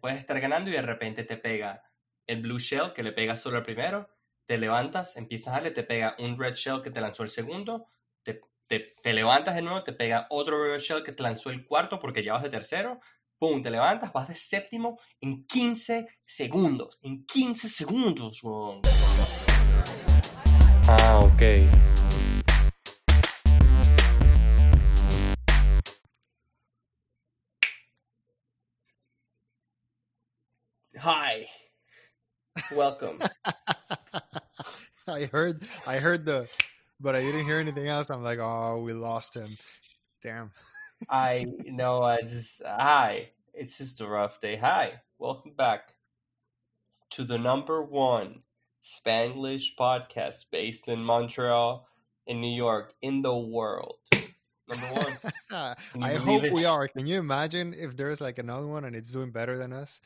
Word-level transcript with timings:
puedes 0.00 0.18
estar 0.18 0.40
ganando 0.40 0.70
y 0.70 0.72
de 0.72 0.82
repente 0.82 1.24
te 1.24 1.36
pega 1.36 1.82
el 2.26 2.42
blue 2.42 2.58
shell 2.58 2.92
que 2.94 3.02
le 3.02 3.12
pega 3.12 3.36
solo 3.36 3.58
al 3.58 3.64
primero, 3.64 4.08
te 4.46 4.58
levantas, 4.58 5.16
empiezas 5.16 5.48
a 5.48 5.56
darle, 5.56 5.70
te 5.70 5.82
pega 5.82 6.16
un 6.18 6.38
red 6.38 6.54
shell 6.54 6.82
que 6.82 6.90
te 6.90 7.00
lanzó 7.00 7.22
el 7.22 7.30
segundo, 7.30 7.86
te, 8.22 8.40
te, 8.66 8.94
te 9.02 9.12
levantas 9.12 9.54
de 9.54 9.62
nuevo, 9.62 9.82
te 9.82 9.92
pega 9.92 10.26
otro 10.30 10.62
red 10.62 10.80
shell 10.80 11.02
que 11.02 11.12
te 11.12 11.22
lanzó 11.22 11.50
el 11.50 11.64
cuarto 11.64 11.98
porque 12.00 12.24
ya 12.24 12.32
vas 12.32 12.42
de 12.42 12.50
tercero, 12.50 13.00
pum, 13.38 13.62
te 13.62 13.70
levantas, 13.70 14.12
vas 14.12 14.28
de 14.28 14.34
séptimo 14.34 15.00
en 15.20 15.46
15 15.46 16.06
segundos, 16.24 16.98
en 17.02 17.24
15 17.24 17.68
segundos, 17.68 18.42
weón. 18.42 18.82
Ah, 20.86 21.20
ok. 21.20 21.89
Hi. 31.00 31.46
Welcome. 32.72 33.22
I 35.08 35.24
heard 35.32 35.64
I 35.86 35.96
heard 35.96 36.26
the 36.26 36.46
but 37.00 37.16
I 37.16 37.22
didn't 37.22 37.46
hear 37.46 37.58
anything 37.58 37.86
else. 37.86 38.10
I'm 38.10 38.22
like, 38.22 38.38
oh, 38.38 38.82
we 38.84 38.92
lost 38.92 39.34
him. 39.34 39.48
Damn. 40.22 40.50
I 41.08 41.46
know 41.64 42.02
I 42.02 42.20
just 42.20 42.60
hi. 42.66 43.30
It's 43.54 43.78
just 43.78 44.02
a 44.02 44.06
rough 44.06 44.42
day. 44.42 44.56
Hi. 44.56 45.00
Welcome 45.18 45.52
back 45.56 45.94
to 47.12 47.24
the 47.24 47.38
number 47.38 47.82
one 47.82 48.42
Spanglish 48.84 49.68
podcast 49.80 50.46
based 50.52 50.86
in 50.86 51.02
Montreal, 51.02 51.88
in 52.26 52.42
New 52.42 52.54
York, 52.54 52.92
in 53.00 53.22
the 53.22 53.34
world. 53.34 53.96
Number 54.68 54.86
one. 54.86 55.16
I 56.02 56.12
hope 56.12 56.42
we 56.52 56.66
are. 56.66 56.88
Can 56.88 57.06
you 57.06 57.18
imagine 57.18 57.74
if 57.74 57.96
there's 57.96 58.20
like 58.20 58.36
another 58.36 58.66
one 58.66 58.84
and 58.84 58.94
it's 58.94 59.10
doing 59.10 59.30
better 59.30 59.56
than 59.56 59.72
us? 59.72 60.02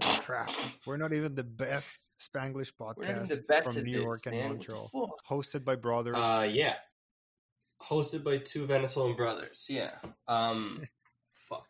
Crap. 0.00 0.50
We're 0.86 0.96
not 0.96 1.12
even 1.12 1.34
the 1.34 1.44
best 1.44 2.10
Spanglish 2.18 2.72
We're 2.78 2.94
podcast 2.94 3.28
the 3.28 3.44
best 3.48 3.72
from 3.72 3.82
New 3.84 4.00
York 4.00 4.26
and 4.26 4.36
man. 4.36 4.48
Montreal. 4.48 4.90
Hosted 5.28 5.64
by 5.64 5.76
brothers. 5.76 6.16
Uh, 6.16 6.46
yeah. 6.50 6.74
Hosted 7.82 8.24
by 8.24 8.38
two 8.38 8.66
Venezuelan 8.66 9.16
brothers. 9.16 9.66
Yeah. 9.68 9.92
Um, 10.26 10.82
fuck. 11.32 11.66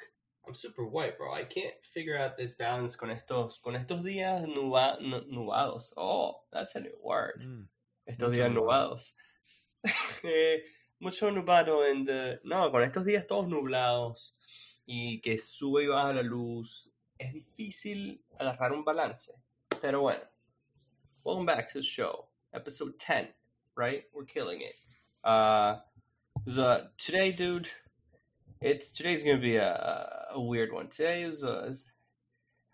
I'm 0.46 0.54
super 0.54 0.86
white, 0.86 1.18
bro. 1.18 1.32
I 1.34 1.44
can't 1.44 1.74
figure 1.92 2.16
out 2.18 2.38
this 2.38 2.54
balance 2.54 2.96
con 2.96 3.10
estos, 3.10 3.60
con 3.62 3.74
estos 3.74 4.02
días 4.02 4.46
nuba- 4.46 4.98
nu- 5.00 5.26
nubados. 5.30 5.92
Oh, 5.96 6.36
that's 6.50 6.74
a 6.76 6.80
new 6.80 6.96
word. 7.02 7.42
Mm. 7.44 7.64
Estos 8.08 8.30
Mucho 8.30 8.32
días 8.32 8.52
nubados. 8.54 9.12
Eh, 10.24 10.60
Mucho 11.00 11.30
nublado 11.30 11.84
en 11.88 12.06
the- 12.06 12.40
No, 12.44 12.70
con 12.70 12.82
estos 12.82 13.04
días 13.04 13.26
todos 13.26 13.46
nublados 13.46 14.34
y 14.86 15.20
que 15.20 15.36
sube 15.38 15.84
y 15.84 15.86
baja 15.88 16.14
la 16.14 16.22
luz, 16.22 16.88
es 17.18 17.32
difícil 17.32 18.20
agarrar 18.38 18.72
un 18.72 18.84
balance. 18.84 19.32
Pero 19.80 20.02
bueno, 20.02 20.22
welcome 21.24 21.46
back 21.46 21.66
to 21.72 21.78
the 21.78 21.82
show, 21.82 22.26
episode 22.54 22.98
10, 22.98 23.28
right? 23.76 24.04
We're 24.12 24.24
killing 24.24 24.60
it. 24.62 24.74
Uh, 25.24 25.76
so 26.46 26.86
today, 26.96 27.32
dude, 27.32 27.68
it's 28.60 28.90
today's 28.90 29.22
gonna 29.24 29.38
be 29.38 29.56
a, 29.56 30.26
a 30.32 30.40
weird 30.40 30.72
one. 30.72 30.88
Today 30.88 31.22
is, 31.22 31.44
uh, 31.44 31.66
is 31.68 31.84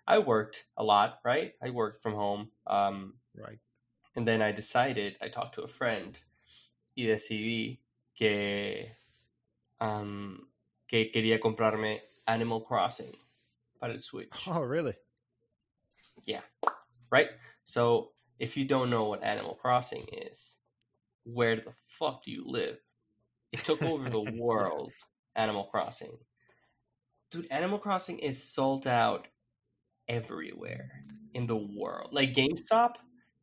I 0.06 0.18
worked 0.18 0.64
a 0.76 0.84
lot, 0.84 1.20
right? 1.24 1.54
I 1.62 1.70
worked 1.70 2.02
from 2.02 2.14
home. 2.14 2.50
Um, 2.66 3.14
Right. 3.36 3.58
and 4.14 4.28
then 4.28 4.40
I 4.42 4.52
decided, 4.52 5.16
I 5.20 5.28
talked 5.28 5.56
to 5.56 5.62
a 5.62 5.68
friend 5.68 6.16
y 6.96 7.02
decidí 7.04 7.78
que, 8.16 8.86
um, 9.80 10.46
que 10.86 11.10
quería 11.12 11.40
comprarme 11.40 12.00
Animal 12.28 12.60
Crossing 12.60 13.10
Switch. 14.00 14.28
Oh, 14.46 14.62
really? 14.62 14.94
Yeah. 16.27 16.40
Right? 17.10 17.28
So, 17.64 18.10
if 18.38 18.56
you 18.56 18.64
don't 18.64 18.90
know 18.90 19.04
what 19.04 19.22
Animal 19.22 19.54
Crossing 19.54 20.06
is, 20.12 20.56
where 21.24 21.56
the 21.56 21.72
fuck 21.86 22.24
do 22.24 22.30
you 22.30 22.45
live? 22.46 22.78
It 23.52 23.61
took 23.61 23.83
over 23.83 24.08
the 24.08 24.20
world, 24.39 24.92
Animal 25.36 25.64
Crossing. 25.64 26.18
Dude, 27.30 27.46
Animal 27.50 27.78
Crossing 27.78 28.18
is 28.18 28.42
sold 28.42 28.86
out 28.86 29.28
everywhere 30.08 31.05
in 31.34 31.46
the 31.46 31.56
world. 31.56 32.11
Like 32.12 32.33
GameStop, 32.34 32.95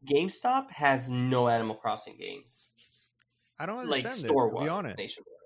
GameStop 0.05 0.71
has 0.71 1.09
no 1.09 1.47
Animal 1.47 1.75
Crossing 1.75 2.17
games. 2.17 2.69
I 3.59 3.65
don't 3.65 3.87
Like 3.87 4.05
understand 4.05 4.25
it, 4.25 4.29
store 4.29 4.49
to 4.49 4.59
be 4.59 4.67
honest. 4.67 4.97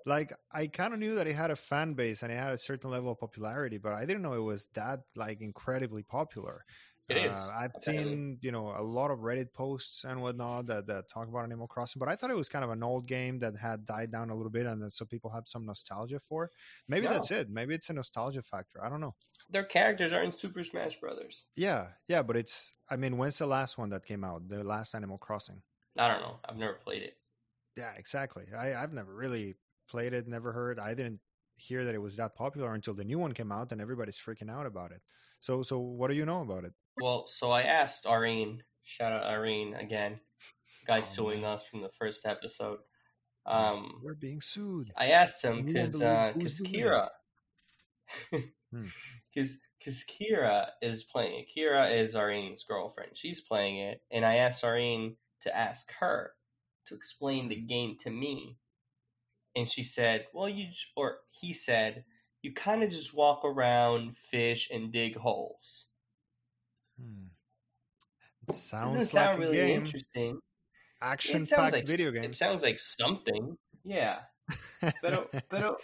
Like 0.06 0.32
I 0.52 0.68
kind 0.68 0.94
of 0.94 1.00
knew 1.00 1.16
that 1.16 1.26
it 1.26 1.34
had 1.34 1.50
a 1.50 1.56
fan 1.56 1.94
base 1.94 2.22
and 2.22 2.32
it 2.32 2.38
had 2.38 2.52
a 2.52 2.58
certain 2.58 2.90
level 2.90 3.10
of 3.10 3.18
popularity, 3.18 3.76
but 3.76 3.92
I 3.92 4.06
didn't 4.06 4.22
know 4.22 4.34
it 4.34 4.38
was 4.38 4.68
that 4.74 5.00
like 5.16 5.40
incredibly 5.40 6.04
popular. 6.04 6.64
It 7.08 7.18
is. 7.18 7.32
Uh, 7.32 7.50
I've 7.54 7.72
apparently. 7.76 8.14
seen 8.14 8.38
you 8.40 8.50
know 8.50 8.74
a 8.76 8.82
lot 8.82 9.10
of 9.10 9.20
Reddit 9.20 9.52
posts 9.52 10.04
and 10.04 10.20
whatnot 10.22 10.66
that, 10.66 10.86
that 10.88 11.08
talk 11.08 11.28
about 11.28 11.44
Animal 11.44 11.68
Crossing, 11.68 12.00
but 12.00 12.08
I 12.08 12.16
thought 12.16 12.30
it 12.30 12.36
was 12.36 12.48
kind 12.48 12.64
of 12.64 12.70
an 12.70 12.82
old 12.82 13.06
game 13.06 13.38
that 13.40 13.56
had 13.56 13.84
died 13.84 14.10
down 14.10 14.30
a 14.30 14.34
little 14.34 14.50
bit, 14.50 14.66
and 14.66 14.82
then 14.82 14.90
so 14.90 15.04
people 15.04 15.30
have 15.30 15.46
some 15.46 15.66
nostalgia 15.66 16.20
for. 16.28 16.50
Maybe 16.88 17.06
that's 17.06 17.30
it. 17.30 17.48
Maybe 17.48 17.74
it's 17.74 17.90
a 17.90 17.92
nostalgia 17.92 18.42
factor. 18.42 18.84
I 18.84 18.88
don't 18.88 19.00
know. 19.00 19.14
Their 19.50 19.64
characters 19.64 20.12
are 20.12 20.22
in 20.22 20.32
Super 20.32 20.64
Smash 20.64 20.98
Brothers. 20.98 21.44
Yeah, 21.54 21.88
yeah, 22.08 22.22
but 22.22 22.36
it's. 22.36 22.72
I 22.90 22.96
mean, 22.96 23.16
when's 23.16 23.38
the 23.38 23.46
last 23.46 23.78
one 23.78 23.90
that 23.90 24.04
came 24.04 24.24
out? 24.24 24.48
The 24.48 24.64
last 24.64 24.94
Animal 24.94 25.18
Crossing. 25.18 25.62
I 25.96 26.08
don't 26.08 26.20
know. 26.20 26.38
I've 26.48 26.56
never 26.56 26.74
played 26.74 27.02
it. 27.02 27.16
Yeah, 27.76 27.92
exactly. 27.96 28.44
I, 28.56 28.74
I've 28.74 28.92
never 28.92 29.14
really 29.14 29.54
played 29.88 30.12
it, 30.12 30.26
never 30.26 30.52
heard. 30.52 30.78
I 30.78 30.94
didn't 30.94 31.20
hear 31.56 31.84
that 31.84 31.94
it 31.94 32.02
was 32.02 32.16
that 32.16 32.34
popular 32.34 32.74
until 32.74 32.94
the 32.94 33.04
new 33.04 33.18
one 33.18 33.32
came 33.32 33.52
out, 33.52 33.72
and 33.72 33.80
everybody's 33.80 34.18
freaking 34.18 34.50
out 34.50 34.66
about 34.66 34.92
it. 34.92 35.00
So, 35.40 35.62
so 35.62 35.78
what 35.78 36.08
do 36.08 36.14
you 36.16 36.26
know 36.26 36.42
about 36.42 36.64
it? 36.64 36.72
Well, 37.00 37.26
so 37.28 37.50
I 37.50 37.62
asked 37.62 38.06
Irene, 38.06 38.62
shout 38.84 39.12
out 39.12 39.24
Irene 39.24 39.74
again, 39.74 40.20
guy 40.86 41.00
Oh, 41.00 41.04
suing 41.04 41.42
man. 41.42 41.52
us 41.54 41.66
from 41.66 41.82
the 41.82 41.90
first 41.90 42.26
episode. 42.26 42.78
Um, 43.44 44.00
We're 44.02 44.14
being 44.14 44.40
sued. 44.40 44.92
I 44.96 45.10
asked 45.10 45.44
him 45.44 45.64
because 45.64 45.90
because 45.92 46.58
doing 46.58 46.72
Kira, 46.82 47.08
Hmm. 48.72 48.86
because 49.32 49.58
because 49.78 50.04
Kira 50.04 50.70
is 50.82 51.04
playing 51.04 51.38
it. 51.40 51.46
Kira 51.56 51.96
is 52.02 52.16
Irene's 52.16 52.64
girlfriend. 52.64 53.12
She's 53.14 53.40
playing 53.40 53.78
it, 53.78 54.02
and 54.10 54.24
I 54.24 54.36
asked 54.36 54.64
Irene 54.64 55.16
to 55.42 55.56
ask 55.56 55.92
her 56.00 56.32
to 56.88 56.94
explain 56.94 57.48
the 57.48 57.54
game 57.60 57.96
to 58.00 58.10
me, 58.10 58.56
and 59.56 59.68
she 59.68 59.82
said, 59.82 60.26
"Well, 60.32 60.48
you 60.48 60.68
or 60.94 61.18
he 61.30 61.52
said." 61.52 62.04
You 62.42 62.52
kind 62.52 62.84
of 62.84 62.90
just 62.90 63.12
walk 63.12 63.44
around, 63.44 64.16
fish, 64.30 64.68
and 64.72 64.92
dig 64.92 65.16
holes. 65.16 65.86
Hmm. 66.96 67.26
Doesn't 68.46 68.62
Sounds 68.62 69.10
sound 69.10 69.30
like 69.32 69.38
really 69.40 69.58
a 69.58 69.66
game. 69.66 69.84
interesting. 69.84 70.38
Action-packed 71.02 71.72
like 71.72 71.86
video 71.88 72.12
It 72.12 72.36
sounds 72.36 72.62
like 72.62 72.78
something. 72.78 73.56
Yeah. 73.84 74.18
Pero, 75.02 75.28
pero, 75.50 75.76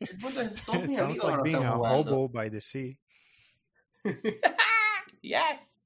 el 0.00 0.18
punto 0.20 0.40
es, 0.40 0.64
todos 0.66 0.90
it 0.90 0.94
sounds 0.94 1.22
like 1.22 1.42
being 1.44 1.56
a 1.56 1.78
hobo 1.78 2.28
by 2.28 2.50
the 2.50 2.60
sea. 2.60 2.98
yes. 5.22 5.78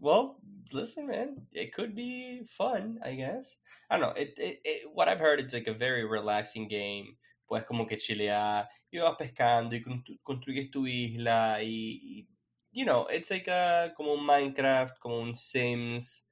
Well, 0.00 0.40
listen, 0.74 1.06
man. 1.06 1.46
It 1.52 1.72
could 1.74 1.94
be 1.94 2.44
fun, 2.46 3.00
I 3.04 3.14
guess. 3.14 3.56
I 3.90 3.96
don't 3.98 4.02
know. 4.08 4.14
It, 4.22 4.34
it, 4.38 4.60
it, 4.64 4.90
what 4.92 5.08
I've 5.08 5.20
heard, 5.20 5.40
it's 5.40 5.54
like 5.54 5.68
a 5.68 5.74
very 5.74 6.04
relaxing 6.04 6.68
game. 6.68 7.16
Pues 7.48 7.64
como 7.66 7.86
que 7.86 7.98
chilear, 7.98 8.68
y 8.92 8.98
vas 9.00 9.16
pescando 9.18 9.74
y 9.76 9.82
construyes 10.24 10.70
tu 10.72 10.86
isla 10.86 11.58
y, 11.60 12.00
y, 12.02 12.26
you 12.72 12.86
know, 12.86 13.06
it's 13.06 13.30
like 13.30 13.48
a, 13.48 13.92
como 13.96 14.14
un 14.14 14.24
Minecraft, 14.26 14.98
como 15.00 15.20
un 15.20 15.34
Sims. 15.36 16.24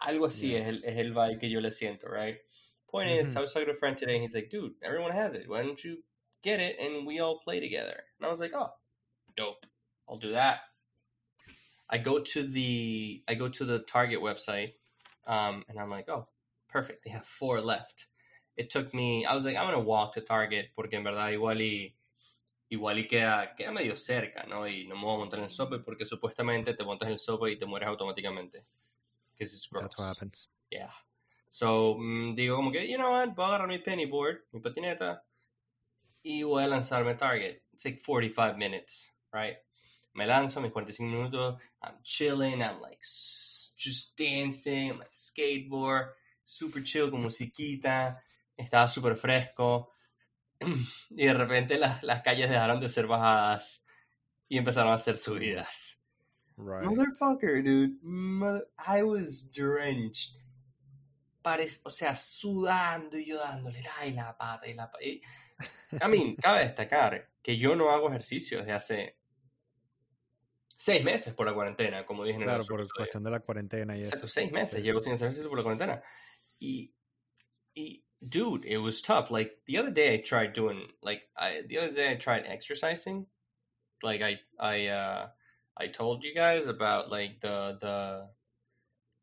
Algo 0.00 0.26
así 0.26 0.54
Yeah. 0.54 0.60
es, 0.60 0.66
el, 0.68 0.84
es 0.84 0.98
el 0.98 1.12
vibe 1.12 1.38
que 1.40 1.50
yo 1.50 1.60
le 1.60 1.70
siento, 1.72 2.08
right? 2.08 2.38
Point 2.90 3.10
is, 3.10 3.34
Mhm. 3.34 3.36
I 3.36 3.40
was 3.40 3.52
talking 3.52 3.66
to 3.68 3.72
a 3.74 3.76
friend 3.76 3.96
today, 3.98 4.14
and 4.14 4.22
he's 4.22 4.34
like, 4.34 4.50
dude, 4.50 4.74
everyone 4.82 5.12
has 5.12 5.34
it. 5.34 5.48
Why 5.48 5.62
don't 5.62 5.82
you 5.84 6.02
get 6.42 6.60
it 6.60 6.78
and 6.80 7.06
we 7.06 7.20
all 7.20 7.40
play 7.40 7.60
together? 7.60 8.04
And 8.18 8.26
I 8.26 8.30
was 8.30 8.40
like, 8.40 8.52
oh, 8.54 8.70
dope. 9.36 9.66
I'll 10.08 10.18
do 10.18 10.32
that. 10.32 10.60
I 11.90 11.98
go 11.98 12.20
to 12.20 12.42
the 12.42 13.22
I 13.28 13.34
go 13.34 13.48
to 13.48 13.64
the 13.64 13.78
Target 13.80 14.20
website, 14.20 14.74
um, 15.26 15.64
and 15.68 15.78
I'm 15.78 15.90
like, 15.90 16.08
oh, 16.08 16.28
perfect. 16.68 17.04
They 17.04 17.10
have 17.10 17.24
four 17.24 17.60
left. 17.60 18.06
It 18.56 18.70
took 18.70 18.92
me. 18.92 19.24
I 19.24 19.34
was 19.34 19.44
like, 19.44 19.56
I'm 19.56 19.66
gonna 19.66 19.80
walk 19.80 20.14
to 20.14 20.20
Target 20.20 20.70
porque 20.76 20.94
en 20.94 21.04
verdad 21.04 21.30
igual 21.32 21.60
y 21.60 21.94
igual 22.70 22.98
y 22.98 23.08
queda 23.08 23.54
queda 23.56 23.72
medio 23.72 23.96
cerca, 23.96 24.46
¿no? 24.48 24.66
Y 24.66 24.86
no 24.86 24.96
me 24.96 25.04
voy 25.04 25.14
a 25.14 25.18
montar 25.18 25.38
en 25.38 25.44
el 25.44 25.50
subway 25.50 25.80
porque 25.80 26.04
supuestamente 26.04 26.74
te 26.74 26.84
montas 26.84 27.06
en 27.06 27.14
el 27.14 27.18
subway 27.18 27.54
y 27.54 27.58
te 27.58 27.66
mueres 27.66 27.88
automáticamente. 27.88 28.58
Because 29.38 29.54
it's 29.54 29.68
gross. 29.68 29.84
That's 29.84 29.98
what 29.98 30.08
happens. 30.08 30.48
Yeah. 30.70 30.90
So, 31.50 31.94
mm, 31.94 32.34
digo 32.34 32.56
como 32.56 32.70
que, 32.70 32.86
you 32.86 32.98
know 32.98 33.10
what, 33.10 33.34
voy 33.34 33.44
a 33.44 33.48
agarrar 33.48 33.68
mi 33.68 33.78
penny 33.78 34.04
board, 34.04 34.44
mi 34.52 34.60
patineta, 34.60 35.22
y 36.22 36.42
voy 36.42 36.64
a 36.64 36.68
lanzarme 36.68 37.12
a 37.12 37.16
Target. 37.16 37.62
It's 37.72 37.84
like 37.84 38.00
45 38.02 38.58
minutes, 38.58 39.10
right? 39.32 39.56
Me 40.14 40.26
lanzo, 40.26 40.60
mis 40.60 40.72
45 40.72 41.02
minutos, 41.04 41.60
I'm 41.82 42.02
chilling, 42.02 42.60
I'm 42.62 42.80
like 42.80 43.00
just 43.00 44.18
dancing, 44.18 44.90
I'm 44.90 44.98
like 44.98 45.12
skateboard, 45.12 46.10
super 46.44 46.82
chill 46.82 47.10
con 47.10 47.22
musiquita, 47.22 48.20
estaba 48.56 48.88
súper 48.88 49.16
fresco, 49.16 49.92
y 51.10 51.26
de 51.26 51.34
repente 51.34 51.78
las, 51.78 52.02
las 52.02 52.22
calles 52.22 52.50
dejaron 52.50 52.80
de 52.80 52.88
ser 52.88 53.06
bajadas, 53.06 53.84
y 54.48 54.58
empezaron 54.58 54.92
a 54.92 54.94
hacer 54.94 55.16
subidas. 55.18 56.00
Right. 56.56 56.84
Motherfucker, 56.88 57.62
dude. 57.62 57.98
Mother- 58.02 58.66
I 58.78 59.02
was 59.02 59.48
drenched. 59.52 60.36
Parec- 61.44 61.80
o 61.84 61.90
sea, 61.90 62.16
sudando 62.16 63.16
y 63.16 63.26
yo 63.26 63.38
dándole 63.38 63.84
ay, 64.00 64.12
la 64.12 64.36
pata 64.36 64.66
y 64.66 64.74
la 64.74 64.90
pata. 64.90 65.04
I 65.04 66.08
mean, 66.08 66.34
cabe 66.34 66.60
destacar 66.64 67.30
que 67.42 67.56
yo 67.56 67.76
no 67.76 67.90
hago 67.90 68.08
ejercicio 68.08 68.58
desde 68.58 68.72
hace 68.72 69.17
seis 70.78 71.04
meses 71.04 71.34
por 71.34 71.46
la 71.46 71.52
cuarentena, 71.54 72.06
como 72.06 72.24
dije 72.24 72.36
en 72.36 72.42
el 72.44 72.48
Claro, 72.48 72.64
por 72.66 72.80
episodio. 72.80 72.96
cuestión 72.96 73.24
de 73.24 73.30
la 73.30 73.40
cuarentena 73.40 73.96
y 73.96 74.02
eso. 74.02 74.10
Exacto, 74.14 74.28
seis 74.28 74.52
meses 74.52 74.82
llevo 74.82 75.02
sin 75.02 75.12
hacer 75.12 75.26
ejercicio 75.26 75.50
por 75.50 75.58
la 75.58 75.64
cuarentena. 75.64 76.02
Y, 76.60 76.94
y, 77.74 78.04
dude, 78.20 78.64
it 78.64 78.78
was 78.78 79.02
tough. 79.02 79.30
Like, 79.30 79.62
the 79.66 79.76
other 79.78 79.90
day 79.92 80.14
I 80.14 80.22
tried 80.22 80.52
doing, 80.54 80.88
like, 81.02 81.22
I, 81.36 81.62
the 81.68 81.78
other 81.78 81.92
day 81.94 82.12
I 82.12 82.16
tried 82.16 82.46
exercising. 82.46 83.26
Like, 84.02 84.22
I, 84.22 84.40
I, 84.58 84.86
uh, 84.86 85.28
I 85.76 85.88
told 85.88 86.22
you 86.24 86.32
guys 86.34 86.68
about, 86.68 87.10
like, 87.10 87.40
the, 87.40 87.76
the, 87.80 88.30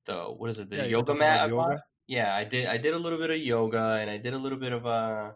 the, 0.05 0.23
what 0.25 0.49
is 0.49 0.59
it, 0.59 0.69
the 0.69 0.77
Yeah, 0.77 0.83
yoga 0.83 1.13
mat 1.15 1.39
I 1.45 1.47
bought? 1.47 1.69
yoga. 1.69 1.83
Yeah, 2.07 2.35
I 2.35 2.43
did, 2.43 2.67
I 2.67 2.77
did 2.77 2.93
a 2.93 2.99
little 2.99 3.17
bit 3.17 3.31
of 3.31 3.37
yoga 3.37 3.97
and 3.99 4.09
I 4.09 4.17
did 4.17 4.33
a 4.33 4.37
little 4.37 4.59
bit 4.59 4.73
of, 4.73 4.85
uh, 4.85 5.33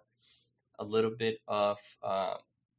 a 0.78 0.84
little 0.84 1.16
bit 1.18 1.40
of, 1.48 1.80
uh, 2.04 2.36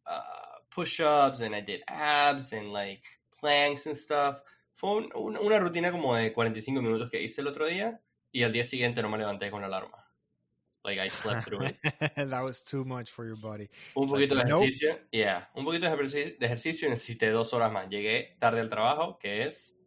uh, 0.07 0.23
push-ups 0.71 1.41
and 1.41 1.55
I 1.55 1.61
did 1.61 1.83
abs 1.89 2.53
and, 2.53 2.73
like, 2.73 3.03
planks 3.41 3.87
and 3.87 3.97
stuff. 3.97 4.39
Fue 4.75 4.91
un- 4.91 5.11
un- 5.15 5.37
una 5.37 5.59
rutina 5.59 5.91
como 5.93 6.15
de 6.15 6.33
45 6.33 6.81
minutos 6.83 7.11
que 7.11 7.23
hice 7.23 7.41
el 7.41 7.49
otro 7.49 7.67
día 7.67 8.01
y 8.33 8.43
al 8.45 8.53
día 8.53 8.65
siguiente 8.65 9.03
no 9.03 9.09
me 9.09 9.19
levanté 9.19 9.51
con 9.51 9.65
alarma. 9.65 10.07
Like 10.83 11.05
I 11.05 11.11
slept 11.11 11.45
through 11.45 11.67
it. 11.67 11.77
that 12.17 12.43
was 12.43 12.65
too 12.65 12.85
much 12.87 13.11
for 13.11 13.27
your 13.27 13.39
body. 13.39 13.69
Un 13.95 14.05
It's 14.05 14.13
like, 14.13 14.29
poquito 14.29 14.35
de 14.37 14.45
nope. 14.45 14.63
ejercicio, 14.65 14.99
yeah, 15.11 15.51
un 15.55 15.65
poquito 15.67 15.87
de 15.87 15.93
ejercicio, 15.93 16.37
de 16.39 16.47
ejercicio 16.47 16.89
y 16.89 16.91
necesité 16.91 17.29
dos 17.31 17.53
horas 17.53 17.71
más. 17.71 17.89
Llegué 17.91 18.37
tarde 18.39 18.61
al 18.61 18.71
trabajo, 18.71 19.19
que 19.19 19.43
es 19.47 19.79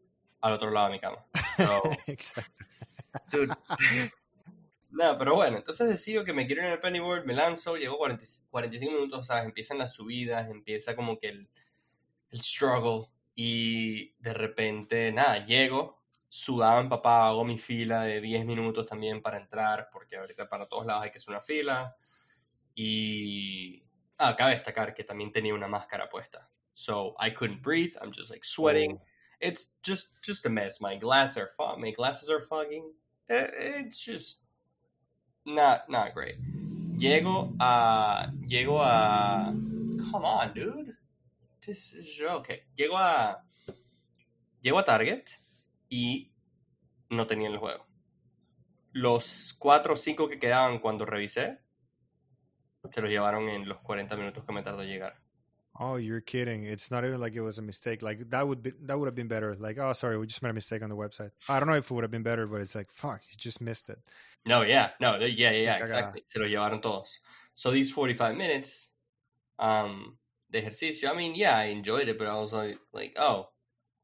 al 0.41 0.53
otro 0.53 0.69
lado 0.69 0.87
de 0.87 0.93
mi 0.93 0.99
cama. 0.99 1.25
So, 1.57 1.81
exactly. 2.07 2.65
dude. 3.31 3.55
No, 4.91 5.17
pero 5.17 5.33
bueno, 5.33 5.57
entonces 5.57 5.87
decido 5.89 6.23
que 6.23 6.33
me 6.33 6.45
quiero 6.45 6.61
ir 6.61 6.67
en 6.67 6.73
el 6.73 6.79
pennyboard, 6.79 7.25
me 7.25 7.33
lanzo, 7.33 7.77
llego 7.77 7.97
40 7.97 8.23
45 8.51 8.91
minutos, 8.93 9.25
¿sabes? 9.25 9.45
Empiezan 9.45 9.79
las 9.79 9.93
subidas, 9.95 10.47
empieza 10.51 10.95
como 10.95 11.17
que 11.17 11.29
el, 11.29 11.49
el 12.29 12.41
struggle 12.41 13.07
y 13.35 14.13
de 14.19 14.33
repente, 14.33 15.11
nada, 15.11 15.43
llego, 15.43 16.01
sudado 16.29 16.81
empapado, 16.81 17.23
hago 17.25 17.45
mi 17.45 17.57
fila 17.57 18.03
de 18.03 18.21
10 18.21 18.45
minutos 18.45 18.85
también 18.85 19.21
para 19.21 19.37
entrar, 19.37 19.89
porque 19.91 20.17
ahorita 20.17 20.47
para 20.49 20.67
todos 20.67 20.85
lados 20.85 21.03
hay 21.03 21.11
que 21.11 21.17
hacer 21.17 21.29
una 21.29 21.39
fila. 21.39 21.95
Y 22.75 23.83
ah, 24.17 24.35
cabe 24.35 24.55
destacar 24.55 24.93
que 24.93 25.03
también 25.03 25.31
tenía 25.31 25.53
una 25.53 25.67
máscara 25.67 26.09
puesta. 26.09 26.49
So 26.73 27.15
I 27.19 27.31
couldn't 27.31 27.61
breathe, 27.61 27.93
I'm 28.01 28.11
just 28.11 28.31
like 28.31 28.43
sweating. 28.43 28.97
Oh. 28.99 29.05
It's 29.39 29.75
just 29.83 30.11
just 30.21 30.45
a 30.45 30.49
mess. 30.49 30.79
My 30.79 30.95
glasses 30.95 31.37
are 31.37 31.49
fog. 31.49 31.77
My 31.77 31.91
glasses 31.91 32.29
are 32.29 32.39
fogging. 32.47 32.93
Eh, 33.29 33.81
It's 33.81 33.99
just 33.99 34.39
not 35.45 35.89
not 35.89 36.13
great. 36.13 36.37
Llego 36.97 37.53
a 37.59 38.31
llego 38.47 38.79
a 38.81 39.53
come 40.11 40.25
on, 40.25 40.53
dude. 40.53 40.92
Okay. 41.67 42.61
Llego 42.75 42.97
a 42.97 43.43
llego 44.61 44.79
a 44.79 44.85
Target 44.85 45.25
y 45.89 46.31
no 47.09 47.27
tenía 47.27 47.49
el 47.49 47.57
juego. 47.57 47.85
Los 48.91 49.55
cuatro 49.57 49.93
o 49.93 49.97
cinco 49.97 50.27
que 50.27 50.39
quedaban 50.39 50.79
cuando 50.79 51.05
revisé 51.05 51.59
se 52.91 53.01
los 53.01 53.09
llevaron 53.09 53.49
en 53.49 53.67
los 53.67 53.79
40 53.79 54.15
minutos 54.17 54.43
que 54.45 54.53
me 54.53 54.61
tardó 54.61 54.81
en 54.83 54.89
llegar. 54.89 55.23
Oh, 55.79 55.97
you're 55.97 56.21
kidding! 56.21 56.65
It's 56.65 56.91
not 56.91 57.03
even 57.03 57.19
like 57.19 57.35
it 57.35 57.41
was 57.41 57.57
a 57.57 57.61
mistake. 57.63 58.03
Like 58.03 58.29
that 58.29 58.47
would 58.47 58.61
be 58.61 58.73
that 58.85 58.99
would 58.99 59.07
have 59.07 59.15
been 59.15 59.27
better. 59.27 59.55
Like, 59.55 59.79
oh, 59.79 59.93
sorry, 59.93 60.19
we 60.19 60.27
just 60.27 60.43
made 60.43 60.51
a 60.51 60.53
mistake 60.53 60.83
on 60.83 60.89
the 60.89 60.95
website. 60.95 61.31
I 61.49 61.59
don't 61.59 61.67
know 61.67 61.75
if 61.75 61.89
it 61.89 61.93
would 61.95 62.03
have 62.03 62.11
been 62.11 62.21
better, 62.21 62.45
but 62.45 62.61
it's 62.61 62.75
like, 62.75 62.91
fuck, 62.91 63.21
you 63.31 63.37
just 63.37 63.59
missed 63.59 63.89
it. 63.89 63.97
No, 64.45 64.61
yeah, 64.61 64.91
no, 64.99 65.17
yeah, 65.17 65.49
yeah, 65.49 65.77
exactly. 65.77 66.21
Se 66.27 66.37
lo 66.37 66.45
llevaron 66.45 66.79
todos. 66.79 67.19
So 67.55 67.71
these 67.71 67.91
45 67.91 68.35
minutes 68.35 68.87
um, 69.57 70.17
de 70.53 70.59
ejercicio, 70.59 71.09
I 71.09 71.15
mean, 71.17 71.35
yeah, 71.35 71.57
I 71.57 71.65
enjoyed 71.65 72.07
it, 72.07 72.17
but 72.17 72.27
I 72.27 72.35
was 72.35 72.53
like, 72.53 72.77
like, 72.93 73.13
oh, 73.17 73.49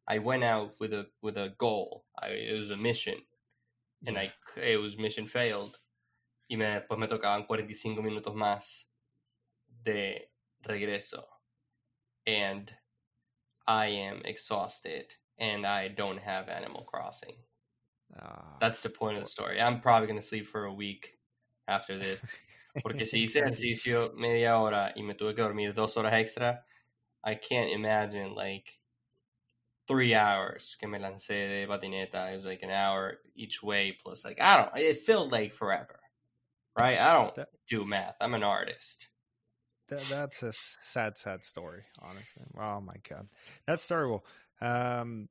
I 0.08 0.18
went 0.18 0.44
out 0.44 0.74
with 0.80 0.92
a 0.94 1.06
with 1.22 1.38
a 1.38 1.54
goal. 1.58 2.06
I, 2.22 2.30
it 2.30 2.58
was 2.58 2.72
a 2.72 2.78
mission, 2.78 3.20
and 4.06 4.18
I 4.18 4.34
it 4.58 4.78
was 4.78 4.98
mission 4.98 5.28
failed. 5.28 5.78
Y 6.50 6.58
me, 6.58 6.66
después 6.66 6.98
me 6.98 7.08
tocaban 7.08 7.46
45 7.46 8.02
minutos 8.02 8.36
más 8.36 8.86
de 9.86 10.30
regreso, 10.68 11.24
and 12.26 12.72
I 13.68 13.86
am 13.86 14.24
exhausted, 14.26 15.14
and 15.38 15.68
I 15.68 15.90
don't 15.90 16.20
have 16.20 16.50
Animal 16.50 16.84
Crossing. 16.86 17.36
Ah, 18.20 18.58
That's 18.60 18.82
the 18.82 18.90
point 18.90 19.18
of 19.18 19.24
the 19.24 19.30
story. 19.30 19.62
I'm 19.62 19.80
probably 19.80 20.08
going 20.08 20.20
to 20.20 20.26
sleep 20.26 20.48
for 20.48 20.66
a 20.66 20.74
week 20.74 21.20
after 21.68 22.00
this. 22.00 22.26
Porque 22.84 23.06
si 23.06 23.24
hice 23.24 23.40
ejercicio 23.40 24.14
media 24.16 24.58
hora 24.60 24.94
y 24.96 25.02
me 25.04 25.16
tuve 25.16 25.36
que 25.36 25.42
dormir 25.44 25.74
dos 25.74 25.96
horas 25.98 26.14
extra, 26.14 26.64
I 27.24 27.36
can't 27.36 27.72
imagine 27.72 28.34
like 28.36 28.80
three 29.88 30.14
hours 30.14 30.76
que 30.80 30.88
me 30.88 31.00
lancé 31.00 31.48
de 31.48 31.68
patineta. 31.68 32.32
It 32.32 32.38
was 32.38 32.46
like 32.46 32.64
an 32.64 32.70
hour 32.72 33.20
each 33.36 33.62
way 33.64 33.98
plus 34.04 34.24
like, 34.24 34.40
I 34.40 34.58
don't, 34.58 34.72
it 34.76 35.00
felt 35.02 35.32
like 35.32 35.54
forever. 35.54 36.00
Right? 36.78 37.00
I 37.00 37.14
don't 37.14 37.36
That- 37.36 37.50
do 37.70 37.84
math. 37.86 38.16
I'm 38.22 38.34
an 38.34 38.44
artist. 38.44 39.08
That, 39.90 40.04
that's 40.10 40.44
a 40.44 40.54
sad, 40.54 41.18
sad 41.18 41.44
story, 41.44 41.82
honestly. 42.00 42.46
Oh 42.62 42.80
my 42.80 42.94
god, 43.10 43.28
that's 43.66 43.88
terrible. 43.88 44.24
Um, 44.62 45.30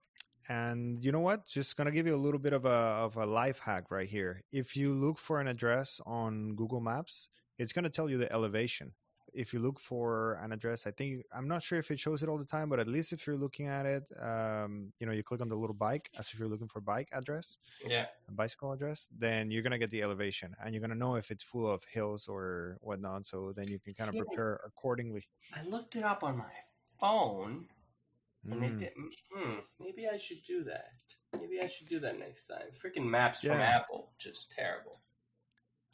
and 0.48 1.04
you 1.04 1.12
know 1.12 1.20
what? 1.20 1.46
Just 1.46 1.76
gonna 1.76 1.90
give 1.90 2.06
you 2.06 2.14
a 2.14 2.24
little 2.24 2.40
bit 2.40 2.52
of 2.52 2.64
a 2.64 2.68
of 3.04 3.16
a 3.16 3.26
life 3.26 3.58
hack 3.58 3.90
right 3.90 4.08
here. 4.08 4.42
If 4.52 4.76
you 4.76 4.92
look 4.94 5.18
for 5.18 5.40
an 5.40 5.48
address 5.48 6.00
on 6.06 6.54
Google 6.56 6.80
Maps, 6.80 7.28
it's 7.58 7.72
gonna 7.72 7.90
tell 7.90 8.08
you 8.08 8.18
the 8.18 8.32
elevation. 8.32 8.92
If 9.34 9.52
you 9.52 9.58
look 9.60 9.78
for 9.78 10.38
an 10.42 10.52
address, 10.52 10.86
I 10.86 10.90
think 10.90 11.22
I'm 11.34 11.46
not 11.46 11.62
sure 11.62 11.78
if 11.78 11.90
it 11.90 12.00
shows 12.00 12.22
it 12.22 12.30
all 12.30 12.38
the 12.38 12.46
time, 12.46 12.70
but 12.70 12.80
at 12.80 12.88
least 12.88 13.12
if 13.12 13.26
you're 13.26 13.36
looking 13.36 13.66
at 13.66 13.84
it, 13.84 14.02
um, 14.18 14.90
you 14.98 15.06
know, 15.06 15.12
you 15.12 15.22
click 15.22 15.42
on 15.42 15.50
the 15.50 15.54
little 15.54 15.74
bike 15.76 16.08
as 16.18 16.30
if 16.32 16.38
you're 16.38 16.48
looking 16.48 16.66
for 16.66 16.80
bike 16.80 17.10
address, 17.12 17.58
Yeah. 17.84 18.06
a 18.26 18.32
bicycle 18.32 18.72
address, 18.72 19.06
then 19.16 19.50
you're 19.50 19.62
gonna 19.62 19.78
get 19.78 19.90
the 19.90 20.02
elevation, 20.02 20.56
and 20.64 20.74
you're 20.74 20.80
gonna 20.80 20.94
know 20.94 21.16
if 21.16 21.30
it's 21.30 21.44
full 21.44 21.70
of 21.70 21.84
hills 21.84 22.26
or 22.26 22.78
whatnot. 22.80 23.26
So 23.26 23.52
then 23.52 23.68
you 23.68 23.78
can 23.78 23.92
kind 23.92 24.08
of 24.08 24.16
prepare 24.16 24.60
accordingly. 24.64 25.28
I 25.54 25.62
looked 25.62 25.94
it 25.94 26.04
up 26.04 26.22
on 26.24 26.38
my 26.38 26.52
phone 26.98 27.68
Mm. 28.46 28.78
didn't. 28.78 29.14
Hmm, 29.34 29.54
maybe 29.80 30.08
I 30.08 30.16
should 30.16 30.42
do 30.46 30.64
that. 30.64 30.92
Maybe 31.38 31.60
I 31.60 31.66
should 31.66 31.88
do 31.88 32.00
that 32.00 32.18
next 32.18 32.46
time. 32.46 32.68
Freaking 32.72 33.04
maps 33.04 33.40
from 33.40 33.52
Apple, 33.60 34.12
just 34.18 34.50
terrible. 34.50 35.00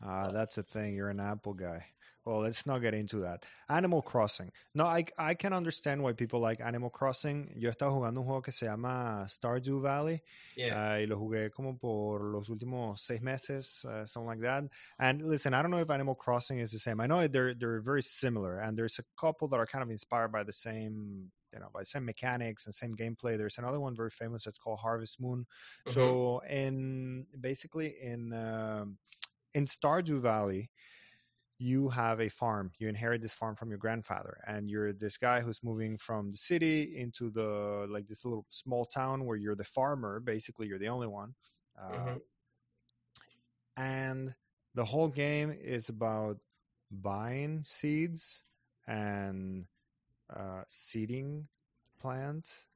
Ah, 0.03 0.31
that's 0.31 0.57
the 0.57 0.63
thing. 0.63 0.95
You're 0.95 1.11
an 1.11 1.21
Apple 1.21 1.55
guy. 1.55 1.87
Well, 2.25 2.41
let's 2.41 2.65
not 2.65 2.79
get 2.81 2.95
into 2.95 3.19
that. 3.21 3.45
Animal 3.69 4.01
Crossing. 4.01 4.51
No, 4.75 4.87
I, 4.87 5.05
I 5.19 5.35
can 5.35 5.53
understand 5.53 6.03
why 6.03 6.13
people 6.15 6.41
like 6.41 6.61
Animal 6.63 6.89
Crossing. 6.89 7.53
Yo 7.55 7.71
estaba 7.71 7.91
jugando 7.93 8.19
un 8.19 8.25
juego 8.25 8.43
que 8.43 8.53
se 8.53 8.65
llama 8.67 9.27
Stardew 9.29 9.83
Valley 9.83 10.23
Yeah. 10.57 10.75
uh, 10.75 10.97
y 11.01 11.05
lo 11.07 11.19
jugué 11.19 11.51
como 11.53 11.75
por 11.77 12.21
los 12.33 12.49
últimos 12.49 13.01
seis 13.01 13.21
meses, 13.21 13.85
uh, 13.85 14.07
something 14.07 14.27
like 14.29 14.41
that. 14.41 14.65
And 14.99 15.21
listen, 15.23 15.53
I 15.53 15.61
don't 15.61 15.71
know 15.71 15.81
if 15.81 15.91
Animal 15.91 16.15
Crossing 16.15 16.61
is 16.61 16.71
the 16.73 16.79
same. 16.79 16.99
I 17.01 17.07
know 17.07 17.27
they're 17.29 17.53
they're 17.55 17.81
very 17.83 18.03
similar, 18.03 18.59
and 18.61 18.75
there's 18.79 18.99
a 18.99 19.05
couple 19.21 19.47
that 19.49 19.59
are 19.61 19.67
kind 19.67 19.83
of 19.83 19.91
inspired 19.91 20.33
by 20.33 20.45
the 20.45 20.53
same, 20.53 21.31
you 21.55 21.61
know, 21.61 21.71
by 21.73 21.85
same 21.85 22.05
mechanics 22.07 22.67
and 22.67 22.75
same 22.75 22.97
gameplay. 22.97 23.39
There's 23.39 23.59
another 23.59 23.81
one 23.81 23.97
very 23.97 24.11
famous 24.11 24.45
that's 24.45 24.59
called 24.59 24.81
Harvest 24.81 25.21
Moon. 25.21 25.47
Mhm. 25.87 25.93
So 25.93 26.41
in 26.41 27.27
basically 27.41 28.01
in 28.03 28.35
um, 28.35 28.99
in 29.55 29.67
Stardew 29.67 30.21
Valley, 30.21 30.71
you 31.59 31.91
have 31.91 32.21
a 32.21 32.29
farm. 32.29 32.73
You 32.79 32.89
inherit 32.89 33.23
this 33.23 33.35
farm 33.35 33.57
from 33.57 33.71
your 33.71 33.79
grandfather, 33.79 34.43
and 34.47 34.71
you're 34.71 34.93
this 34.93 35.17
guy 35.19 35.41
who's 35.41 35.63
moving 35.63 35.99
from 35.99 36.33
the 36.33 36.37
city 36.39 36.99
into 36.99 37.31
the 37.31 37.87
like 37.89 38.09
this 38.09 38.25
little 38.25 38.47
small 38.51 38.85
town 38.87 39.25
where 39.27 39.37
you're 39.37 39.57
the 39.57 39.65
farmer. 39.65 40.21
Basically, 40.21 40.67
you're 40.69 40.81
the 40.81 40.89
only 40.89 41.09
one. 41.09 41.37
Uh, 41.79 41.91
Mhm. 41.93 42.23
And 43.77 44.35
the 44.75 44.85
whole 44.85 45.09
game 45.09 45.51
is 45.51 45.89
about 45.89 46.39
buying 46.91 47.65
seeds 47.65 48.43
and 48.87 49.67
uh, 50.35 50.63
seeding 50.69 51.49
plants. 52.01 52.67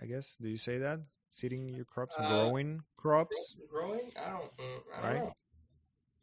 I 0.00 0.06
guess. 0.06 0.36
Do 0.36 0.48
you 0.48 0.58
say 0.58 0.78
that? 0.78 1.00
Seeding 1.32 1.68
your 1.68 1.84
crops, 1.84 2.14
Uh, 2.18 2.28
growing 2.28 2.82
crops. 2.96 3.56
Growing? 3.70 4.12
I 4.16 4.30
don't. 4.30 4.50
I 4.58 5.00
don't 5.00 5.04
Right? 5.04 5.22
know. 5.24 5.32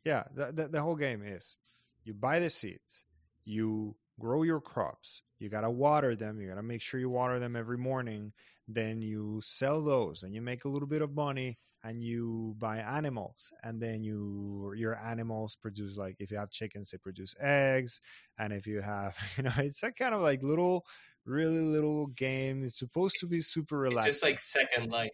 Yeah, 0.05 0.23
the, 0.35 0.51
the, 0.51 0.67
the 0.67 0.81
whole 0.81 0.95
game 0.95 1.23
is 1.23 1.57
you 2.03 2.13
buy 2.13 2.39
the 2.39 2.49
seeds, 2.49 3.05
you 3.45 3.95
grow 4.19 4.43
your 4.43 4.59
crops, 4.59 5.21
you 5.39 5.49
got 5.49 5.61
to 5.61 5.69
water 5.71 6.15
them, 6.15 6.41
you 6.41 6.49
got 6.49 6.55
to 6.55 6.63
make 6.63 6.81
sure 6.81 6.99
you 6.99 7.09
water 7.09 7.39
them 7.39 7.55
every 7.55 7.77
morning, 7.77 8.33
then 8.67 9.01
you 9.01 9.39
sell 9.41 9.81
those 9.81 10.23
and 10.23 10.33
you 10.35 10.41
make 10.41 10.65
a 10.65 10.69
little 10.69 10.87
bit 10.87 11.01
of 11.01 11.13
money 11.15 11.57
and 11.83 12.01
you 12.01 12.55
buy 12.57 12.77
animals 12.77 13.51
and 13.63 13.81
then 13.81 14.03
you 14.03 14.73
your 14.75 14.97
animals 14.97 15.55
produce 15.55 15.97
like 15.97 16.15
if 16.19 16.31
you 16.31 16.37
have 16.37 16.49
chickens 16.49 16.91
they 16.91 16.97
produce 16.97 17.35
eggs 17.41 17.99
and 18.37 18.53
if 18.53 18.65
you 18.65 18.81
have 18.81 19.15
you 19.37 19.43
know 19.43 19.51
it's 19.57 19.83
a 19.83 19.91
kind 19.91 20.15
of 20.15 20.21
like 20.21 20.41
little 20.43 20.85
really 21.25 21.59
little 21.59 22.07
game. 22.07 22.63
It's 22.63 22.77
supposed 22.77 23.17
to 23.19 23.27
be 23.27 23.41
super 23.41 23.77
relaxed. 23.77 24.07
It's 24.09 24.15
just 24.21 24.23
like 24.23 24.39
Second 24.39 24.91
Life. 24.91 25.11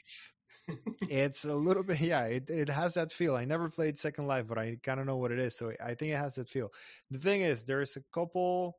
it's 1.09 1.45
a 1.45 1.55
little 1.55 1.81
bit 1.81 1.99
yeah 2.01 2.25
it, 2.25 2.47
it 2.47 2.69
has 2.69 2.93
that 2.93 3.11
feel 3.11 3.35
i 3.35 3.43
never 3.43 3.69
played 3.69 3.97
second 3.97 4.27
life 4.27 4.45
but 4.47 4.59
i 4.59 4.77
kind 4.83 4.99
of 4.99 5.07
know 5.07 5.17
what 5.17 5.31
it 5.31 5.39
is 5.39 5.55
so 5.55 5.71
i 5.83 5.95
think 5.95 6.11
it 6.11 6.17
has 6.17 6.35
that 6.35 6.47
feel 6.47 6.71
the 7.09 7.17
thing 7.17 7.41
is 7.41 7.63
there's 7.63 7.95
a 7.95 8.01
couple 8.13 8.77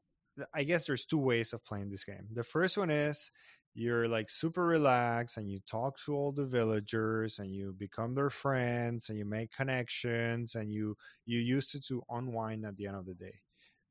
i 0.55 0.63
guess 0.63 0.87
there's 0.87 1.05
two 1.05 1.19
ways 1.19 1.53
of 1.53 1.65
playing 1.65 1.91
this 1.91 2.05
game 2.05 2.29
the 2.33 2.45
first 2.45 2.79
one 2.79 2.91
is 2.91 3.33
you're 3.75 4.09
like 4.09 4.29
super 4.31 4.67
relaxed 4.67 5.37
and 5.37 5.51
you 5.51 5.61
talk 5.67 5.99
to 6.05 6.15
all 6.15 6.33
the 6.33 6.45
villagers 6.45 7.39
and 7.39 7.55
you 7.55 7.75
become 7.79 8.15
their 8.15 8.31
friends 8.31 9.09
and 9.09 9.19
you 9.19 9.25
make 9.25 9.53
connections 9.53 10.55
and 10.57 10.73
you 10.73 10.97
you 11.27 11.39
use 11.39 11.75
it 11.75 11.85
to 11.85 12.03
unwind 12.11 12.65
at 12.67 12.77
the 12.77 12.87
end 12.87 12.97
of 12.97 13.07
the 13.07 13.15
day. 13.15 13.35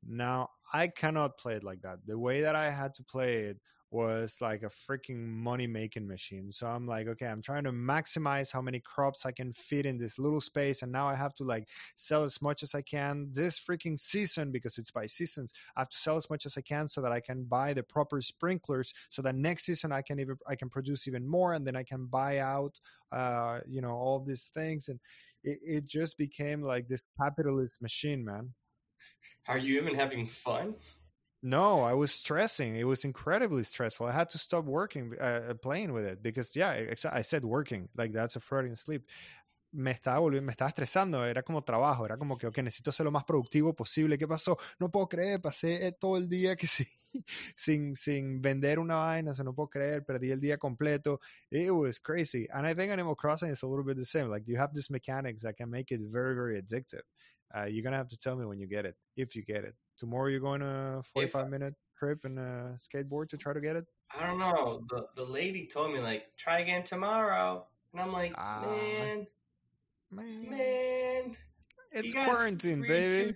Now 0.06 0.48
i 0.72 0.88
cannot 0.88 1.38
play 1.38 1.54
it 1.54 1.64
like 1.64 1.82
that. 1.82 1.98
The 2.06 2.18
way 2.18 2.42
that 2.42 2.56
i 2.56 2.70
had 2.70 2.94
to 2.94 3.04
play 3.04 3.44
it 3.44 3.58
was 3.90 4.38
like 4.40 4.62
a 4.62 4.66
freaking 4.66 5.26
money 5.26 5.66
making 5.66 6.06
machine. 6.06 6.52
So 6.52 6.66
I'm 6.66 6.86
like, 6.86 7.08
okay, 7.08 7.26
I'm 7.26 7.42
trying 7.42 7.64
to 7.64 7.72
maximize 7.72 8.52
how 8.52 8.60
many 8.60 8.80
crops 8.80 9.26
I 9.26 9.32
can 9.32 9.52
fit 9.52 9.86
in 9.86 9.98
this 9.98 10.18
little 10.18 10.40
space. 10.40 10.82
And 10.82 10.92
now 10.92 11.08
I 11.08 11.14
have 11.14 11.34
to 11.34 11.44
like 11.44 11.68
sell 11.96 12.22
as 12.22 12.40
much 12.40 12.62
as 12.62 12.74
I 12.74 12.82
can 12.82 13.28
this 13.32 13.58
freaking 13.58 13.98
season 13.98 14.52
because 14.52 14.78
it's 14.78 14.90
by 14.90 15.06
seasons. 15.06 15.52
I 15.76 15.80
have 15.80 15.88
to 15.90 15.98
sell 15.98 16.16
as 16.16 16.30
much 16.30 16.46
as 16.46 16.56
I 16.56 16.60
can 16.60 16.88
so 16.88 17.00
that 17.00 17.12
I 17.12 17.20
can 17.20 17.44
buy 17.44 17.72
the 17.72 17.82
proper 17.82 18.20
sprinklers 18.20 18.94
so 19.08 19.22
that 19.22 19.34
next 19.34 19.64
season 19.64 19.92
I 19.92 20.02
can 20.02 20.20
even 20.20 20.36
I 20.46 20.54
can 20.54 20.68
produce 20.68 21.08
even 21.08 21.26
more 21.26 21.54
and 21.54 21.66
then 21.66 21.76
I 21.76 21.82
can 21.82 22.06
buy 22.06 22.38
out 22.38 22.80
uh, 23.12 23.60
you 23.68 23.80
know, 23.80 23.90
all 23.90 24.20
these 24.20 24.50
things. 24.54 24.88
And 24.88 25.00
it, 25.42 25.58
it 25.62 25.86
just 25.86 26.18
became 26.18 26.62
like 26.62 26.88
this 26.88 27.02
capitalist 27.20 27.80
machine, 27.80 28.24
man. 28.24 28.52
Are 29.48 29.58
you 29.58 29.80
even 29.80 29.94
having 29.94 30.26
fun? 30.26 30.74
No, 31.42 31.80
I 31.82 31.94
was 31.94 32.12
stressing. 32.12 32.76
It 32.76 32.84
was 32.84 33.04
incredibly 33.04 33.62
stressful. 33.64 34.06
I 34.06 34.12
had 34.12 34.28
to 34.30 34.38
stop 34.38 34.64
working, 34.66 35.14
uh, 35.18 35.54
playing 35.62 35.92
with 35.94 36.04
it 36.04 36.22
because, 36.22 36.54
yeah, 36.54 36.92
I 37.10 37.22
said 37.22 37.44
working, 37.44 37.88
like 37.96 38.12
that's 38.12 38.36
a 38.36 38.40
Freudian 38.40 38.76
sleep. 38.76 39.02
Me 39.72 39.92
estaba 39.92 40.18
volviendo, 40.20 40.42
me 40.46 40.52
estaba 40.52 40.70
estresando, 40.70 41.24
era 41.24 41.42
como 41.42 41.62
trabajo, 41.62 42.04
era 42.04 42.16
como 42.18 42.36
que, 42.36 42.46
ok, 42.48 42.58
necesito 42.58 42.92
ser 42.92 43.04
lo 43.06 43.12
más 43.12 43.24
productivo 43.24 43.74
posible. 43.74 44.18
¿Qué 44.18 44.28
pasó? 44.28 44.58
No 44.80 44.90
puedo 44.90 45.08
creer, 45.08 45.40
pasé 45.40 45.92
todo 46.00 46.16
el 46.18 46.28
día 46.28 46.56
que 46.56 46.66
sí, 46.66 46.86
sin, 47.56 47.96
sin 47.96 48.42
vender 48.42 48.78
una 48.80 48.96
vaina, 48.96 49.30
o 49.32 49.34
sea, 49.34 49.44
no 49.44 49.54
puedo 49.54 49.68
creer, 49.70 50.04
perdí 50.04 50.30
el 50.32 50.40
día 50.40 50.58
completo. 50.58 51.20
It 51.50 51.70
was 51.70 52.00
crazy. 52.00 52.48
And 52.52 52.66
I 52.66 52.74
think 52.74 52.92
Animal 52.92 53.16
Crossing 53.16 53.50
is 53.50 53.62
a 53.62 53.66
little 53.68 53.84
bit 53.84 53.96
the 53.96 54.04
same. 54.04 54.28
Like, 54.28 54.46
you 54.48 54.58
have 54.58 54.74
these 54.74 54.90
mechanics 54.90 55.42
that 55.42 55.56
can 55.56 55.70
make 55.70 55.92
it 55.92 56.00
very, 56.02 56.34
very 56.34 56.60
addictive. 56.60 57.02
Uh, 57.56 57.64
you're 57.64 57.82
gonna 57.82 57.96
have 57.96 58.08
to 58.08 58.18
tell 58.18 58.36
me 58.36 58.44
when 58.44 58.58
you 58.58 58.66
get 58.66 58.86
it, 58.86 58.96
if 59.16 59.34
you 59.34 59.42
get 59.42 59.64
it. 59.64 59.74
Tomorrow 59.98 60.28
you're 60.28 60.40
going 60.40 60.62
a 60.62 61.02
45 61.12 61.44
if, 61.44 61.50
minute 61.50 61.74
trip 61.98 62.24
and 62.24 62.38
a 62.38 62.76
skateboard 62.78 63.28
to 63.30 63.36
try 63.36 63.52
to 63.52 63.60
get 63.60 63.76
it. 63.76 63.84
I 64.18 64.26
don't 64.26 64.38
know. 64.38 64.82
The 64.88 65.06
the 65.16 65.24
lady 65.24 65.66
told 65.66 65.92
me 65.92 66.00
like 66.00 66.24
try 66.38 66.60
again 66.60 66.84
tomorrow, 66.84 67.66
and 67.92 68.00
I'm 68.00 68.12
like, 68.12 68.34
uh, 68.36 68.66
man, 68.66 69.26
man, 70.10 70.50
man, 70.50 71.36
it's 71.92 72.14
quarantine, 72.14 72.82
baby. 72.82 73.34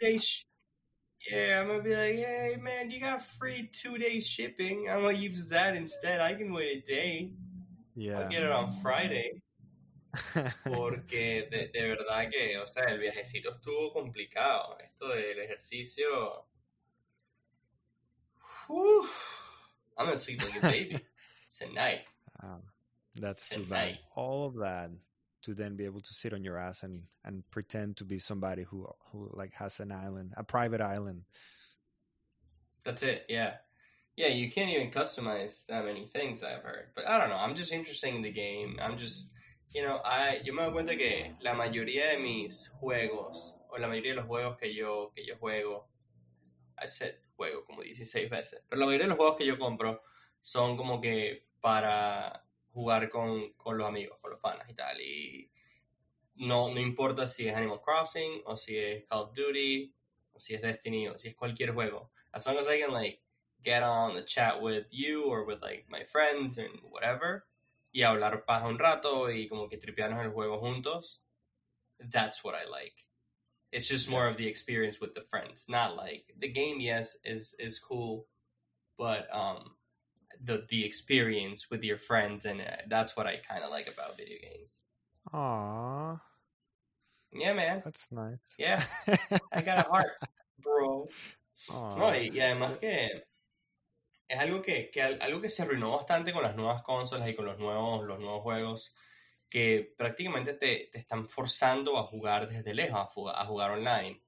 Yeah, 1.31 1.61
I'm 1.61 1.69
gonna 1.69 1.83
be 1.83 1.91
like, 1.91 2.17
hey 2.17 2.57
man, 2.61 2.91
you 2.91 3.01
got 3.01 3.25
free 3.39 3.71
two 3.73 3.99
day 3.99 4.21
shipping. 4.21 4.89
I'm 4.91 5.03
gonna 5.03 5.17
use 5.17 5.47
that 5.49 5.75
instead. 5.75 6.21
I 6.21 6.35
can 6.35 6.53
wait 6.53 6.85
a 6.85 6.87
day. 6.87 7.33
Yeah, 7.95 8.21
I'll 8.21 8.29
get 8.29 8.43
it 8.43 8.51
on 8.51 8.73
Friday. 8.83 9.43
Porque 10.65 11.49
de, 11.51 11.69
de, 11.73 11.89
verdad 11.89 12.31
que, 12.31 12.59
o 12.59 12.67
sea, 12.67 12.85
el 12.85 12.99
viajecito 12.99 13.51
estuvo 13.55 13.93
complicado. 13.93 14.79
Esto 14.79 15.09
del 15.09 15.39
ejercicio. 15.41 16.47
Whew, 18.69 19.09
I'm 19.99 20.07
gonna 20.07 20.17
sleep 20.17 20.43
like 20.43 20.57
a 20.57 20.61
baby 20.61 20.99
tonight. 21.59 22.03
Um, 22.43 22.63
that's 23.15 23.49
tonight. 23.49 23.65
too 23.65 23.71
bad. 23.71 23.99
All 24.15 24.47
of 24.47 24.55
that 24.57 24.91
to 25.43 25.55
then 25.55 25.77
be 25.77 25.85
able 25.85 26.01
to 26.01 26.15
sit 26.15 26.33
on 26.33 26.43
your 26.43 26.59
ass 26.59 26.83
and 26.83 27.03
and 27.25 27.45
pretend 27.51 27.97
to 27.99 28.05
be 28.05 28.19
somebody 28.19 28.63
who 28.63 28.87
who 29.13 29.31
like 29.35 29.53
has 29.55 29.81
an 29.81 29.93
island, 29.93 30.33
a 30.37 30.45
private 30.45 30.81
island. 30.81 31.25
That's 32.85 33.03
it. 33.03 33.25
Yeah. 33.29 33.55
Yeah, 34.17 34.29
you 34.29 34.51
can't 34.51 34.71
even 34.71 34.93
customize 34.93 35.67
that 35.67 35.85
many 35.85 36.07
things 36.07 36.43
I've 36.45 36.63
heard. 36.63 36.91
But 36.95 37.09
I 37.09 37.19
don't 37.19 37.31
know. 37.31 37.37
I'm 37.37 37.57
just 37.57 37.73
interested 37.73 38.15
in 38.15 38.23
the 38.23 38.31
game. 38.31 38.79
I'm 38.81 38.97
just 38.97 39.27
you 39.71 39.83
know, 39.83 40.01
I, 40.05 40.43
yo 40.45 40.53
me 40.53 40.63
doy 40.63 40.73
cuenta 40.73 40.97
que 40.97 41.35
la 41.41 41.55
mayoría 41.55 42.09
de 42.09 42.19
mis 42.19 42.69
juegos, 42.69 43.57
o 43.69 43.79
la 43.79 43.89
mayoría 43.89 44.13
de 44.13 44.17
los 44.17 44.27
juegos 44.27 44.57
que 44.57 44.75
yo, 44.75 45.13
que 45.15 45.25
yo 45.27 45.37
juego, 45.37 45.89
I 46.79 46.87
said 46.89 47.15
juego 47.37 47.65
como 47.65 47.83
16 47.83 48.31
veces, 48.31 48.63
pero 48.69 48.81
la 48.81 48.87
mayoría 48.87 49.07
de 49.07 49.09
los 49.11 49.17
juegos 49.19 49.37
que 49.37 49.47
yo 49.47 49.59
compro 49.59 50.03
son 50.41 50.77
como 50.77 51.01
que 51.01 51.47
para 51.61 52.45
jugar 52.73 53.09
con, 53.09 53.53
con 53.55 53.79
los 53.79 53.87
amigos, 53.87 54.19
con 54.21 54.33
los 54.33 54.41
panas 54.41 54.69
y 54.69 54.75
tal. 54.75 55.01
Y 55.01 55.51
no, 56.37 56.73
no 56.73 56.81
importa 56.81 57.27
si 57.27 57.49
es 57.49 57.55
Animal 57.55 57.81
Crossing, 57.81 58.43
o 58.45 58.57
si 58.57 58.77
es 58.77 59.05
Call 59.07 59.21
of 59.21 59.35
Duty, 59.35 59.95
o 60.33 60.41
si 60.41 60.55
es 60.55 60.63
Destiny, 60.63 61.09
o 61.09 61.19
si 61.19 61.29
es 61.29 61.37
cualquier 61.37 61.73
juego. 61.73 62.11
As 62.33 62.47
long 62.47 62.59
as 62.59 62.67
I 62.67 62.81
can 62.81 62.93
like 62.93 63.23
get 63.63 63.83
on 63.83 64.15
the 64.15 64.25
chat 64.25 64.61
with 64.61 64.87
you 64.91 65.25
or 65.25 65.47
with 65.47 65.63
like 65.63 65.87
my 65.89 66.05
friends 66.05 66.59
and 66.59 66.81
whatever, 66.91 67.47
y 67.95 68.03
hablar 68.03 68.45
paja 68.45 68.67
un 68.67 68.79
rato 68.79 69.31
y 69.31 69.47
como 69.47 69.69
que 69.69 69.79
tripearnos 69.79 70.23
el 70.23 70.33
juego 70.33 70.59
juntos, 70.59 71.23
that's 72.11 72.43
what 72.43 72.55
I 72.55 72.69
like. 72.69 73.07
It's 73.71 73.89
just 73.89 74.11
more 74.11 74.27
of 74.27 74.37
the 74.37 74.47
experience 74.47 75.01
with 75.01 75.15
the 75.15 75.23
friends, 75.23 75.67
not 75.69 75.97
like 75.97 76.27
the 76.39 76.49
game. 76.49 76.81
Yes, 76.81 77.17
is 77.25 77.55
is 77.59 77.79
cool, 77.79 78.27
but 78.99 79.27
um, 79.33 79.77
the 80.43 80.67
the 80.69 80.85
experience 80.85 81.71
with 81.71 81.83
your 81.85 81.99
friends 81.99 82.45
and 82.45 82.61
uh, 82.61 82.83
that's 82.89 83.17
what 83.17 83.27
I 83.27 83.41
kind 83.49 83.65
of 83.65 83.71
like 83.71 83.89
about 83.89 84.17
video 84.17 84.39
games. 84.43 84.83
Aww. 85.33 86.21
Yeah, 87.33 87.53
man. 87.53 87.83
That's 87.85 88.11
nice. 88.13 88.57
Yeah, 88.59 88.83
I 89.53 89.63
got 89.63 89.87
a 89.87 89.89
heart, 89.89 90.19
bro. 90.61 91.09
Aww. 91.71 91.99
No, 91.99 92.07
y, 92.07 92.31
y 92.33 92.41
además 92.41 92.79
que 92.81 93.23
es 94.29 94.39
algo 94.39 94.63
que, 94.63 94.91
que, 94.91 95.03
algo 95.03 95.41
que 95.41 95.51
se 95.51 95.63
arruinó 95.63 95.97
bastante 95.97 96.33
con 96.33 96.43
las 96.43 96.57
nuevas 96.57 96.83
consolas 96.83 97.29
y 97.29 97.35
con 97.35 97.45
los 97.45 97.59
nuevos, 97.59 98.05
los 98.05 98.19
nuevos 98.19 98.43
juegos 98.43 98.95
que 99.49 99.95
prácticamente 99.97 100.55
te, 100.55 100.89
te 100.91 100.99
están 100.99 101.29
forzando 101.29 101.99
a 101.99 102.05
jugar 102.05 102.49
desde 102.49 102.75
lejos, 102.75 102.99
a 102.99 103.05
jugar, 103.07 103.37
a 103.39 103.45
jugar 103.47 103.71
online. 103.73 104.21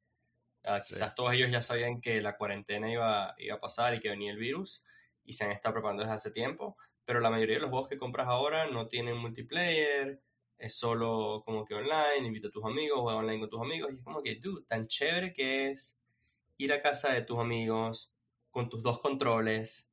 Uh, 0.65 0.81
sí. 0.81 0.95
Quizás 0.95 1.15
todos 1.15 1.33
ellos 1.33 1.51
ya 1.51 1.63
sabían 1.63 2.01
que 2.01 2.21
la 2.21 2.37
cuarentena 2.37 2.91
iba, 2.91 3.35
iba 3.39 3.55
a 3.57 3.61
pasar 3.61 3.95
y 3.95 4.01
que 4.01 4.11
venía 4.11 4.33
el 4.33 4.39
virus 4.39 4.85
y 5.25 5.33
se 5.33 5.45
han 5.45 5.53
estado 5.53 5.75
preparando 5.75 6.03
desde 6.03 6.15
hace 6.15 6.31
tiempo, 6.31 6.77
pero 7.05 7.21
la 7.21 7.31
mayoría 7.31 7.57
de 7.57 7.63
los 7.63 7.71
juegos 7.71 7.89
que 7.89 7.99
compras 7.99 8.29
ahora 8.29 8.67
no 8.69 8.87
tienen 8.89 9.17
multiplayer, 9.17 10.21
es 10.59 10.75
solo 10.75 11.43
como 11.45 11.65
que 11.65 11.75
online, 11.75 12.27
invita 12.27 12.49
a 12.49 12.51
tus 12.51 12.65
amigos, 12.65 13.01
juega 13.01 13.19
online 13.19 13.41
con 13.41 13.51
tus 13.51 13.61
amigos 13.61 13.91
y 13.93 13.97
es 13.97 14.03
como 14.03 14.23
que, 14.23 14.37
dude, 14.37 14.65
tan 14.67 14.87
chévere 14.87 15.33
que 15.33 15.71
es 15.71 15.99
ir 16.57 16.73
a 16.73 16.81
casa 16.81 17.13
de 17.13 17.23
tus 17.23 17.39
amigos 17.39 18.11
con 18.57 18.71
tus 18.71 18.83
dos 18.83 19.01
controles, 19.01 19.87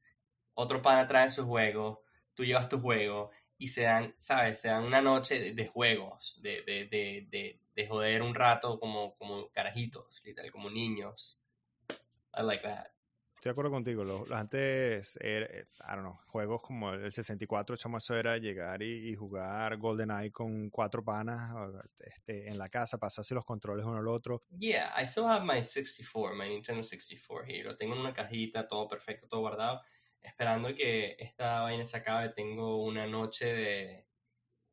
otro 0.54 0.82
pana 0.82 1.06
trae 1.06 1.30
su 1.30 1.46
juego, 1.46 2.06
tú 2.34 2.46
llevas 2.46 2.70
tu 2.70 2.80
juego 2.80 3.30
y 3.58 3.68
se 3.68 3.82
dan, 3.82 4.16
¿sabes? 4.20 4.62
Se 4.62 4.70
dan 4.70 4.86
una 4.86 5.02
noche 5.02 5.38
de, 5.38 5.54
de 5.54 5.68
juegos, 5.68 6.40
de, 6.42 6.62
de, 6.62 6.86
de, 6.86 7.60
de, 7.76 7.88
joder 7.88 8.22
un 8.22 8.34
rato 8.34 8.80
como, 8.80 9.18
como 9.18 9.50
carajitos, 9.50 10.22
literal, 10.24 10.50
como 10.50 10.70
niños. 10.70 11.42
I 12.34 12.42
like 12.42 12.64
that. 12.64 12.93
Estoy 13.44 13.50
de 13.50 13.54
acuerdo 13.56 13.72
contigo. 13.72 14.04
Los, 14.06 14.30
los 14.30 14.40
antes, 14.40 15.20
eh, 15.20 15.66
I 15.82 15.96
don't 15.96 16.00
know, 16.00 16.18
juegos 16.28 16.62
como 16.62 16.94
el 16.94 17.12
64, 17.12 17.76
chamo, 17.76 17.98
eso 17.98 18.16
era 18.16 18.38
llegar 18.38 18.82
y, 18.82 19.10
y, 19.10 19.16
jugar 19.16 19.76
GoldenEye 19.76 20.32
con 20.32 20.70
cuatro 20.70 21.04
panas 21.04 21.54
este, 22.00 22.48
en 22.48 22.58
la 22.58 22.70
casa, 22.70 22.98
pasarse 22.98 23.36
los 23.36 23.44
controles 23.44 23.86
uno 23.86 23.98
al 23.98 24.08
otro. 24.08 24.44
Yeah, 24.58 24.94
I 24.98 25.04
still 25.04 25.26
have 25.26 25.44
my 25.44 25.62
64, 25.62 26.34
my 26.38 26.48
Nintendo 26.48 26.84
64 26.84 27.46
here. 27.46 27.64
Lo 27.66 27.76
tengo 27.76 27.96
en 27.96 28.00
una 28.00 28.14
cajita, 28.14 28.66
todo 28.66 28.88
perfecto, 28.88 29.28
todo 29.28 29.42
guardado 29.42 29.82
esperando 30.22 30.74
que 30.74 31.18
esta 31.20 31.64
vaina 31.64 31.86
se 31.86 31.98
acabe, 31.98 32.30
tengo 32.30 32.82
una 32.82 33.06
noche 33.08 33.46
de 33.46 34.08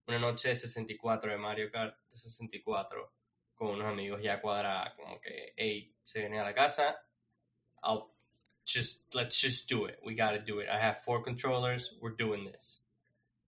una 0.07 0.21
noche 0.21 0.51
de 0.51 0.55
64 0.55 1.33
de 1.33 1.39
Mario 1.39 1.73
Kart 1.73 1.97
de 2.09 2.17
64 2.17 3.13
con 3.53 3.71
unos 3.71 3.89
amigos 3.89 4.23
ya 4.23 4.41
cuadrada, 4.41 4.95
como 4.95 5.21
que, 5.21 5.55
hey, 5.57 5.93
se 6.05 6.21
viene 6.21 6.39
a 6.39 6.45
la 6.45 6.55
casa, 6.55 6.97
I'll 7.83 8.20
just, 8.67 9.15
let's 9.15 9.41
just 9.41 9.69
do 9.69 9.87
it, 9.87 9.99
we 10.05 10.15
gotta 10.15 10.41
do 10.41 10.61
it. 10.61 10.69
I 10.69 10.79
have 10.79 11.03
four 11.05 11.23
controllers, 11.23 11.95
we're 12.01 12.17
doing 12.17 12.45
this. 12.45 12.81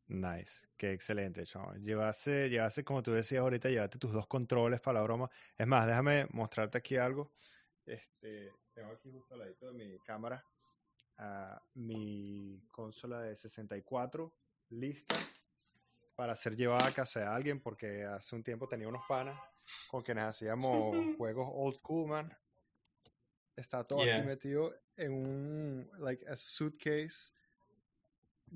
Nice, 0.09 0.69
qué 0.77 0.93
excelente, 0.93 1.45
chaval. 1.47 1.81
Llevase, 1.81 2.51
llevase, 2.51 2.85
como 2.85 3.03
tú 3.03 3.13
decías 3.13 3.41
ahorita, 3.41 3.71
llevaste 3.71 3.99
tus 3.99 4.13
dos 4.13 4.27
controles 4.27 4.81
para 4.81 4.99
la 4.99 5.05
broma. 5.05 5.31
Es 5.57 5.67
más, 5.67 5.87
déjame 5.87 6.27
mostrarte 6.33 6.79
aquí 6.79 6.97
algo. 6.97 7.33
Este, 7.87 8.53
tengo 8.75 8.93
aquí 8.93 9.11
justo 9.11 9.35
al 9.35 9.41
ladito 9.41 9.67
de 9.67 9.73
mi 9.73 9.99
cámara 10.01 10.45
mi 11.75 12.61
consola 12.71 13.21
de 13.23 13.37
64 13.37 14.33
lista 14.71 15.17
para 16.15 16.35
ser 16.35 16.57
llevada 16.57 16.87
a 16.87 16.95
casa 16.95 17.21
de 17.21 17.27
alguien 17.27 17.61
porque 17.61 18.05
hace 18.05 18.35
un 18.37 18.43
tiempo 18.43 18.69
tenía 18.69 18.89
unos 18.89 19.05
panas 19.09 19.39
con 19.89 20.03
quienes 20.03 20.25
hacíamos 20.25 20.95
juegos 21.19 21.49
old 21.53 21.77
school, 21.77 22.09
man. 22.09 22.37
Está 23.55 23.85
todo 23.85 24.03
aquí 24.03 24.27
metido 24.27 24.75
en 24.97 25.13
un, 25.13 25.91
like, 25.99 26.25
a 26.29 26.37
suitcase 26.37 27.33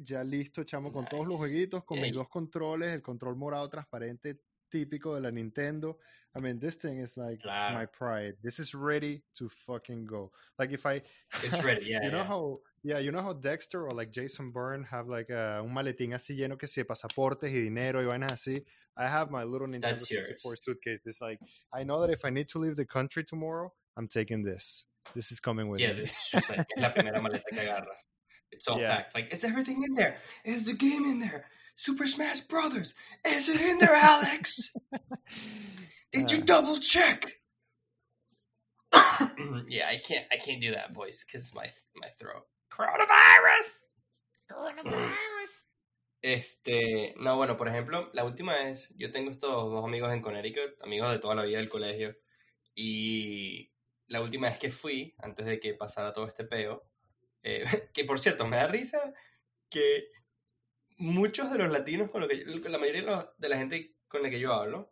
ya 0.04 0.22
listo, 0.22 0.62
chamo, 0.64 0.92
con 0.92 1.06
todos 1.06 1.26
los 1.26 1.36
jueguitos, 1.38 1.84
con 1.84 2.00
mis 2.00 2.12
dos 2.12 2.28
controles, 2.28 2.92
el 2.92 3.02
control 3.02 3.36
morado 3.36 3.68
transparente 3.70 4.38
típico 4.68 5.14
de 5.14 5.20
la 5.22 5.30
Nintendo. 5.30 5.98
I 6.34 6.40
mean, 6.40 6.58
this 6.60 6.76
thing 6.76 6.98
is 7.00 7.16
like 7.16 7.40
Claro. 7.40 7.74
my 7.78 7.86
pride. 7.86 8.36
This 8.42 8.58
is 8.58 8.74
ready 8.74 9.22
to 9.36 9.48
fucking 9.66 10.04
go. 10.04 10.32
Like 10.58 10.70
if 10.72 10.84
I, 10.84 11.02
It's 11.42 11.62
ready, 11.64 11.86
yeah, 11.86 12.02
you 12.04 12.10
know 12.10 12.18
yeah. 12.18 12.24
how, 12.24 12.60
yeah, 12.82 12.98
you 12.98 13.10
know 13.10 13.22
how 13.22 13.32
Dexter 13.32 13.86
or 13.86 13.92
like 13.92 14.10
Jason 14.10 14.50
Bourne 14.50 14.84
have 14.84 15.08
like 15.08 15.30
a, 15.30 15.62
un 15.62 15.72
maletín 15.72 16.12
así 16.12 16.36
lleno 16.36 16.58
que 16.58 16.68
sí 16.68 16.84
pasaportes 16.84 17.50
y 17.50 17.60
dinero 17.62 18.02
y 18.02 18.04
vainas 18.06 18.32
así. 18.32 18.62
I 18.98 19.08
have 19.08 19.30
my 19.30 19.44
little 19.44 19.66
Nintendo 19.66 19.98
That's 19.98 20.08
64 20.08 20.52
yours. 20.52 20.60
suitcase. 20.62 21.00
It's 21.06 21.22
like 21.22 21.38
I 21.72 21.84
know 21.84 22.02
that 22.02 22.10
if 22.10 22.22
I 22.26 22.28
need 22.30 22.48
to 22.48 22.58
leave 22.58 22.76
the 22.76 22.84
country 22.84 23.24
tomorrow, 23.24 23.72
I'm 23.96 24.06
taking 24.08 24.42
this. 24.42 24.84
This 25.14 25.30
is 25.32 25.40
coming 25.40 25.68
with 25.68 25.80
Yeah, 25.80 25.92
me. 25.94 26.02
this 26.02 26.16
like, 26.48 26.66
es 26.76 26.82
la 26.82 26.92
primera 26.92 27.20
maleta 27.20 27.44
que 27.50 27.60
agarras. 27.60 27.98
It's 28.50 28.68
all 28.68 28.78
Yeah. 28.80 28.96
packed. 28.96 29.14
Like, 29.14 29.32
it's 29.32 29.44
everything 29.44 29.82
in 29.82 29.94
there. 29.94 30.18
Is 30.44 30.64
the 30.66 30.72
game 30.74 31.04
in 31.04 31.20
there? 31.20 31.46
Super 31.76 32.06
Smash 32.06 32.40
Brothers. 32.42 32.94
Is 33.26 33.48
it 33.48 33.60
in 33.60 33.78
there, 33.78 33.94
Alex? 33.94 34.72
Did 36.12 36.30
you 36.30 36.38
Uh. 36.38 36.44
double 36.44 36.78
check? 36.80 37.26
yeah, 39.68 39.88
I 39.88 39.96
can't. 39.98 40.26
I 40.32 40.36
can't 40.38 40.60
do 40.60 40.72
that 40.72 40.94
voice 40.94 41.24
because 41.24 41.52
my 41.54 41.70
my 41.96 42.08
throat. 42.18 42.46
Coronavirus. 42.70 43.82
Este, 46.22 47.14
no, 47.18 47.36
bueno, 47.36 47.56
por 47.56 47.68
ejemplo, 47.68 48.10
la 48.12 48.24
última 48.24 48.54
vez 48.54 48.92
yo 48.96 49.12
tengo 49.12 49.30
estos 49.30 49.70
dos 49.70 49.84
amigos 49.84 50.12
en 50.12 50.22
Connecticut, 50.22 50.82
amigos 50.82 51.12
de 51.12 51.18
toda 51.20 51.36
la 51.36 51.44
vida 51.44 51.58
del 51.58 51.68
colegio, 51.68 52.16
y 52.74 53.70
la 54.08 54.20
última 54.22 54.48
vez 54.48 54.58
que 54.58 54.70
fui, 54.70 55.14
antes 55.18 55.46
de 55.46 55.58
que 55.60 55.74
pasara 55.74 56.12
todo 56.12 56.26
este 56.26 56.44
peo, 56.44 56.84
eh, 57.42 57.64
que 57.94 58.04
por 58.04 58.18
cierto, 58.20 58.46
me 58.46 58.56
da 58.56 58.66
risa 58.68 59.12
que 59.70 60.08
muchos 60.98 61.50
de 61.50 61.58
los 61.58 61.72
latinos 61.72 62.10
con 62.10 62.22
lo 62.22 62.28
que 62.28 62.38
yo- 62.44 62.68
la 62.68 62.78
mayoría 62.78 63.02
de, 63.02 63.06
los- 63.06 63.38
de 63.38 63.48
la 63.48 63.58
gente 63.58 63.96
con 64.08 64.22
la 64.22 64.30
que 64.30 64.40
yo 64.40 64.52
hablo, 64.54 64.90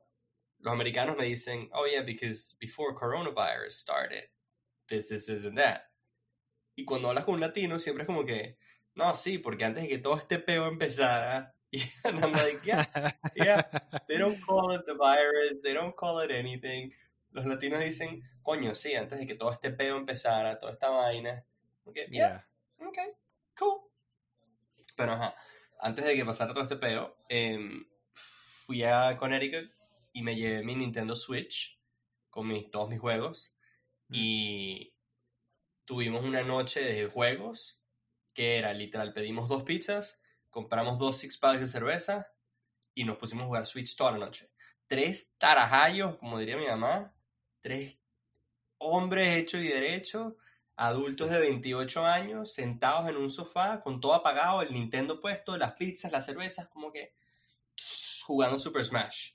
los 0.58 0.72
americanos 0.72 1.16
me 1.16 1.24
dicen, 1.26 1.68
oh 1.72 1.86
yeah, 1.86 2.02
because 2.02 2.56
before 2.60 2.94
coronavirus 2.94 3.72
started, 3.72 4.28
this, 4.88 5.08
this, 5.08 5.26
this, 5.26 5.44
and 5.44 5.58
that. 5.58 5.82
Y 6.76 6.84
cuando 6.84 7.08
hablas 7.08 7.24
con 7.24 7.34
un 7.34 7.40
latino, 7.40 7.78
siempre 7.78 8.02
es 8.02 8.06
como 8.06 8.24
que, 8.24 8.58
no, 8.94 9.14
sí, 9.16 9.38
porque 9.38 9.64
antes 9.64 9.84
de 9.84 9.88
que 9.88 9.98
todo 9.98 10.16
este 10.16 10.38
peo 10.38 10.66
empezara, 10.68 11.54
y 11.70 11.82
and 12.04 12.18
I'm 12.24 12.32
like, 12.32 12.60
yeah, 12.64 12.84
yeah, 13.36 13.62
they 14.08 14.18
don't 14.18 14.40
call 14.46 14.72
it 14.74 14.82
the 14.86 14.94
virus, 14.94 15.60
they 15.62 15.74
don't 15.74 15.94
call 15.96 16.20
it 16.20 16.30
anything. 16.30 16.92
Los 17.34 17.46
latinos 17.46 17.80
dicen, 17.80 18.22
coño, 18.42 18.76
sí, 18.76 18.94
antes 18.94 19.18
de 19.18 19.26
que 19.26 19.34
todo 19.34 19.50
este 19.50 19.70
peo 19.70 19.96
empezara, 19.96 20.56
toda 20.56 20.72
esta 20.72 20.88
vaina. 20.88 21.44
Okay, 21.84 22.06
yeah, 22.08 22.46
yeah. 22.78 22.88
ok, 22.88 22.98
cool. 23.58 23.80
Pero 24.96 25.12
ajá, 25.12 25.34
antes 25.80 26.04
de 26.04 26.14
que 26.14 26.24
pasara 26.24 26.54
todo 26.54 26.62
este 26.62 26.76
peo, 26.76 27.16
em, 27.28 27.84
fui 28.14 28.84
a 28.84 29.16
Connecticut 29.18 29.68
y 30.12 30.22
me 30.22 30.36
llevé 30.36 30.62
mi 30.62 30.76
Nintendo 30.76 31.16
Switch 31.16 31.76
con 32.30 32.46
mis, 32.46 32.70
todos 32.70 32.88
mis 32.88 33.00
juegos. 33.00 33.52
Mm. 34.08 34.14
Y 34.14 34.94
tuvimos 35.84 36.24
una 36.24 36.44
noche 36.44 36.80
de 36.80 37.08
juegos 37.08 37.82
que 38.32 38.58
era 38.58 38.72
literal, 38.72 39.12
pedimos 39.12 39.48
dos 39.48 39.64
pizzas, 39.64 40.22
compramos 40.50 40.98
dos 40.98 41.18
six 41.18 41.36
packs 41.36 41.60
de 41.60 41.66
cerveza 41.66 42.32
y 42.94 43.02
nos 43.02 43.18
pusimos 43.18 43.42
a 43.42 43.46
jugar 43.46 43.66
Switch 43.66 43.96
toda 43.96 44.12
la 44.12 44.18
noche. 44.18 44.52
Tres 44.86 45.34
tarajayos, 45.36 46.16
como 46.18 46.38
diría 46.38 46.56
mi 46.56 46.66
mamá, 46.66 47.12
tres 47.64 47.96
hombres 48.76 49.36
hechos 49.36 49.62
y 49.62 49.68
derechos, 49.68 50.34
adultos 50.76 51.30
de 51.30 51.40
28 51.40 52.04
años, 52.04 52.52
sentados 52.52 53.08
en 53.08 53.16
un 53.16 53.30
sofá, 53.30 53.80
con 53.80 54.00
todo 54.02 54.12
apagado, 54.12 54.60
el 54.60 54.74
Nintendo 54.74 55.18
puesto, 55.18 55.56
las 55.56 55.72
pizzas, 55.72 56.12
las 56.12 56.26
cervezas, 56.26 56.68
como 56.68 56.92
que 56.92 57.14
jugando 58.26 58.58
Super 58.58 58.84
Smash, 58.84 59.32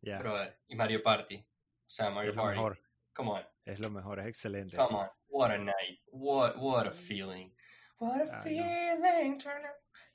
Yeah. 0.00 0.18
brother, 0.18 0.58
y 0.68 0.76
Mario 0.76 1.02
Party. 1.02 1.36
O 1.36 1.90
sea, 1.90 2.08
Mario 2.10 2.30
Es 2.30 2.36
lo 2.36 2.42
Party. 2.42 2.56
mejor. 2.56 2.80
Come 3.12 3.30
on. 3.32 3.42
Es 3.64 3.80
lo 3.80 3.90
mejor. 3.90 4.20
Es 4.20 4.26
excelente. 4.28 4.76
Come 4.76 4.96
on, 4.96 5.08
what 5.28 5.50
a 5.50 5.58
night, 5.58 6.00
what 6.12 6.56
what 6.56 6.86
a 6.86 6.92
feeling, 6.92 7.50
what 7.98 8.22
a 8.22 8.42
feeling. 8.42 9.36
Turner. 9.38 9.72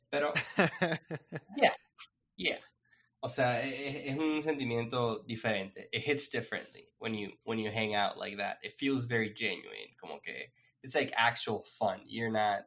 Pero 0.10 0.32
yeah, 2.38 2.58
o 3.24 3.28
sea, 3.30 3.62
es, 3.64 4.18
un 4.18 4.44
sentimiento 4.44 5.26
diferente. 5.28 5.88
It 5.94 6.02
hits 6.02 6.30
differently 6.30 6.90
when 7.00 7.16
you 7.16 7.32
when 7.46 7.60
you 7.60 7.72
hang 7.72 7.96
out 7.96 8.18
like 8.18 8.38
that. 8.38 8.58
It 8.64 8.78
feels 8.78 9.06
very 9.06 9.34
genuine, 9.34 9.96
como 10.02 10.20
que 10.24 10.34
it's 10.84 10.96
like 10.96 11.14
actual 11.18 11.64
fun. 11.80 12.02
You're 12.06 12.32
not 12.32 12.64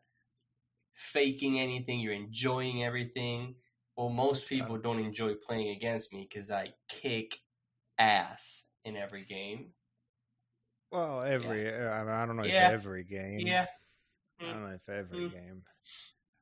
faking 0.95 1.61
anything. 1.61 2.01
You're 2.01 2.15
enjoying 2.15 2.83
everything. 2.85 3.57
Well, 3.97 4.11
most 4.11 4.49
people 4.49 4.79
don't 4.79 5.01
enjoy 5.01 5.35
playing 5.35 5.71
against 5.71 6.13
me 6.13 6.29
because 6.29 6.51
I 6.51 6.75
kick 6.89 7.39
ass 7.99 8.65
in 8.85 8.97
every 8.97 9.25
game. 9.25 9.73
well, 10.93 11.23
every 11.23 11.69
I, 11.69 12.01
mean, 12.05 12.13
I 12.13 12.27
don't 12.27 12.37
know 12.37 12.45
Yeah. 12.45 12.69
if 12.69 12.73
every 12.75 13.05
game. 13.05 13.41
Yeah, 13.41 13.67
I 14.41 14.45
don't 14.45 14.63
know 14.65 14.75
if 14.75 14.89
every 14.89 15.29
Mm. 15.29 15.33
game. 15.33 15.65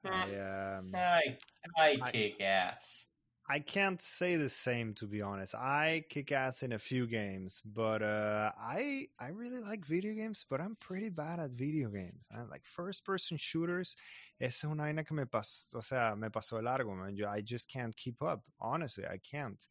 Mm. 0.06 0.12
I 0.12 0.76
um, 0.78 0.90
I 0.94 1.36
I 1.76 1.98
I- 2.02 2.10
kick 2.12 2.40
ass. 2.40 3.06
I 3.46 3.58
can't 3.60 4.00
say 4.00 4.36
the 4.36 4.48
same 4.48 4.94
to 4.94 5.06
be 5.06 5.20
honest. 5.20 5.54
I 5.54 6.04
kick 6.08 6.32
ass 6.32 6.62
in 6.62 6.72
a 6.72 6.78
few 6.78 7.06
games, 7.06 7.60
but 7.64 8.02
uh, 8.02 8.52
I 8.58 9.08
I 9.20 9.28
really 9.28 9.60
like 9.60 9.84
video 9.84 10.14
games, 10.14 10.46
but 10.48 10.62
I'm 10.62 10.76
pretty 10.80 11.10
bad 11.10 11.38
at 11.40 11.50
video 11.50 11.90
games. 11.90 12.24
I 12.34 12.42
like 12.44 12.62
first 12.64 13.04
person 13.04 13.36
shooters. 13.36 13.96
Esa 14.40 14.66
es 14.66 14.70
una 14.72 14.84
vaina 14.84 15.04
que 15.04 15.14
me 15.14 15.24
pasó, 15.26 15.76
o 15.76 15.80
sea, 15.82 16.16
me 16.16 16.30
pasó 16.30 16.56
de 16.56 16.62
largo, 16.62 16.94
man. 16.94 17.14
I 17.28 17.42
just 17.42 17.68
can't 17.68 17.94
keep 17.94 18.22
up. 18.22 18.42
Honestly, 18.60 19.04
I 19.06 19.18
can't. 19.18 19.62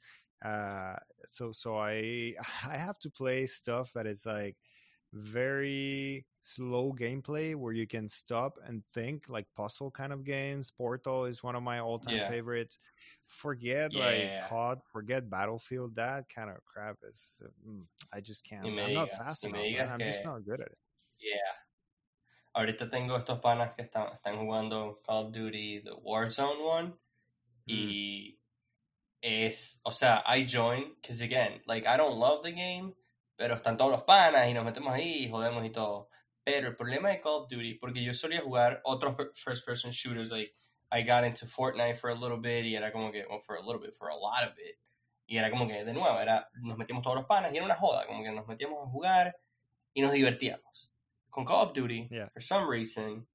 Uh, 0.46 0.98
so 1.26 1.52
so 1.52 1.76
I 1.78 2.36
I 2.68 2.78
have 2.78 3.00
to 3.00 3.10
play 3.10 3.48
stuff 3.48 3.92
that 3.94 4.06
is 4.06 4.24
like 4.26 4.58
very 5.14 6.26
slow 6.42 6.92
gameplay 6.94 7.56
where 7.56 7.74
you 7.74 7.88
can 7.88 8.08
stop 8.08 8.58
and 8.66 8.84
think 8.94 9.30
like 9.30 9.48
puzzle 9.56 9.92
kind 9.92 10.12
of 10.12 10.24
games. 10.24 10.72
Portal 10.72 11.26
is 11.26 11.44
one 11.44 11.56
of 11.56 11.64
my 11.64 11.80
all-time 11.80 12.16
Yeah. 12.16 12.28
favorites. 12.28 12.78
Forget 13.28 13.92
Yeah. 13.94 14.06
like 14.06 14.50
COD, 14.50 14.82
forget 14.92 15.30
Battlefield. 15.30 15.96
That 15.96 16.30
kind 16.30 16.50
of 16.50 16.64
crap 16.66 16.98
is 17.10 17.42
uh, 17.44 17.50
mm, 17.68 17.86
I 18.14 18.22
just 18.22 18.44
can't. 18.44 18.64
Me 18.64 18.80
I'm 18.80 18.94
not 18.94 19.10
digas, 19.10 19.18
fast 19.18 19.44
enough. 19.46 19.90
I'm 19.92 20.00
just 20.00 20.24
not 20.24 20.46
good 20.46 20.62
at 20.62 20.68
it. 20.68 20.78
Yeah. 21.20 21.54
Ahorita 22.56 22.90
tengo 22.92 23.18
estos 23.18 23.40
panas 23.42 23.74
que 23.76 23.84
están, 23.84 24.14
están 24.14 24.38
jugando 24.38 25.02
Call 25.04 25.28
of 25.28 25.32
Duty, 25.34 25.82
the 25.86 25.96
Warzone 25.96 26.64
one. 26.64 26.94
Y 27.66 28.38
es, 29.22 29.80
o 29.84 29.92
sea, 29.92 30.22
I 30.28 30.46
join, 30.46 30.94
because 31.02 31.22
again, 31.22 31.62
like, 31.66 31.88
I 31.88 31.98
don't 31.98 32.20
love 32.20 32.44
the 32.44 32.52
game, 32.52 32.94
pero 33.38 33.56
están 33.56 33.78
todos 33.78 33.92
los 33.92 34.04
panas 34.04 34.48
y 34.48 34.54
nos 34.54 34.66
metemos 34.66 34.94
ahí 34.94 35.26
y 35.26 35.30
jodemos 35.30 35.66
y 35.66 35.72
todo. 35.72 36.10
Pero 36.44 36.68
el 36.68 36.76
problema 36.76 37.10
de 37.10 37.22
Call 37.22 37.44
of 37.44 37.50
Duty, 37.50 37.76
porque 37.76 38.04
yo 38.04 38.14
solía 38.14 38.42
jugar 38.42 38.82
otros 38.84 39.16
first 39.36 39.66
person 39.66 39.92
shooters, 39.92 40.30
like, 40.30 40.54
I 40.94 41.02
got 41.02 41.24
into 41.24 41.48
Fortnite 41.48 41.98
for 41.98 42.12
a 42.12 42.16
little 42.16 42.38
bit 42.38 42.66
y 42.66 42.76
era 42.76 42.92
como 42.92 43.12
que, 43.12 43.24
well, 43.28 43.42
for 43.46 43.56
a 43.56 43.66
little 43.66 43.82
bit, 43.82 43.96
for 43.98 44.10
a 44.10 44.16
lot 44.16 44.44
of 44.44 44.52
it. 44.60 44.78
Y 45.28 45.38
era 45.38 45.50
como 45.50 45.68
que, 45.68 45.84
de 45.84 45.92
nuevo, 45.92 46.20
era, 46.20 46.46
nos 46.62 46.78
metíamos 46.78 47.02
todos 47.02 47.16
los 47.16 47.26
panas 47.26 47.52
y 47.52 47.58
era 47.58 47.66
una 47.66 47.76
joda, 47.76 48.06
como 48.06 48.24
que 48.24 48.32
nos 48.32 48.46
metíamos 48.46 48.88
a 48.88 48.92
jugar 48.92 49.34
y 49.96 50.02
nos 50.02 50.12
divertíamos. 50.14 50.92
Con 51.32 51.46
Call 51.46 51.70
of 51.70 51.74
Duty, 51.74 52.10
Yeah. 52.12 52.30
for 52.32 52.42
some 52.42 52.68
reason, 52.70 53.26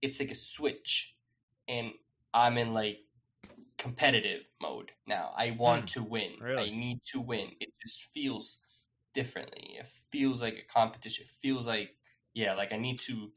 it's 0.00 0.20
like 0.20 0.30
a 0.30 0.36
switch. 0.36 1.16
And 1.66 1.92
I'm 2.32 2.56
in 2.56 2.72
like 2.72 3.00
competitive 3.78 4.44
mode 4.62 4.92
now. 5.06 5.32
I 5.36 5.50
want 5.58 5.90
hmm. 5.90 6.00
to 6.00 6.02
win. 6.04 6.32
I 6.42 6.70
need 6.70 7.00
to 7.12 7.20
win. 7.20 7.50
It 7.58 7.72
just 7.82 8.08
feels 8.14 8.60
differently. 9.12 9.76
It 9.80 9.86
feels 10.12 10.40
like 10.40 10.54
a 10.54 10.72
competition. 10.72 11.24
It 11.24 11.32
feels 11.42 11.66
like, 11.66 11.96
yeah, 12.32 12.54
like 12.54 12.72
I 12.72 12.76
need 12.76 13.00
to 13.00 13.32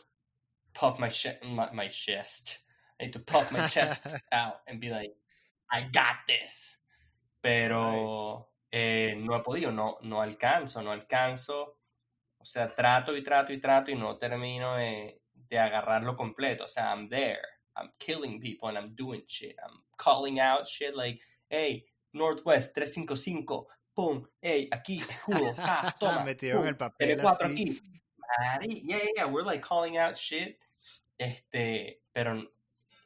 puff 0.76 1.00
my, 1.00 1.10
sh- 1.10 1.41
my, 1.44 1.72
my 1.74 1.88
chest. 1.88 2.60
I 3.01 3.07
to 3.07 3.19
puff 3.19 3.51
my 3.51 3.67
chest 3.67 4.15
out 4.31 4.61
and 4.67 4.79
be 4.79 4.89
like, 4.89 5.15
I 5.71 5.89
got 5.91 6.27
this. 6.27 6.77
Pero 7.41 8.47
eh, 8.71 9.15
no 9.17 9.35
he 9.35 9.43
podido, 9.43 9.73
no, 9.73 9.97
no 10.03 10.21
alcanzo, 10.21 10.83
no 10.83 10.91
alcanzo. 10.91 11.77
O 12.37 12.45
sea, 12.45 12.67
trato 12.67 13.15
y 13.15 13.23
trato 13.23 13.53
y 13.53 13.59
trato 13.59 13.91
y 13.91 13.95
no 13.95 14.17
termino 14.17 14.75
de, 14.75 15.21
de 15.33 15.59
agarrarlo 15.59 16.15
completo. 16.15 16.65
O 16.65 16.67
sea, 16.67 16.91
I'm 16.91 17.09
there. 17.09 17.41
I'm 17.75 17.89
killing 17.99 18.39
people 18.39 18.69
and 18.69 18.77
I'm 18.77 18.95
doing 18.95 19.23
shit. 19.27 19.55
I'm 19.63 19.79
calling 19.97 20.39
out 20.39 20.67
shit 20.67 20.95
like, 20.95 21.19
hey, 21.49 21.85
Northwest 22.13 22.75
355, 22.75 23.65
pum, 23.95 24.27
hey, 24.41 24.69
aquí, 24.71 24.99
escudo, 24.99 25.53
ah, 25.57 25.95
toma, 25.99 26.23
Metido 26.25 26.61
en 26.61 26.67
el 26.67 26.77
papel 26.77 27.19
L4 27.19 27.45
así. 27.45 27.53
aquí. 27.53 27.81
Mari, 28.39 28.83
yeah, 28.85 28.97
yeah, 28.97 29.09
yeah, 29.15 29.25
we're 29.25 29.43
like 29.43 29.61
calling 29.61 29.97
out 29.97 30.17
shit. 30.17 30.57
Este, 31.17 31.99
pero 32.13 32.43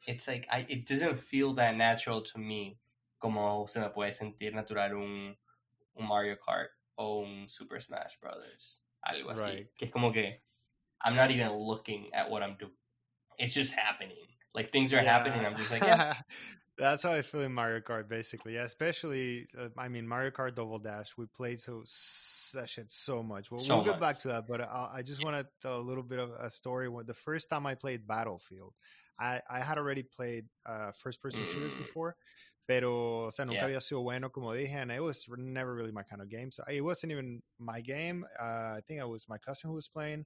it's 0.07 0.27
like, 0.27 0.47
I, 0.51 0.65
it 0.69 0.87
doesn't 0.87 1.19
feel 1.19 1.53
that 1.55 1.75
natural 1.75 2.21
to 2.21 2.37
me 2.37 2.77
como 3.19 3.65
se 3.67 3.79
me 3.79 3.87
puede 3.89 4.13
sentir 4.13 4.53
natural 4.53 4.91
un, 4.91 5.35
un 5.97 6.07
Mario 6.07 6.35
Kart 6.35 6.69
o 6.97 7.23
un 7.23 7.45
Super 7.47 7.79
Smash 7.79 8.17
Brothers. 8.21 8.79
Algo 9.07 9.31
así. 9.31 9.45
Right. 9.45 9.67
Que 9.77 9.87
es 9.87 9.93
como 9.93 10.11
que 10.11 10.41
I'm 11.03 11.15
not 11.15 11.31
even 11.31 11.51
looking 11.53 12.09
at 12.13 12.29
what 12.29 12.43
I'm 12.43 12.55
doing. 12.59 12.71
It's 13.37 13.53
just 13.53 13.73
happening. 13.73 14.27
Like 14.53 14.71
things 14.71 14.93
are 14.93 14.97
yeah. 14.97 15.17
happening. 15.17 15.45
I'm 15.45 15.57
just 15.57 15.71
like, 15.71 15.83
yeah. 15.83 16.15
That's 16.77 17.03
how 17.03 17.13
I 17.13 17.21
feel 17.21 17.41
in 17.41 17.53
Mario 17.53 17.79
Kart, 17.79 18.09
basically. 18.09 18.55
Yeah, 18.55 18.63
especially, 18.63 19.47
uh, 19.57 19.69
I 19.77 19.87
mean, 19.87 20.05
Mario 20.05 20.31
Kart 20.31 20.55
Double 20.55 20.77
Dash. 20.77 21.15
We 21.17 21.25
played 21.25 21.61
so 21.61 21.83
that 22.53 22.69
shit 22.69 22.91
so 22.91 23.23
much. 23.23 23.49
Well, 23.49 23.61
so 23.61 23.75
we'll 23.75 23.85
much. 23.85 23.93
get 23.93 24.01
back 24.01 24.19
to 24.19 24.27
that, 24.29 24.45
but 24.45 24.59
I, 24.59 24.89
I 24.95 25.01
just 25.01 25.23
want 25.23 25.37
to 25.37 25.47
tell 25.61 25.77
a 25.77 25.81
little 25.81 26.03
bit 26.03 26.19
of 26.19 26.31
a 26.31 26.49
story. 26.49 26.89
When 26.89 27.05
the 27.05 27.13
first 27.13 27.49
time 27.49 27.65
I 27.65 27.75
played 27.75 28.05
Battlefield, 28.05 28.73
I, 29.19 29.41
I 29.49 29.59
had 29.61 29.77
already 29.77 30.03
played 30.03 30.45
uh, 30.65 30.91
first-person 30.93 31.43
mm. 31.43 31.47
shooters 31.47 31.75
before, 31.75 32.15
pero 32.67 33.25
o 33.25 33.29
sea, 33.29 33.45
nunca 33.45 33.59
yeah. 33.59 33.65
había 33.65 33.81
sido 33.81 34.01
bueno, 34.01 34.29
como 34.29 34.53
dije, 34.53 34.75
and 34.75 34.91
it 34.91 35.01
was 35.01 35.25
never 35.37 35.73
really 35.73 35.91
my 35.91 36.03
kind 36.03 36.21
of 36.21 36.29
game. 36.29 36.51
So 36.51 36.63
it 36.69 36.81
wasn't 36.81 37.11
even 37.11 37.41
my 37.59 37.81
game. 37.81 38.25
Uh, 38.39 38.77
I 38.77 38.81
think 38.87 38.99
it 38.99 39.07
was 39.07 39.27
my 39.29 39.37
cousin 39.37 39.69
who 39.69 39.75
was 39.75 39.87
playing, 39.87 40.25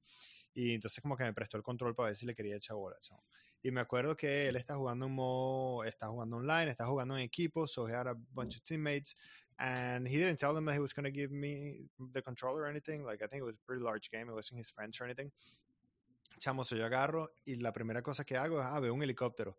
y 0.56 0.74
entonces 0.74 1.02
como 1.02 1.16
que 1.16 1.26
me 1.26 1.34
prestó 1.34 1.56
el 1.56 1.64
control 1.64 1.94
para 1.94 2.10
ver 2.10 2.16
si 2.16 2.26
le 2.26 2.34
quería 2.34 2.56
echar 2.56 2.76
bola. 2.76 2.96
So. 3.02 3.16
Y 3.62 3.72
me 3.72 3.82
acuerdo 3.82 4.16
que 4.16 4.48
él 4.48 4.56
está 4.56 4.76
jugando 4.76 5.06
en 5.06 5.12
modo, 5.12 5.84
está 5.84 6.08
jugando 6.08 6.38
online, 6.38 6.70
está 6.72 6.86
jugando 6.86 7.18
en 7.18 7.24
equipo, 7.24 7.68
so 7.68 7.86
he 7.86 7.94
had 7.94 8.08
a 8.08 8.16
bunch 8.34 8.56
of 8.56 8.64
teammates, 8.64 9.18
and 9.60 10.08
he 10.08 10.16
didn't 10.16 10.40
tell 10.40 10.54
them 10.54 10.64
that 10.64 10.74
he 10.74 10.80
was 10.80 10.94
going 10.94 11.04
to 11.04 11.12
give 11.12 11.30
me 11.30 11.82
the 12.14 12.22
controller 12.22 12.62
or 12.62 12.68
anything. 12.68 13.04
Like, 13.04 13.22
I 13.22 13.28
think 13.28 13.42
it 13.42 13.46
was 13.46 13.58
a 13.58 13.66
pretty 13.68 13.84
large 13.84 14.12
game, 14.12 14.30
it 14.30 14.34
wasn't 14.34 14.60
his 14.60 14.70
friends 14.70 15.02
or 15.02 15.04
anything. 15.04 15.30
Chamo, 16.40 16.64
yo 16.64 16.86
agarro 16.86 17.32
y 17.46 17.56
la 17.56 17.72
primera 17.72 18.02
cosa 18.02 18.24
que 18.24 18.38
hago 18.38 18.60
es, 18.60 18.66
ah, 18.66 18.80
veo 18.80 18.94
un 18.94 19.02
helicóptero. 19.04 19.58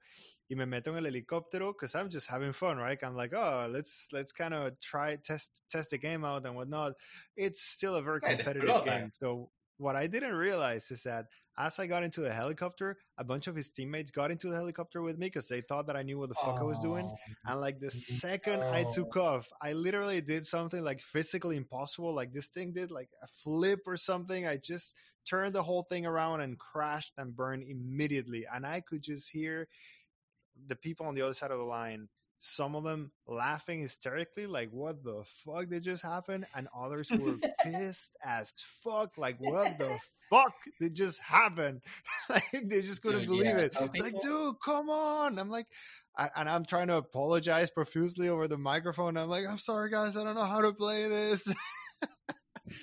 Y 0.48 0.56
me 0.56 0.66
meto 0.66 0.90
en 0.90 0.96
el 0.96 1.06
helicóptero 1.06 1.72
because 1.72 1.94
I'm 1.94 2.10
just 2.10 2.28
having 2.28 2.52
fun, 2.52 2.76
right? 2.78 2.98
I'm 3.04 3.14
like, 3.14 3.32
oh, 3.32 3.68
let's 3.70 4.08
let's 4.12 4.32
kind 4.32 4.52
of 4.52 4.78
try 4.80 5.16
test 5.16 5.62
test 5.70 5.90
the 5.90 5.98
game 5.98 6.24
out 6.24 6.44
and 6.44 6.56
whatnot. 6.56 6.94
It's 7.36 7.62
still 7.62 7.94
a 7.94 8.02
very 8.02 8.20
competitive 8.20 8.84
game. 8.84 9.10
So 9.12 9.50
what 9.80 9.96
I 9.96 10.06
didn't 10.06 10.34
realize 10.34 10.90
is 10.90 11.04
that 11.04 11.26
as 11.58 11.78
I 11.78 11.86
got 11.86 12.02
into 12.02 12.20
the 12.20 12.32
helicopter, 12.32 12.98
a 13.18 13.24
bunch 13.24 13.46
of 13.46 13.56
his 13.56 13.70
teammates 13.70 14.10
got 14.10 14.30
into 14.30 14.48
the 14.48 14.56
helicopter 14.56 15.02
with 15.02 15.18
me 15.18 15.26
because 15.26 15.48
they 15.48 15.62
thought 15.62 15.86
that 15.86 15.96
I 15.96 16.02
knew 16.02 16.18
what 16.18 16.28
the 16.28 16.34
fuck 16.34 16.56
oh, 16.58 16.60
I 16.60 16.62
was 16.62 16.78
doing. 16.80 17.06
Oh, 17.10 17.16
and 17.46 17.60
like 17.60 17.80
the 17.80 17.90
second 17.90 18.62
I 18.62 18.84
took 18.84 19.16
off, 19.16 19.48
I 19.60 19.72
literally 19.72 20.20
did 20.20 20.46
something 20.46 20.82
like 20.82 21.00
physically 21.00 21.56
impossible. 21.56 22.14
Like 22.14 22.32
this 22.32 22.48
thing 22.48 22.72
did 22.72 22.90
like 22.90 23.08
a 23.22 23.26
flip 23.26 23.80
or 23.86 23.96
something. 23.96 24.46
I 24.46 24.58
just 24.58 24.96
turned 25.26 25.54
the 25.54 25.62
whole 25.62 25.82
thing 25.84 26.06
around 26.06 26.40
and 26.40 26.58
crashed 26.58 27.12
and 27.18 27.34
burned 27.34 27.64
immediately. 27.64 28.46
And 28.52 28.66
I 28.66 28.80
could 28.80 29.02
just 29.02 29.30
hear 29.30 29.68
the 30.66 30.76
people 30.76 31.06
on 31.06 31.14
the 31.14 31.22
other 31.22 31.34
side 31.34 31.50
of 31.50 31.58
the 31.58 31.64
line 31.64 32.08
some 32.40 32.74
of 32.74 32.84
them 32.84 33.12
laughing 33.28 33.80
hysterically, 33.80 34.46
like, 34.46 34.70
what 34.70 35.04
the 35.04 35.22
fuck 35.44 35.68
did 35.68 35.82
just 35.82 36.02
happen? 36.02 36.46
And 36.54 36.68
others 36.76 37.10
were 37.10 37.36
pissed 37.62 38.16
as 38.24 38.54
fuck, 38.82 39.18
like, 39.18 39.36
what 39.38 39.78
the 39.78 39.98
fuck 40.30 40.54
did 40.80 40.94
just 40.94 41.20
happen? 41.20 41.82
like, 42.30 42.50
they 42.50 42.80
just 42.80 43.02
couldn't 43.02 43.20
dude, 43.20 43.28
believe 43.28 43.44
yeah. 43.44 43.58
it. 43.58 43.76
It's 43.78 44.00
like, 44.00 44.18
dude, 44.20 44.56
come 44.64 44.88
on. 44.88 45.38
I'm 45.38 45.50
like, 45.50 45.66
I, 46.16 46.30
and 46.34 46.48
I'm 46.48 46.64
trying 46.64 46.88
to 46.88 46.96
apologize 46.96 47.70
profusely 47.70 48.30
over 48.30 48.48
the 48.48 48.58
microphone. 48.58 49.18
I'm 49.18 49.28
like, 49.28 49.46
I'm 49.46 49.58
sorry, 49.58 49.90
guys, 49.90 50.16
I 50.16 50.24
don't 50.24 50.34
know 50.34 50.44
how 50.44 50.62
to 50.62 50.72
play 50.72 51.08
this. 51.08 51.54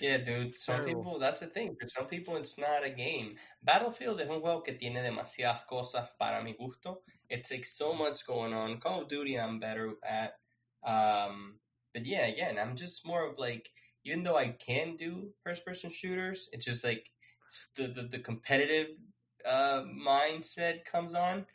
Yeah, 0.02 0.18
dude. 0.18 0.48
It's 0.48 0.66
some 0.66 0.78
terrible. 0.78 1.04
people, 1.04 1.20
that's 1.20 1.40
the 1.40 1.48
thing. 1.48 1.76
For 1.80 1.88
some 1.88 2.06
people, 2.06 2.36
it's 2.38 2.58
not 2.58 2.86
a 2.86 2.90
game. 2.90 3.36
Battlefield 3.64 4.22
es 4.22 4.30
un 4.30 4.42
juego 4.42 4.64
que 4.64 4.78
tiene 4.78 5.02
demasiadas 5.02 5.66
cosas 5.70 6.08
para 6.20 6.44
mi 6.44 6.54
gusto. 6.54 7.02
It 7.30 7.44
takes 7.44 7.78
so 7.78 7.94
much 7.94 8.26
going 8.26 8.54
on. 8.54 8.80
Call 8.80 9.02
of 9.02 9.10
Duty, 9.10 9.40
I'm 9.40 9.60
better 9.60 9.94
at. 10.04 10.34
Um, 10.86 11.56
but 11.94 12.06
yeah, 12.06 12.26
again, 12.26 12.58
I'm 12.60 12.76
just 12.76 13.06
more 13.06 13.26
of 13.26 13.38
like, 13.38 13.70
even 14.06 14.24
though 14.24 14.38
I 14.38 14.50
can 14.60 14.96
do 14.96 15.30
first 15.44 15.66
person 15.66 15.90
shooters, 15.90 16.48
it's 16.52 16.66
just 16.66 16.84
like 16.84 17.06
the, 17.76 17.88
the, 17.88 18.04
the 18.04 18.20
competitive 18.20 18.88
uh, 19.46 19.84
mindset 19.84 20.86
comes 20.86 21.14
on. 21.14 21.46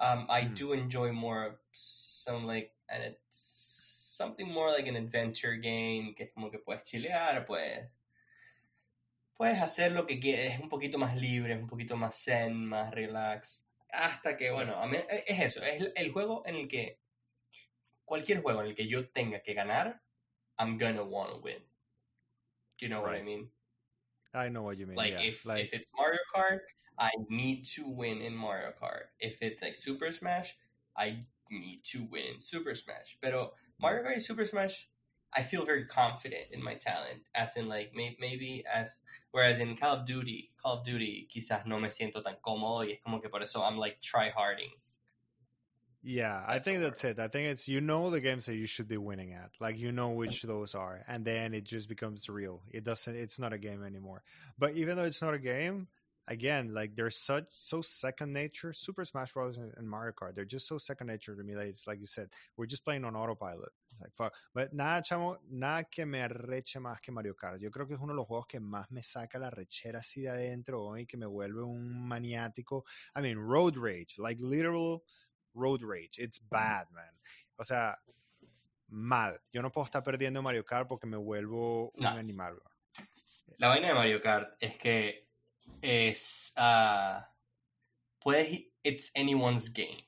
Um, 0.00 0.26
I 0.30 0.42
mm. 0.42 0.54
do 0.54 0.72
enjoy 0.72 1.12
more 1.12 1.44
of 1.44 1.52
some 1.72 2.46
like, 2.46 2.70
and 2.88 3.02
it's 3.02 3.69
something 4.20 4.52
more 4.52 4.70
like 4.70 4.86
an 4.86 4.96
adventure 4.96 5.56
game, 5.56 6.14
que 6.14 6.24
es 6.24 6.32
como 6.34 6.50
que 6.50 6.58
puedes 6.58 6.82
chilear, 6.82 7.46
pues 7.46 7.88
puedes 9.34 9.58
hacer 9.62 9.92
lo 9.92 10.06
que 10.06 10.20
quieres, 10.20 10.54
es 10.54 10.60
un 10.60 10.68
poquito 10.68 10.98
más 10.98 11.16
libre, 11.16 11.56
un 11.56 11.66
poquito 11.66 11.96
más 11.96 12.22
zen, 12.22 12.54
más 12.54 12.92
relax. 12.92 13.64
Hasta 13.90 14.36
que, 14.36 14.50
bueno, 14.50 14.76
a 14.76 14.86
mí, 14.86 14.98
e, 14.98 15.24
es 15.26 15.40
eso, 15.40 15.62
es 15.62 15.90
el 15.96 16.12
juego 16.12 16.42
en 16.44 16.56
el 16.56 16.68
que, 16.68 17.00
cualquier 18.04 18.42
juego 18.42 18.60
en 18.60 18.68
el 18.68 18.74
que 18.74 18.86
yo 18.86 19.08
tenga 19.08 19.40
que 19.40 19.54
ganar, 19.54 20.02
I'm 20.58 20.76
gonna 20.76 21.02
want 21.02 21.30
to 21.30 21.38
win. 21.38 21.62
Do 22.78 22.86
you 22.86 22.88
know 22.88 23.00
what 23.00 23.14
I 23.14 23.22
mean? 23.22 23.50
I 24.34 24.50
know 24.50 24.62
what 24.62 24.76
you 24.76 24.86
mean. 24.86 24.96
Like, 24.96 25.12
yeah. 25.12 25.30
if, 25.30 25.46
like... 25.46 25.64
if 25.64 25.72
it's 25.72 25.90
Mario 25.96 26.20
Kart, 26.34 26.60
I 26.98 27.10
need 27.30 27.64
to 27.76 27.88
win 27.88 28.20
in 28.20 28.34
Mario 28.34 28.72
Kart. 28.80 29.08
If 29.18 29.40
it's 29.40 29.62
like 29.62 29.74
Super 29.74 30.12
Smash, 30.12 30.54
I 30.94 31.24
need 31.50 31.82
to 31.92 32.06
win 32.10 32.34
in 32.34 32.40
Super 32.40 32.74
Smash. 32.74 33.16
Pero 33.22 33.54
Mario 33.80 34.04
Kart 34.04 34.20
Super 34.20 34.44
Smash, 34.44 34.88
I 35.34 35.42
feel 35.42 35.64
very 35.64 35.86
confident 35.86 36.46
in 36.52 36.62
my 36.62 36.74
talent, 36.74 37.22
as 37.34 37.56
in 37.56 37.68
like 37.68 37.92
may, 37.94 38.16
maybe 38.20 38.64
as 38.72 39.00
whereas 39.30 39.60
in 39.60 39.76
Call 39.76 39.96
of 39.96 40.06
Duty, 40.06 40.50
Call 40.62 40.78
of 40.78 40.84
Duty 40.84 41.28
quizás 41.34 41.66
no 41.66 41.78
me 41.78 41.88
siento 41.88 42.22
tan 42.22 42.36
cómodo 42.44 42.80
y 42.80 42.92
es 42.92 42.98
como 43.04 43.20
que 43.20 43.30
por 43.30 43.42
eso 43.42 43.62
I'm 43.62 43.78
like 43.78 44.00
try 44.02 44.30
harding. 44.30 44.70
Yeah, 46.02 46.42
I 46.48 46.58
think 46.58 46.80
that's 46.80 47.04
it. 47.04 47.18
I 47.18 47.28
think 47.28 47.48
it's 47.48 47.68
you 47.68 47.80
know 47.80 48.08
the 48.10 48.20
games 48.20 48.46
that 48.46 48.56
you 48.56 48.66
should 48.66 48.88
be 48.88 48.96
winning 48.96 49.34
at. 49.34 49.50
Like 49.60 49.78
you 49.78 49.92
know 49.92 50.08
which 50.08 50.42
those 50.42 50.74
are 50.74 51.00
and 51.06 51.24
then 51.24 51.54
it 51.54 51.64
just 51.64 51.88
becomes 51.88 52.28
real. 52.28 52.62
It 52.72 52.84
doesn't 52.84 53.14
it's 53.14 53.38
not 53.38 53.52
a 53.52 53.58
game 53.58 53.84
anymore. 53.84 54.22
But 54.58 54.74
even 54.74 54.96
though 54.96 55.04
it's 55.04 55.22
not 55.22 55.34
a 55.34 55.38
game, 55.38 55.88
again, 56.30 56.72
like 56.72 56.94
they're 56.94 57.10
such 57.10 57.44
so 57.50 57.82
second 57.82 58.32
nature. 58.32 58.72
Super 58.72 59.04
Smash 59.04 59.32
Bros. 59.32 59.58
and 59.58 59.88
Mario 59.88 60.12
Kart, 60.12 60.34
they're 60.34 60.44
just 60.44 60.66
so 60.66 60.78
second 60.78 61.08
nature 61.08 61.34
to 61.36 61.42
me. 61.42 61.56
Like 61.56 61.66
it's 61.66 61.86
like 61.86 62.00
you 62.00 62.06
said, 62.06 62.30
we're 62.56 62.66
just 62.66 62.84
playing 62.84 63.04
on 63.04 63.16
autopilot. 63.16 63.70
It's 63.92 64.00
like 64.00 64.14
fuck. 64.14 64.32
But 64.54 64.72
nada, 64.72 65.02
chamo, 65.02 65.36
nada 65.50 65.84
que 65.90 66.06
me 66.06 66.20
arreche 66.20 66.80
más 66.80 67.00
que 67.02 67.12
Mario 67.12 67.34
Kart. 67.34 67.60
Yo 67.60 67.70
creo 67.70 67.86
que 67.86 67.94
es 67.94 68.00
uno 68.00 68.14
de 68.14 68.16
los 68.16 68.26
juegos 68.26 68.46
que 68.46 68.60
más 68.60 68.90
me 68.90 69.02
saca 69.02 69.38
la 69.38 69.50
rechera 69.50 69.98
así 69.98 70.22
de 70.22 70.30
adentro 70.30 70.96
y 70.96 71.04
que 71.04 71.16
me 71.16 71.26
vuelve 71.26 71.62
un 71.62 72.08
maniático. 72.08 72.84
I 73.16 73.20
mean, 73.20 73.36
road 73.36 73.76
rage, 73.76 74.14
like 74.18 74.40
literal 74.40 75.02
road 75.54 75.82
rage. 75.82 76.18
It's 76.18 76.38
bad, 76.38 76.86
man. 76.92 77.12
O 77.56 77.64
sea, 77.64 77.98
mal. 78.88 79.40
Yo 79.52 79.62
no 79.62 79.70
puedo 79.70 79.84
estar 79.84 80.02
perdiendo 80.04 80.42
Mario 80.42 80.64
Kart 80.64 80.88
porque 80.88 81.06
me 81.06 81.16
vuelvo 81.16 81.90
un 81.90 82.06
animal. 82.06 82.56
La 83.58 83.68
vaina 83.68 83.88
de 83.88 83.94
Mario 83.94 84.22
Kart 84.22 84.56
es 84.60 84.76
que 84.78 85.29
es 85.82 86.52
uh, 86.56 87.22
puedes 88.18 88.70
it's 88.82 89.10
anyone's 89.14 89.72
game. 89.72 90.04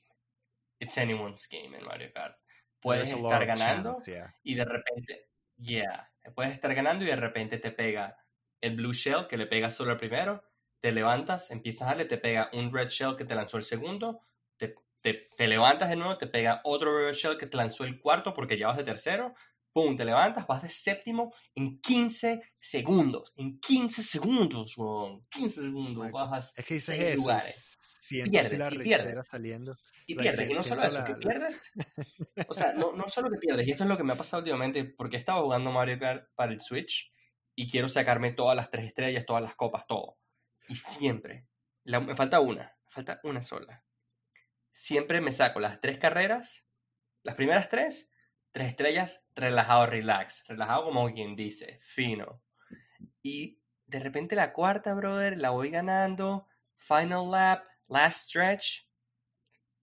It's 0.79 0.97
anyone's 0.97 1.47
game 1.47 1.77
en 1.77 1.85
Mario 1.85 2.11
Kart. 2.13 2.37
Puedes 2.79 3.11
estar 3.11 3.45
ganando 3.45 4.01
y 4.43 4.55
de 4.55 4.65
repente 4.65 5.29
yeah 5.57 6.09
puedes 6.35 6.53
estar 6.53 6.73
ganando 6.73 7.03
y 7.03 7.07
de 7.07 7.15
repente 7.15 7.57
te 7.57 7.71
pega 7.71 8.17
el 8.61 8.75
blue 8.75 8.93
shell 8.93 9.27
que 9.27 9.37
le 9.37 9.45
pega 9.45 9.69
solo 9.71 9.91
al 9.91 9.97
primero 9.97 10.43
te 10.79 10.91
levantas 10.91 11.51
empiezas 11.51 11.83
a 11.83 11.91
darle 11.91 12.05
te 12.05 12.17
pega 12.17 12.49
un 12.53 12.73
red 12.73 12.87
shell 12.87 13.15
que 13.15 13.25
te 13.25 13.35
lanzó 13.35 13.57
el 13.57 13.63
segundo 13.63 14.21
te, 14.57 14.75
te, 15.01 15.29
te 15.35 15.47
levantas 15.47 15.89
de 15.89 15.95
nuevo 15.95 16.17
te 16.17 16.27
pega 16.27 16.61
otro 16.63 16.97
red 16.97 17.13
shell 17.13 17.37
que 17.37 17.47
te 17.47 17.57
lanzó 17.57 17.83
el 17.83 17.99
cuarto 17.99 18.33
porque 18.33 18.57
ya 18.57 18.67
vas 18.67 18.77
de 18.77 18.83
tercero 18.83 19.33
pum, 19.73 19.97
te 19.97 20.05
levantas, 20.05 20.45
vas 20.47 20.61
de 20.61 20.69
séptimo 20.69 21.33
en 21.55 21.81
15 21.81 22.41
segundos. 22.59 23.33
En 23.35 23.59
15 23.59 24.03
segundos, 24.03 24.77
weón. 24.77 25.25
15 25.29 25.61
segundos, 25.63 26.11
bajas 26.11 26.53
Es 26.55 26.63
que 26.65 26.75
dices 26.75 26.99
eso, 26.99 27.17
lugares. 27.17 27.77
pierdes, 28.07 28.53
la 28.53 28.73
y 28.73 28.77
pierdes. 28.79 29.27
saliendo. 29.27 29.75
Y 30.05 30.15
pierdes, 30.15 30.49
y 30.49 30.53
no 30.53 30.61
solo 30.61 30.83
eso, 30.83 31.03
que 31.03 31.15
pierdes. 31.15 31.71
O 32.47 32.53
sea, 32.53 32.73
no, 32.73 32.93
no 32.93 33.09
solo 33.09 33.29
que 33.29 33.37
pierdes, 33.37 33.67
y 33.67 33.71
esto 33.71 33.83
es 33.83 33.89
lo 33.89 33.97
que 33.97 34.03
me 34.03 34.13
ha 34.13 34.17
pasado 34.17 34.41
últimamente, 34.41 34.83
porque 34.85 35.17
estaba 35.17 35.41
jugando 35.41 35.71
Mario 35.71 35.99
Kart 35.99 36.27
para 36.35 36.51
el 36.51 36.61
Switch 36.61 37.11
y 37.55 37.69
quiero 37.69 37.89
sacarme 37.89 38.31
todas 38.33 38.55
las 38.55 38.69
tres 38.69 38.85
estrellas, 38.85 39.25
todas 39.25 39.41
las 39.41 39.55
copas, 39.55 39.85
todo. 39.87 40.17
Y 40.67 40.75
siempre, 40.75 41.47
me 41.85 42.15
falta 42.15 42.39
una, 42.39 42.75
me 42.85 42.91
falta 42.91 43.19
una 43.23 43.41
sola. 43.43 43.83
Siempre 44.71 45.21
me 45.21 45.31
saco 45.31 45.59
las 45.59 45.79
tres 45.79 45.97
carreras, 45.99 46.65
las 47.23 47.35
primeras 47.35 47.69
tres, 47.69 48.09
Tres 48.53 48.67
estrellas, 48.67 49.23
relajado, 49.35 49.87
relax. 49.87 50.45
Relajado 50.47 50.85
como 50.85 51.11
quien 51.11 51.35
dice, 51.35 51.79
fino. 51.81 52.43
Y 53.23 53.59
de 53.87 53.99
repente 53.99 54.35
la 54.35 54.53
cuarta, 54.53 54.93
brother, 54.93 55.39
la 55.39 55.49
voy 55.49 55.71
ganando. 55.71 56.47
Final 56.75 57.31
lap, 57.31 57.65
last 57.87 58.29
stretch. 58.29 58.87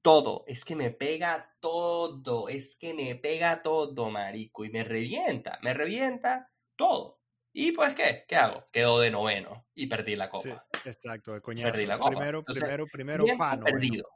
Todo. 0.02 0.44
Es 0.46 0.64
que 0.64 0.76
me 0.76 0.92
pega 0.92 1.52
todo. 1.58 2.48
Es 2.48 2.78
que 2.78 2.94
me 2.94 3.16
pega 3.16 3.60
todo, 3.60 4.08
marico. 4.08 4.64
Y 4.64 4.70
me 4.70 4.84
revienta. 4.84 5.58
Me 5.62 5.74
revienta 5.74 6.48
todo. 6.76 7.18
¿Y 7.52 7.72
pues 7.72 7.96
qué? 7.96 8.24
¿Qué 8.28 8.36
hago? 8.36 8.68
Quedo 8.70 9.00
de 9.00 9.10
noveno 9.10 9.66
y 9.74 9.88
perdí 9.88 10.14
la 10.14 10.30
copa. 10.30 10.64
Sí, 10.84 10.88
exacto, 10.88 11.32
de 11.32 11.40
coñazo. 11.40 11.72
Perdí 11.72 11.86
la 11.86 11.98
copa. 11.98 12.10
Primero, 12.10 12.44
primero, 12.44 12.86
primero, 12.86 13.24
tiempo 13.24 13.64
perdido. 13.64 14.08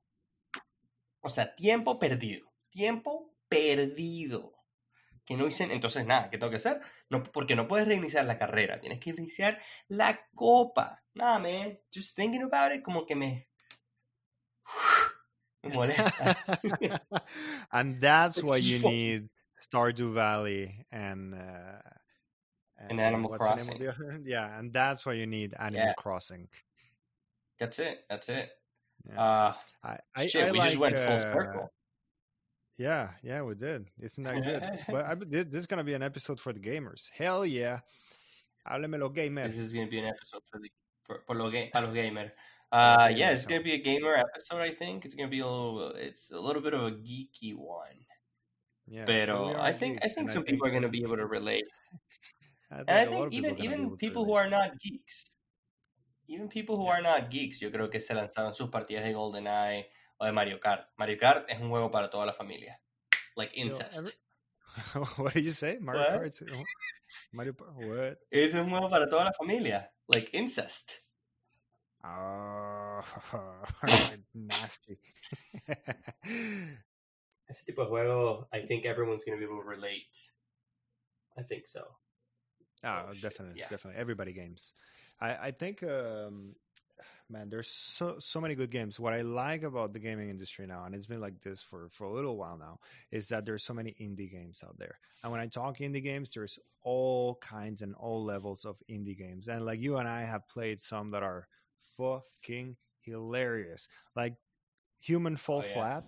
O 1.23 1.29
sea, 1.29 1.57
tiempo 1.57 1.99
perdido. 1.99 2.53
Tiempo 2.71 3.34
perdido. 3.55 4.53
Que 5.25 5.37
no 5.37 5.47
hice, 5.47 5.65
entonces 5.65 6.05
nada, 6.05 6.29
¿qué 6.29 6.37
tengo 6.37 6.51
que 6.51 6.59
hacer? 6.59 6.81
No, 7.09 7.23
porque 7.23 7.57
no 7.57 7.67
puedes 7.67 7.89
reiniciar 7.89 8.27
la 8.27 8.39
carrera, 8.39 8.81
tienes 8.81 9.01
que 9.01 9.13
reiniciar 9.13 9.59
la 9.89 10.21
copa. 10.35 11.03
Nada, 11.15 11.39
man, 11.39 11.79
just 11.91 12.15
thinking 12.15 12.43
about 12.43 12.73
it, 12.77 12.83
como 12.83 13.07
que 13.07 13.17
me, 13.17 13.49
Me 15.63 15.71
molesta. 15.71 16.37
and 17.73 18.01
that's 18.01 18.43
why 18.43 18.57
you 18.57 18.81
need 18.81 19.31
Stardew 19.59 20.13
Valley 20.13 20.85
and 20.93 21.35
uh, 21.35 21.81
And 22.77 23.01
Animal 23.01 23.31
Crossing. 23.31 23.81
Yeah, 24.25 24.59
and 24.59 24.73
that's 24.73 25.07
why 25.07 25.15
you 25.15 25.27
need 25.27 25.55
Animal 25.59 25.87
Yeah. 25.87 25.93
Crossing. 25.95 26.49
That's 27.59 27.79
it. 27.79 28.05
That's 28.11 28.29
it. 28.29 28.51
Yeah. 29.09 29.21
Uh, 29.21 29.55
I, 29.83 29.99
I, 30.15 30.27
shit, 30.27 30.45
I 30.45 30.51
we 30.53 30.59
like, 30.59 30.69
just 30.71 30.81
went 30.81 30.97
full 30.97 31.17
uh, 31.17 31.21
circle. 31.21 31.73
Yeah, 32.77 33.11
yeah, 33.23 33.43
we 33.43 33.55
did. 33.55 33.87
Isn't 34.01 34.25
that 34.25 34.43
good? 34.43 34.63
but 34.89 35.05
I, 35.05 35.15
this 35.45 35.61
is 35.63 35.67
gonna 35.67 35.85
be 35.85 35.95
an 35.95 36.03
episode 36.03 36.41
for 36.41 36.53
the 36.53 36.61
gamers. 36.61 37.09
Hell 37.17 37.47
yeah! 37.47 37.81
Hábleme 38.67 38.99
los 38.99 39.13
gamers. 39.13 39.53
This 39.53 39.59
is 39.59 39.73
going 39.73 39.87
to 39.87 39.91
be 39.91 39.99
an 39.99 40.07
episode 40.07 40.43
for 40.51 40.59
the 40.59 40.71
for, 41.05 41.23
for 41.27 41.37
los 41.37 41.53
ga- 41.53 41.71
los 41.75 41.95
gamers. 41.95 42.31
Uh, 42.73 43.09
yeah, 43.15 43.31
it's 43.31 43.47
going 43.47 43.61
to 43.61 43.65
be 43.65 43.75
a 43.75 43.79
gamer 43.79 44.15
episode. 44.17 44.59
I 44.61 44.75
think 44.75 45.05
it's 45.05 45.15
going 45.15 45.29
to 45.29 45.31
be 45.31 45.41
a 45.41 45.47
little. 45.47 45.93
It's 45.95 46.33
a 46.33 46.41
little 46.41 46.63
bit 46.63 46.75
of 46.75 46.81
a 46.83 46.91
geeky 46.91 47.55
one. 47.55 48.03
Yeah, 48.89 49.05
Pero 49.05 49.49
we 49.49 49.55
are 49.55 49.61
I 49.61 49.73
think 49.73 50.01
I 50.03 50.09
think 50.09 50.31
some 50.31 50.43
people 50.43 50.67
are 50.67 50.71
going 50.71 50.83
to 50.83 50.89
be 50.89 51.03
able 51.03 51.17
to 51.17 51.27
relate, 51.39 51.69
I 52.73 52.81
and 52.81 52.91
I 52.91 53.05
think 53.07 53.31
people 53.31 53.33
even 53.33 53.55
gonna 53.57 53.65
even 53.65 53.97
people 53.97 54.25
who 54.25 54.33
are 54.35 54.49
not 54.51 54.81
geeks, 54.81 55.31
even 56.29 56.49
people 56.49 56.77
who 56.77 56.85
Yeah. 56.85 56.99
are 56.99 57.03
not 57.03 57.31
geeks, 57.31 57.63
yo 57.63 57.71
creo 57.71 57.91
que 57.91 58.01
se 58.01 58.15
lanzaron 58.15 58.55
sus 58.55 58.69
partidas 58.69 59.05
de 59.05 59.13
GoldenEye 59.13 59.85
o 60.19 60.25
de 60.27 60.33
Mario 60.33 60.59
Kart. 60.61 60.89
Mario 60.97 61.19
Kart 61.19 61.49
es 61.49 61.61
un 61.61 61.69
juego 61.71 61.91
para 61.91 62.09
toda 62.11 62.27
la 62.27 62.33
familia, 62.33 62.81
like 63.37 63.53
Yo, 63.55 63.67
every- 63.67 63.77
incest. 63.77 64.21
what 65.19 65.35
did 65.35 65.45
you 65.45 65.53
say? 65.53 65.79
Mario 65.81 66.03
What? 66.03 66.21
Kart? 66.33 66.65
Mario 67.33 67.53
Par- 67.55 67.69
What? 67.77 68.19
Es 68.31 68.55
un 68.55 68.71
juego 68.71 68.89
para 68.91 69.09
toda 69.09 69.25
la 69.25 69.33
familia, 69.33 69.91
like 70.09 70.31
incest. 70.37 70.93
Oh, 72.07 73.01
nasty. 74.35 74.99
Ese 77.49 77.65
tipo 77.65 77.83
de 77.85 77.89
juego, 77.89 78.49
I 78.53 78.61
think 78.63 78.85
everyone's 78.87 79.25
going 79.25 79.39
to 79.39 79.47
be 79.47 79.51
able 79.51 79.63
to 79.63 79.69
relate. 79.69 80.33
I 81.39 81.43
think 81.43 81.67
so. 81.67 81.81
Oh, 82.85 83.07
Oh, 83.09 83.13
definitely, 83.21 83.59
yeah. 83.61 83.69
definitely. 83.69 84.01
Everybody 84.01 84.33
games. 84.33 84.75
I 85.21 85.49
I 85.49 85.51
think, 85.53 85.83
um, 85.83 86.55
man, 87.31 87.49
there's 87.49 87.69
so 87.69 88.17
so 88.19 88.41
many 88.41 88.55
good 88.55 88.71
games. 88.71 89.01
What 89.01 89.13
I 89.13 89.23
like 89.23 89.63
about 89.63 89.93
the 89.93 89.99
gaming 89.99 90.31
industry 90.31 90.67
now, 90.67 90.85
and 90.85 90.95
it's 90.95 91.07
been 91.07 91.21
like 91.21 91.41
this 91.43 91.63
for 91.63 91.89
for 91.91 92.05
a 92.05 92.13
little 92.13 92.37
while 92.37 92.59
now, 92.59 92.79
is 93.11 93.29
that 93.29 93.45
there's 93.45 93.63
so 93.65 93.75
many 93.75 93.95
indie 94.01 94.31
games 94.31 94.63
out 94.67 94.77
there. 94.79 94.99
And 95.23 95.33
when 95.33 95.41
I 95.41 95.47
talk 95.47 95.79
indie 95.79 96.03
games, 96.03 96.33
there's 96.33 96.59
all 96.83 97.37
kinds 97.37 97.83
and 97.83 97.95
all 97.95 98.25
levels 98.25 98.65
of 98.65 98.77
indie 98.91 99.17
games. 99.17 99.49
And 99.49 99.65
like 99.65 99.81
you 99.81 99.97
and 99.97 100.09
I 100.09 100.23
have 100.23 100.47
played 100.49 100.81
some 100.81 101.11
that 101.13 101.23
are 101.23 101.49
fucking 101.97 102.77
hilarious, 103.01 103.89
like 104.17 104.35
Human 105.01 105.37
Fall 105.37 105.63
Oh, 105.65 105.67
yeah. 105.67 105.73
Flat. 105.75 106.05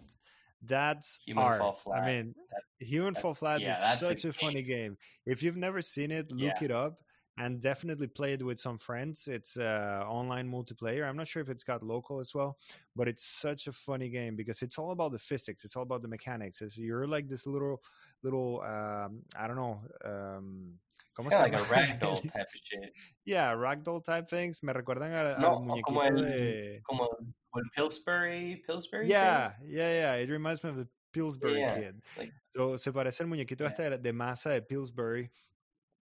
That's 0.63 1.19
Human 1.27 1.45
art. 1.45 1.61
Fall 1.61 1.73
Flat. 1.77 2.03
I 2.03 2.07
mean, 2.07 2.35
That- 2.51 2.87
Human 2.87 3.15
that- 3.15 3.21
Fall 3.23 3.35
Flat 3.35 3.61
yeah, 3.61 3.77
is 3.77 3.83
that's 3.83 4.03
a 4.03 4.07
such 4.07 4.25
a, 4.25 4.33
funny 4.33 4.63
game. 4.63 4.97
If 5.25 5.43
you've 5.43 5.57
never 5.57 5.81
seen 5.83 6.11
it, 6.11 6.31
look 6.33 6.61
Yeah. 6.61 6.65
it 6.65 6.71
up 6.71 6.99
and 7.39 7.61
definitely 7.61 8.07
play 8.07 8.33
it 8.33 8.43
with 8.43 8.59
some 8.59 8.79
friends. 8.79 9.29
It's 9.29 9.57
uh, 9.57 10.05
online 10.09 10.51
multiplayer. 10.51 11.07
I'm 11.09 11.17
not 11.17 11.29
sure 11.29 11.43
if 11.43 11.49
it's 11.51 11.65
got 11.65 11.83
local 11.83 12.19
as 12.21 12.35
well, 12.35 12.57
but 12.95 13.09
it's 13.09 13.25
such 13.25 13.67
a 13.67 13.73
funny 13.73 14.09
game 14.09 14.37
because 14.37 14.63
it's 14.63 14.79
all 14.79 14.91
about 14.93 15.13
the 15.13 15.19
physics. 15.19 15.65
It's 15.65 15.77
all 15.77 15.83
about 15.83 16.03
the 16.03 16.09
mechanics. 16.09 16.63
It's, 16.63 16.79
you're 16.79 17.07
like 17.07 17.29
this 17.29 17.47
little, 17.47 17.83
little, 18.23 18.63
um, 18.63 19.23
I 19.39 19.47
don't 19.47 19.57
know. 19.57 19.81
Um, 20.05 20.73
¿Cómo 21.19 21.27
It's 21.27 21.37
se 21.37 21.43
kind 21.51 21.55
of 21.55 21.71
like 21.71 21.71
a 21.71 21.75
ragdoll 22.07 22.23
type 22.33 22.43
of 22.43 22.61
shit. 22.63 22.93
yeah, 23.25 23.53
ragdoll 23.55 24.05
type 24.05 24.29
things. 24.29 24.63
Me 24.63 24.73
recuerdan 24.75 25.13
a, 25.13 25.39
No, 25.41 25.57
al 25.57 25.79
o 25.79 25.81
como 25.83 26.01
el, 26.03 26.17
de... 26.17 26.81
como 26.87 27.09
el 27.57 27.63
Pillsbury, 27.75 28.63
Pillsbury 28.67 29.09
Yeah, 29.09 29.49
thing? 29.51 29.69
yeah, 29.71 29.93
yeah. 29.93 30.15
It 30.23 30.29
reminds 30.31 30.63
me 30.63 30.71
of 30.71 30.77
the 30.77 30.87
Pillsbury 31.15 31.61
Yeah, 31.61 31.75
Kid. 31.79 32.03
like- 32.19 32.33
So, 32.55 32.77
se 32.77 32.93
parece 32.93 33.21
al 33.23 33.29
muñequito 33.29 33.61
Yeah. 33.61 33.69
este 33.71 33.91
de- 33.91 33.99
de 33.99 34.13
masa 34.13 34.51
de 34.51 34.61
Pillsbury. 34.63 35.31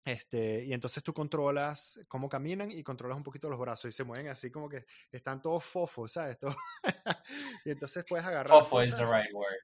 Este, 0.06 0.66
y 0.66 0.74
entonces 0.74 1.02
tú 1.02 1.14
controlas 1.14 2.00
cómo 2.10 2.28
caminan 2.28 2.70
y 2.72 2.84
controlas 2.84 3.16
un 3.18 3.24
poquito 3.24 3.50
los 3.50 3.58
brazos 3.60 3.90
y 3.90 3.92
se 3.94 4.04
mueven 4.04 4.28
así 4.28 4.52
como 4.52 4.68
que 4.68 4.86
están 5.12 5.42
todos 5.42 5.64
fofos, 5.64 6.12
¿sabes? 6.12 6.38
Todo- 6.40 6.56
y 7.66 7.72
entonces 7.72 8.04
puedes 8.08 8.26
agarrar 8.26 8.50
Fofo 8.66 8.82
is 8.82 8.90
the 8.98 9.06
right 9.06 9.34
word. 9.34 9.60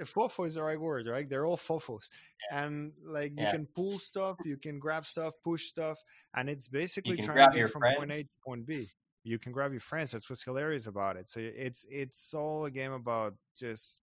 Eh, 0.00 0.04
fofo 0.04 0.44
is 0.46 0.54
the 0.54 0.62
right 0.62 0.78
word, 0.78 1.06
right? 1.06 1.28
They're 1.28 1.46
all 1.46 1.56
fofos. 1.56 2.10
And 2.50 2.92
like 3.02 3.32
you 3.32 3.44
can 3.50 3.66
pull 3.66 3.98
stuff, 3.98 4.36
you 4.44 4.58
can 4.58 4.78
grab 4.78 5.06
stuff, 5.06 5.34
push 5.42 5.68
stuff, 5.68 5.98
and 6.34 6.48
it's 6.50 6.68
basically 6.68 7.16
can 7.16 7.24
trying 7.24 7.36
grab 7.36 7.52
to 7.52 7.56
get 7.66 7.72
from 7.72 7.82
point 7.96 8.12
A 8.12 8.22
to 8.24 8.28
point 8.44 8.66
B. 8.66 8.90
You 9.24 9.38
can 9.38 9.52
grab 9.52 9.72
your 9.72 9.80
friends. 9.80 10.12
That's 10.12 10.28
what's 10.30 10.42
hilarious 10.44 10.86
about 10.86 11.16
it. 11.16 11.28
So 11.28 11.40
it's 11.40 11.84
it's 11.90 12.32
all 12.34 12.66
a 12.66 12.70
game 12.70 12.92
about 12.92 13.34
just 13.56 14.00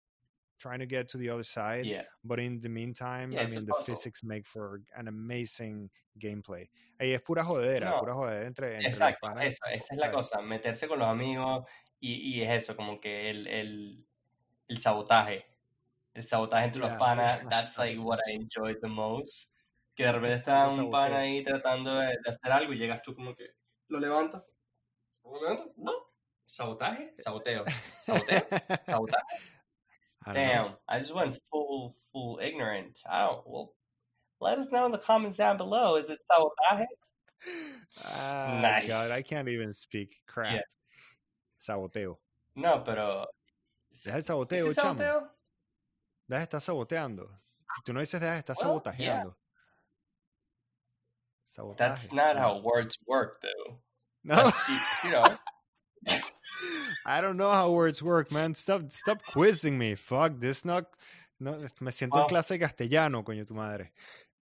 trying 0.60 0.78
to 0.80 0.86
get 0.86 1.08
to 1.08 1.18
the 1.18 1.28
other 1.30 1.42
side. 1.42 1.86
Yeah. 1.86 2.04
But 2.22 2.38
in 2.38 2.60
the 2.60 2.68
meantime, 2.68 3.32
Yeah, 3.32 3.42
I 3.42 3.46
mean, 3.46 3.64
the 3.66 3.72
puzzle. 3.72 3.84
physics 3.96 4.22
make 4.22 4.46
for 4.46 4.82
an 4.94 5.08
amazing 5.08 5.90
gameplay. 6.18 6.68
Y 7.00 7.12
es 7.14 7.22
pura 7.22 7.42
jodera, 7.42 7.90
No. 7.90 7.98
pura 8.00 8.12
jodera 8.14 8.46
entre, 8.46 8.74
entre 8.76 8.90
los 8.90 8.92
Exacto, 8.92 9.26
panas. 9.26 9.44
eso, 9.46 9.58
esa 9.72 9.94
es 9.94 9.98
la 9.98 10.12
cosa, 10.12 10.40
meterse 10.42 10.86
con 10.86 10.98
los 10.98 11.08
amigos 11.08 11.64
y, 11.98 12.14
y 12.38 12.42
es 12.42 12.62
eso, 12.64 12.76
como 12.76 13.00
que 13.00 13.30
el, 13.30 13.46
el, 13.46 14.06
el 14.68 14.78
sabotaje. 14.78 15.46
El 16.12 16.24
sabotaje 16.26 16.66
entre 16.66 16.80
los 16.82 16.90
Yeah, 16.90 16.98
panas, 16.98 17.40
yeah, 17.40 17.48
that's 17.48 17.78
like 17.78 17.98
what 17.98 18.18
I 18.28 18.32
enjoyed 18.34 18.78
the 18.82 18.88
most. 18.88 19.50
Que 19.96 20.04
de 20.04 20.12
repente 20.12 20.36
está 20.36 20.64
un 20.66 20.76
saboteo. 20.76 21.16
ahí 21.16 21.42
tratando 21.44 21.94
de, 21.98 22.06
de 22.08 22.30
hacer 22.30 22.52
algo 22.52 22.72
y 22.72 22.78
llegas 22.78 23.00
tú 23.02 23.14
como 23.14 23.34
que 23.34 23.50
lo 23.88 23.98
levantas. 23.98 24.42
¿Lo 25.24 25.40
levantas? 25.40 25.68
No. 25.76 25.92
¿Sabotaje? 26.44 27.14
Saboteo. 27.18 27.64
¿Saboteo? 28.02 28.40
¿Sabotaje? 28.86 29.24
I 30.26 30.32
don't 30.32 30.46
know. 30.46 30.52
Damn, 30.52 30.72
I 30.88 30.98
just 30.98 31.14
went 31.14 31.38
full, 31.50 31.96
full 32.12 32.38
ignorant. 32.42 33.00
I 33.08 33.20
don't, 33.26 33.42
well, 33.46 33.72
let 34.40 34.58
us 34.58 34.68
know 34.70 34.84
in 34.86 34.92
the 34.92 34.98
comments 34.98 35.36
down 35.36 35.56
below. 35.56 35.96
Is 35.96 36.10
it 36.10 36.18
sabotaje? 36.30 36.84
Ah, 38.04 38.58
Nice. 38.60 38.86
God, 38.88 39.10
I 39.10 39.22
can't 39.22 39.48
even 39.48 39.72
speak. 39.72 40.16
Crap. 40.26 40.52
Yeah. 40.54 40.60
Saboteo. 41.60 42.16
No, 42.56 42.82
pero... 42.84 43.26
Deja 44.04 44.16
el 44.16 44.20
¿Es 44.20 44.26
saboteo, 44.26 44.70
it 44.70 44.76
chamo. 44.76 44.98
saboteo? 45.00 45.22
Deja 46.28 46.42
estar 46.46 46.60
saboteando. 46.60 47.28
Tú 47.86 47.92
no 47.94 48.00
dices 48.00 48.20
deja 48.20 48.34
de 48.34 48.38
estar 48.40 48.56
Well, 48.56 48.80
sabotajeando. 48.80 49.34
Sabotaje. 51.46 51.76
That's 51.78 52.12
not 52.12 52.36
No. 52.36 52.42
how 52.42 52.58
words 52.60 52.96
work, 53.06 53.40
though. 53.42 53.78
No. 54.22 54.36
That's, 54.36 55.04
you 55.04 55.10
know, 55.12 55.24
I 57.06 57.20
don't 57.20 57.36
know 57.36 57.50
how 57.52 57.70
words 57.70 58.02
work, 58.02 58.30
man. 58.30 58.54
Stop, 58.54 58.92
stop 58.92 59.22
quizzing 59.32 59.78
me. 59.78 59.94
Fuck, 59.94 60.38
this 60.38 60.64
not. 60.64 60.86
No, 61.38 61.52
me 61.80 61.90
siento 61.90 62.16
en 62.16 62.20
Well, 62.20 62.28
clase 62.28 62.54
de 62.54 62.58
castellano, 62.58 63.24
coño 63.24 63.46
tu 63.46 63.54
madre. 63.54 63.92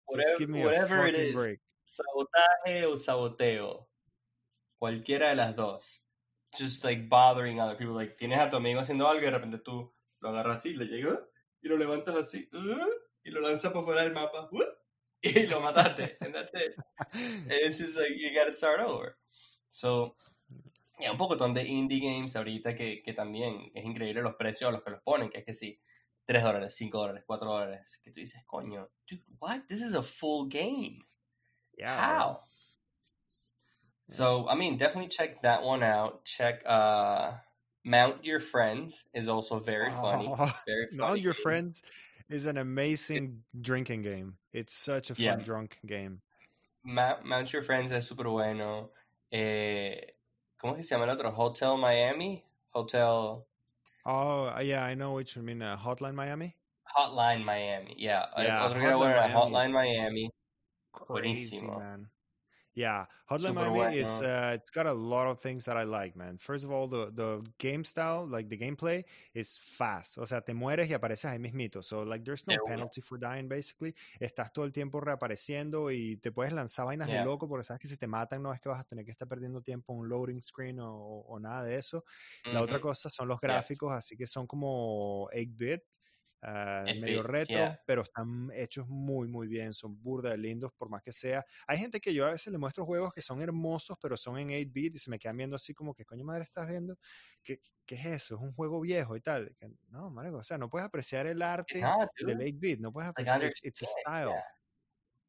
Just 0.10 0.34
whatever, 0.34 0.38
give 0.39 0.50
me 0.50 0.63
a 0.63 1.08
it 1.08 1.15
is, 1.15 1.34
break. 1.36 1.60
sabotaje 1.86 2.86
o 2.86 2.98
saboteo, 2.98 3.88
cualquiera 4.80 5.30
de 5.30 5.36
las 5.36 5.56
dos, 5.56 6.02
just 6.58 6.84
like 6.84 7.08
bothering 7.10 7.60
other 7.60 7.76
people. 7.76 7.93
Like, 7.93 8.17
tienes 8.17 8.39
a 8.39 8.50
tu 8.50 8.58
amigo 8.58 8.80
haciendo 8.80 9.08
algo 9.08 9.22
y 9.22 9.26
de 9.26 9.32
repente 9.32 9.60
tú 9.60 9.93
lo 10.22 10.30
agarras 10.30 10.58
así, 10.58 10.74
le 10.74 10.86
llegas 10.86 11.20
y 11.62 11.67
lo 11.67 11.78
levantas 11.78 12.15
así, 12.15 12.50
uh, 12.54 12.89
y 13.24 13.32
lo 13.32 13.41
lanzas 13.41 13.72
por 13.72 13.84
fuera 13.86 14.02
del 14.04 14.13
mapa, 14.13 14.50
uh, 14.52 14.63
y 15.22 15.46
lo 15.48 15.60
mataste, 15.60 16.17
and 16.22 16.34
that's 16.34 16.54
it. 16.54 16.76
And 17.13 17.52
it's 17.52 17.78
just 17.78 17.98
like, 17.98 18.12
you 18.15 18.34
gotta 18.34 18.52
start 18.52 18.80
over. 18.80 19.17
So, 19.72 20.15
yeah, 21.00 21.12
un 21.12 21.18
poco 21.18 21.36
de 21.36 21.64
indie 21.64 22.00
games 22.00 22.36
ahorita 22.36 22.76
que, 22.76 23.02
que 23.04 23.14
también 23.14 23.72
es 23.74 23.86
increíble 23.86 24.22
los 24.22 24.36
precios 24.36 24.70
a 24.70 24.72
los 24.72 24.84
que 24.84 24.92
los 24.92 25.02
ponen, 25.02 25.30
que 25.30 25.40
es 25.40 25.46
que 25.46 25.54
sí, 25.54 25.80
3 26.26 26.44
dólares, 26.44 26.76
5 26.76 26.98
dólares, 26.98 27.24
4 27.26 27.48
dólares, 27.48 28.00
que 28.04 28.12
tú 28.12 28.20
dices, 28.20 28.44
coño, 28.46 28.90
dude, 29.10 29.24
what? 29.40 29.62
This 29.68 29.82
is 29.82 29.94
a 29.94 30.04
full 30.04 30.48
game. 30.48 31.06
Yeah, 31.78 31.96
How? 31.96 32.40
So, 34.10 34.48
I 34.48 34.56
mean, 34.56 34.78
definitely 34.78 35.10
check 35.10 35.42
that 35.42 35.64
one 35.64 35.84
out. 35.84 36.24
Check 36.26 36.64
uh 36.66 37.34
Mount 37.84 38.24
Your 38.26 38.40
Friends 38.40 39.06
is 39.14 39.28
also 39.28 39.60
very 39.60 39.90
funny. 39.92 40.28
Oh, 40.30 40.52
Very 40.66 40.88
funny. 40.88 40.98
Mount 40.98 41.22
Your 41.22 41.34
game. 41.34 41.42
Friends 41.44 41.82
is 42.30 42.46
an 42.46 42.58
amazing 42.58 43.44
drinking 43.62 44.02
game. 44.04 44.38
It's 44.54 44.74
such 44.74 45.10
a 45.10 45.16
fun 45.16 45.24
Yeah. 45.24 45.36
drunk 45.36 45.78
game. 45.86 46.22
Mount, 46.84 47.26
Mount 47.26 47.52
Your 47.54 47.64
Friends 47.64 47.92
es 47.92 48.08
súper 48.10 48.30
bueno. 48.32 48.92
Eh, 49.32 50.00
¿Cómo 50.58 50.74
es 50.74 50.78
que 50.80 50.84
se 50.84 50.96
llama 50.96 51.06
el 51.06 51.12
otro? 51.12 51.34
Hotel 51.36 51.78
Miami? 51.78 52.43
Hotel 52.72 53.46
Oh, 54.10 54.48
uh, 54.56 54.62
yeah, 54.62 54.86
I 54.86 54.96
know 54.96 55.13
which 55.15 55.36
you 55.36 55.43
mean. 55.43 55.62
Uh, 55.62 55.76
Hotline 55.76 56.15
Miami? 56.15 56.56
Hotline 56.96 57.43
Miami. 57.43 57.93
Yeah. 57.98 58.26
Yeah, 58.38 58.65
otro 58.65 58.80
que 58.80 58.88
era 58.88 58.96
bueno 58.96 59.15
era 59.15 59.24
Hotline 59.28 59.34
Hotline 59.34 59.72
Miami. 59.74 60.30
Crazy, 60.93 61.60
Buenísimo. 61.60 61.80
man. 61.80 62.10
Yeah, 62.78 63.08
Hotline 63.28 63.56
Súper 63.56 63.72
Miami 63.72 63.98
is 64.02 64.20
bueno. 64.20 64.52
uh, 64.52 64.54
it's 64.54 64.70
got 64.70 64.86
a 64.86 64.94
lot 64.94 65.26
of 65.28 65.42
things 65.42 65.66
that 65.66 65.76
I 65.78 65.84
like, 65.84 66.16
man. 66.16 66.38
First 66.38 66.63
of 66.63 66.70
all, 66.72 66.88
the 66.88 67.10
the 67.12 67.42
game 67.58 67.84
style, 67.84 68.28
like 68.30 68.50
the 68.50 68.58
gameplay, 68.58 69.04
is 69.34 69.58
fast. 69.58 70.20
O 70.20 70.26
sea, 70.28 70.42
te 70.42 70.54
mueres 70.54 70.88
y 70.88 70.94
apareces 70.94 71.26
ahí 71.26 71.40
mismito. 71.40 71.82
So 71.82 72.04
like, 72.04 72.24
there's 72.24 72.46
no 72.46 72.54
De 72.54 72.60
una. 72.62 72.76
penalty 72.76 73.02
for 73.02 73.18
dying, 73.18 73.48
basically. 73.48 73.96
Estás 74.22 74.54
todo 74.54 74.63
el 74.66 74.72
tiempo 74.74 75.00
reapareciendo 75.02 75.90
y 75.90 76.18
te 76.18 76.32
puedes 76.32 76.54
lanzar 76.54 76.86
vainas 76.86 77.08
de 77.08 77.13
Yeah. 77.16 77.26
loco 77.26 77.48
porque 77.50 77.63
sabes 77.63 77.82
que 77.82 77.88
si 77.88 77.98
te 77.98 78.06
matan 78.06 78.44
no 78.44 78.54
es 78.54 78.62
que 78.62 78.70
vas 78.70 78.82
a 78.82 78.84
tener 78.84 79.04
que 79.06 79.12
estar 79.12 79.28
perdiendo 79.28 79.63
tiempo 79.63 79.94
en 79.94 80.00
un 80.02 80.10
loading 80.10 80.40
screen 80.40 80.80
o, 80.80 80.94
o 81.28 81.40
nada 81.40 81.63
de 81.63 81.78
eso. 81.78 82.06
La 82.46 82.62
otra 82.62 82.80
cosa 82.80 83.10
son 83.10 83.28
los 83.28 83.40
gráficos, 83.40 83.92
así 83.92 84.16
que 84.16 84.28
son 84.28 84.46
como 84.46 85.28
8-bit, 85.32 85.82
ah, 86.41 86.84
medio 86.86 87.21
8-bit, 87.21 87.32
retro, 87.32 87.58
yeah. 87.58 87.82
pero 87.86 88.02
están 88.04 88.50
hechos 88.54 88.88
muy, 88.88 89.28
muy 89.28 89.47
bien, 89.47 89.73
son 89.73 90.02
burda 90.02 90.32
de 90.32 90.38
lindos 90.38 90.71
por 90.78 90.89
más 90.89 91.02
que 91.02 91.12
sea. 91.12 91.45
Hay 91.67 91.78
gente 91.78 92.00
que 92.00 92.13
yo 92.13 92.26
a 92.26 92.32
veces 92.32 92.52
le 92.52 92.58
muestro 92.58 92.86
juegos 92.86 93.13
que 93.13 93.21
son 93.21 93.41
hermosos, 93.41 93.97
pero 94.02 94.17
son 94.17 94.38
en 94.38 94.50
8-bit 94.50 94.95
y 94.95 95.00
se 95.00 95.10
me 95.10 95.19
quedan 95.19 95.38
viendo 95.38 95.56
así 95.56 95.73
como 95.73 95.93
que, 95.93 96.06
coño 96.06 96.26
madre, 96.26 96.43
estás 96.43 96.67
viendo, 96.67 96.97
¿qué, 97.43 97.60
qué 97.86 97.95
es 97.95 98.06
eso? 98.06 98.36
Es 98.36 98.41
un 98.41 98.54
juego 98.54 98.80
viejo 98.82 99.15
y 99.15 99.21
tal. 99.21 99.56
Que, 99.60 99.69
no, 99.89 100.10
marico, 100.10 100.38
o 100.38 100.43
sea, 100.43 100.58
no 100.58 100.69
puedes 100.69 100.88
apreciar 100.88 101.28
el 101.28 101.41
arte 101.41 101.80
del 101.80 102.38
dude. 102.38 102.45
8-bit, 102.45 102.80
no 102.80 102.91
puedes 102.91 103.10
apreciar, 103.10 103.43
it's, 103.43 103.63
it's 103.63 103.84
a 103.84 103.86
style. 103.86 104.30
Yeah. 104.30 104.43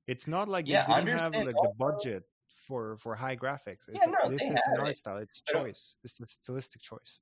It's 0.08 0.26
not 0.26 0.48
like 0.48 0.66
Yeah, 0.66 0.86
they 0.86 1.04
didn't 1.04 1.20
have 1.20 1.34
like 1.34 1.54
the 1.54 1.72
budget 1.76 2.24
for 2.66 2.96
for 2.96 3.14
high 3.14 3.36
graphics. 3.36 3.88
It's, 3.88 4.06
no, 4.06 4.30
this 4.30 4.42
is 4.42 4.50
an 4.50 4.80
art 4.80 4.88
it, 4.88 4.98
style. 4.98 5.18
It's 5.18 5.42
choice. 5.42 5.96
It's 6.02 6.18
a 6.18 6.26
stylistic 6.26 6.80
choice. 6.80 7.20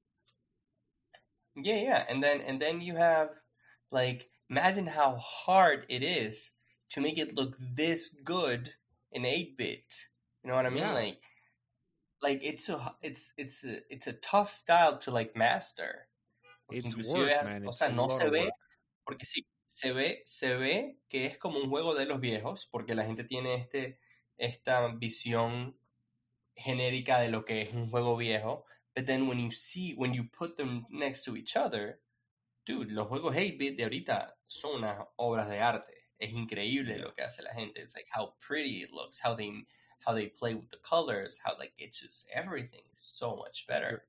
Yeah, 1.57 1.81
yeah, 1.81 2.05
and 2.09 2.23
then 2.23 2.41
and 2.43 2.63
then 2.63 2.81
you 2.81 2.95
have 2.97 3.31
like 3.91 4.29
imagine 4.49 4.87
how 4.87 5.17
hard 5.17 5.87
it 5.89 6.03
is 6.03 6.51
to 6.91 7.01
make 7.01 7.19
it 7.19 7.35
look 7.35 7.57
this 7.59 8.11
good 8.25 8.73
in 9.13 9.23
8-bit. 9.23 10.09
You 10.43 10.51
know 10.51 10.57
what 10.57 10.67
I 10.67 10.71
mean? 10.71 10.79
Yeah. 10.79 10.93
Like 10.95 11.21
like 12.23 12.41
it's 12.43 12.69
a 12.69 12.95
it's 13.03 13.33
it's 13.37 13.65
a, 13.65 13.79
it's 13.91 14.07
a 14.07 14.13
tough 14.13 14.53
style 14.53 14.99
to 14.99 15.11
like 15.11 15.37
master. 15.37 16.09
It's 16.71 16.95
inclusive 16.95 17.17
work, 17.17 17.45
man. 17.45 17.65
o 17.67 17.69
It's 17.71 17.79
sea, 17.79 17.89
no 17.89 18.09
se 18.09 18.31
ve 18.31 18.51
porque 19.05 19.25
sí, 19.25 19.45
se 19.67 19.93
ve 19.93 20.23
se 20.25 20.57
ve 20.57 20.97
que 21.09 21.27
es 21.27 21.39
como 21.39 21.61
un 21.61 21.69
juego 21.69 21.95
de 21.95 22.07
los 22.07 22.21
viejos, 22.21 22.69
porque 22.71 22.95
la 22.95 23.05
gente 23.05 23.25
tiene 23.25 23.55
este 23.55 23.99
esta 24.39 24.89
visión 24.89 25.77
genérica 26.57 27.21
de 27.21 27.29
lo 27.29 27.45
que 27.45 27.63
es 27.63 27.73
un 27.75 27.91
juego 27.91 28.17
viejo, 28.17 28.65
but 28.95 29.07
then 29.07 29.29
when 29.29 29.39
you 29.39 29.53
see 29.53 29.95
when 29.95 30.15
you 30.15 30.25
put 30.25 30.57
them 30.57 30.87
next 30.91 31.25
to 31.25 31.37
each 31.37 31.57
other, 31.57 32.01
dude, 32.67 32.93
los 32.93 33.07
juegos 33.09 33.35
8-bit 33.35 33.77
de 33.77 33.85
ahorita 33.85 34.35
son 34.47 34.83
unas 34.83 34.99
obras 35.17 35.49
de 35.49 35.61
arte. 35.61 35.95
Es 36.19 36.33
increíble 36.33 36.99
lo 36.99 37.13
que 37.15 37.23
hace 37.23 37.43
la 37.43 37.53
gente. 37.55 37.81
It's 37.81 37.95
like 37.95 38.09
how 38.11 38.35
pretty 38.41 38.83
it 38.83 38.91
looks, 38.93 39.21
how 39.21 39.35
they 39.35 39.51
how 40.05 40.15
they 40.15 40.27
play 40.27 40.55
with 40.55 40.71
the 40.71 40.79
colors, 40.79 41.39
how 41.43 41.57
like 41.59 41.73
it's 41.79 42.01
just 42.01 42.27
everything 42.33 42.83
is 42.93 43.01
so 43.01 43.37
much 43.37 43.67
better. 43.67 44.05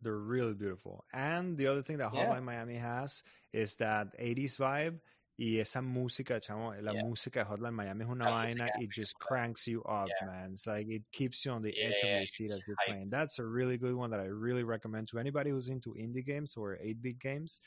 They're 0.00 0.18
really 0.18 0.54
beautiful. 0.54 1.04
And 1.12 1.56
the 1.56 1.66
other 1.66 1.82
thing 1.82 1.98
that 1.98 2.12
Yeah. 2.12 2.26
Hotline 2.26 2.44
Miami 2.44 2.76
has 2.76 3.22
is 3.52 3.76
that 3.76 4.18
80s 4.18 4.56
vibe 4.56 4.98
y 5.36 5.58
esa 5.58 5.80
música, 5.82 6.40
chamo, 6.40 6.74
la 6.80 6.92
Yeah. 6.92 7.04
música 7.04 7.40
de 7.40 7.46
Hotline 7.46 7.74
Miami 7.74 8.04
es 8.04 8.10
una 8.10 8.24
La 8.26 8.30
vaina, 8.32 8.64
música 8.66 8.82
it 8.82 8.90
just 8.92 9.18
cranks 9.18 9.66
you 9.66 9.80
up, 9.84 10.08
Yeah. 10.08 10.26
man. 10.26 10.52
It's 10.52 10.66
like 10.66 10.88
it 10.88 11.02
keeps 11.10 11.44
you 11.44 11.52
on 11.52 11.62
the 11.62 11.74
edge 11.80 12.02
of 12.04 12.10
your 12.10 12.26
seat 12.26 12.50
as 12.52 12.62
you're 12.66 12.76
playing. 12.86 13.10
That's 13.10 13.38
a 13.38 13.44
really 13.44 13.78
good 13.78 13.94
one 13.94 14.10
that 14.10 14.20
I 14.20 14.26
really 14.26 14.62
recommend 14.62 15.08
to 15.08 15.18
anybody 15.18 15.50
who's 15.50 15.68
into 15.68 15.94
indie 15.94 16.24
games 16.24 16.56
or 16.56 16.76
8-bit 16.82 17.18
games. 17.18 17.60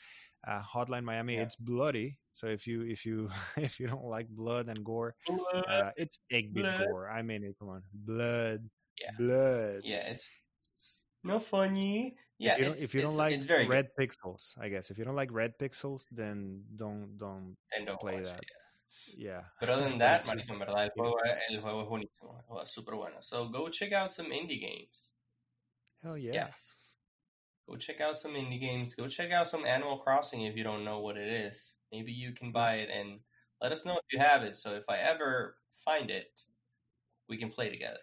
Uh, 0.46 0.62
Hotline 0.62 1.04
Miami, 1.04 1.34
Yeah. 1.34 1.42
it's 1.42 1.56
bloody. 1.56 2.18
So 2.32 2.46
if 2.46 2.66
you 2.66 2.82
if 2.82 3.04
you 3.04 3.28
if 3.56 3.80
you 3.80 3.88
don't 3.88 4.04
like 4.04 4.28
blood 4.28 4.68
and 4.68 4.84
gore, 4.84 5.16
uh, 5.66 5.90
it's 5.96 6.18
8-bit 6.30 6.88
gore. 6.88 7.10
I 7.10 7.22
mean 7.22 7.42
it, 7.44 7.56
come 7.58 7.70
on. 7.70 7.82
Blood. 7.92 8.70
Yeah. 9.00 9.10
Blood. 9.18 9.80
Yeah, 9.84 10.08
it's 10.12 10.30
no 11.24 11.40
funny. 11.40 12.16
Yeah, 12.38 12.52
if 12.54 12.58
you 12.58 12.64
don't, 12.66 12.78
if 12.78 12.94
you 12.94 13.00
don't 13.00 13.16
like 13.16 13.68
red 13.68 13.88
pixels, 13.98 14.58
I 14.60 14.68
guess 14.68 14.90
if 14.90 14.98
you 14.98 15.04
don't 15.04 15.16
like 15.16 15.32
red 15.32 15.58
pixels, 15.58 16.06
then 16.10 16.64
don't 16.74 17.16
don't 17.16 17.56
good. 17.72 17.78
And 17.78 17.86
don't 17.86 18.00
play 18.00 18.16
watch 18.16 18.24
that. 18.24 18.42
it, 18.42 19.16
yeah. 19.16 19.42
But 19.58 19.70
other 19.70 19.84
than 19.88 19.98
that, 19.98 20.28
en 20.28 20.58
verdad, 20.58 20.84
el 20.84 20.90
juego, 20.90 21.16
el 21.50 21.60
juego 21.60 21.82
es 21.82 21.88
buenísimo. 21.88 22.62
Es 22.62 22.70
súper 22.74 22.94
bueno. 22.96 23.16
So 23.22 23.48
go 23.48 23.68
check 23.70 23.92
out 23.92 24.12
some 24.12 24.26
indie 24.26 24.60
games. 24.60 25.12
Hell 26.02 26.18
yeah. 26.18 26.32
Yes. 26.34 26.76
Go 27.66 27.76
check 27.76 28.00
out 28.00 28.18
some 28.18 28.32
indie 28.34 28.60
games. 28.60 28.94
Go 28.94 29.08
check 29.08 29.32
out 29.32 29.48
some 29.48 29.64
Animal 29.64 29.98
Crossing 29.98 30.42
if 30.42 30.54
you 30.56 30.62
don't 30.62 30.84
know 30.84 31.00
what 31.00 31.16
it 31.16 31.28
is. 31.28 31.72
Maybe 31.90 32.12
you 32.12 32.32
can 32.32 32.52
buy 32.52 32.76
it 32.76 32.90
and 32.90 33.20
let 33.62 33.72
us 33.72 33.84
know 33.84 33.96
if 33.96 34.04
you 34.12 34.18
have 34.20 34.42
it. 34.42 34.56
So 34.56 34.74
if 34.74 34.84
I 34.88 34.98
ever 34.98 35.56
find 35.84 36.10
it, 36.10 36.30
we 37.28 37.38
can 37.38 37.50
play 37.50 37.70
together. 37.70 37.98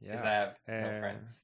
Yeah. 0.00 0.12
Because 0.12 0.24
I 0.24 0.30
Yeah. 0.32 0.40
have 0.40 0.56
no 0.66 0.88
Eh, 0.88 1.00
friends. 1.00 1.42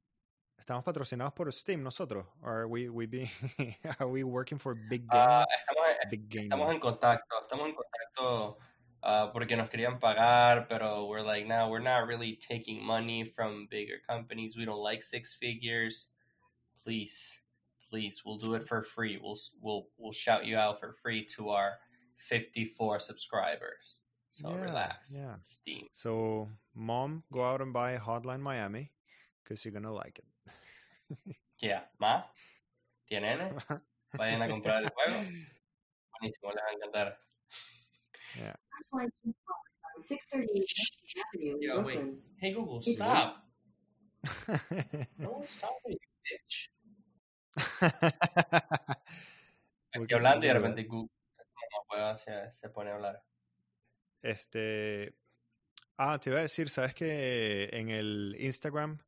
Estamos 0.63 0.85
patrocinados 0.85 1.33
por 1.35 1.53
Steam 1.53 1.83
nosotros. 1.83 2.25
Are 2.41 2.69
we 2.69 2.89
we 2.89 3.05
be 3.07 3.29
are 3.99 4.07
we 4.07 4.23
working 4.23 4.61
for 4.61 4.77
big 4.77 5.09
game? 5.09 5.21
Ah, 5.21 5.45
estamos, 5.59 5.89
big 6.09 6.29
game. 6.29 6.45
estamos 6.45 6.71
en 6.71 6.79
contacto. 6.79 7.35
Estamos 7.43 7.67
en 7.67 7.75
contacto 7.75 8.59
ah, 9.03 9.31
porque 9.33 9.57
nos 9.57 9.69
querían 9.69 9.99
pagar, 9.99 10.69
pero 10.69 11.07
we're 11.09 11.25
like, 11.25 11.49
no, 11.49 11.69
we're 11.69 11.83
not 11.83 12.07
really 12.07 12.37
taking 12.37 12.81
money 12.81 13.25
from 13.25 13.67
bigger 13.69 13.99
companies. 14.09 14.57
We 14.57 14.65
don't 14.65 14.81
like 14.81 15.03
six 15.03 15.35
figures. 15.35 16.11
Please, 16.85 17.41
please, 17.91 18.23
we'll 18.25 18.39
do 18.39 18.55
it 18.55 18.63
for 18.65 18.85
free. 18.85 19.19
We'll 19.21 19.39
we'll 19.61 19.89
we'll 19.99 20.13
shout 20.13 20.47
you 20.47 20.57
out 20.57 20.79
for 20.79 20.93
free 20.93 21.27
to 21.37 21.49
our 21.49 21.79
54 22.19 23.01
subscribers. 23.01 23.99
So 24.31 24.49
Yeah, 24.51 24.63
relax. 24.63 25.13
yeah. 25.13 25.35
Steam. 25.41 25.89
So, 25.93 26.51
mom, 26.73 27.25
go 27.33 27.43
out 27.43 27.61
and 27.61 27.73
buy 27.73 27.99
Hotline 27.99 28.41
Miami 28.41 28.93
because 29.43 29.65
you're 29.65 29.73
gonna 29.73 29.93
like 29.93 30.19
it. 30.19 30.27
Yeah, 31.61 31.83
ma, 31.99 32.25
tía 33.07 33.21
nene, 33.21 33.55
vayan 34.19 34.43
a 34.43 34.49
comprar 34.49 34.83
el 34.83 34.91
juego. 34.91 35.15
Buenísimo, 36.21 36.51
les 36.53 36.63
va 36.63 36.69
a 36.69 36.75
encantar. 36.75 37.19
Line 38.93 39.11
two 39.23 39.35
five 39.45 39.93
on 39.97 40.03
638 40.03 40.67
Avenue 41.35 41.55
in 41.55 41.63
Yo, 41.63 41.81
wait. 41.83 41.99
Brooklyn. 41.99 42.23
Hey 42.39 42.53
Google, 42.53 42.83
stop. 42.83 43.45
No 45.19 45.45
talking, 45.61 45.93
you 45.93 45.99
bitch. 46.25 46.71
Aquí 49.95 50.15
hablando 50.15 50.47
y 50.47 50.49
de 50.49 50.55
repente 50.55 50.85
Google 50.85 51.11
se, 52.17 52.51
se 52.51 52.69
pone 52.71 52.91
a 52.91 52.95
hablar. 52.95 53.23
Este. 54.23 55.15
Ah, 55.99 56.19
te 56.19 56.31
iba 56.31 56.39
a 56.39 56.43
decir, 56.43 56.71
¿sabes 56.71 56.95
que 56.95 57.69
en 57.73 57.91
el 57.91 58.35
Instagram 58.39 58.99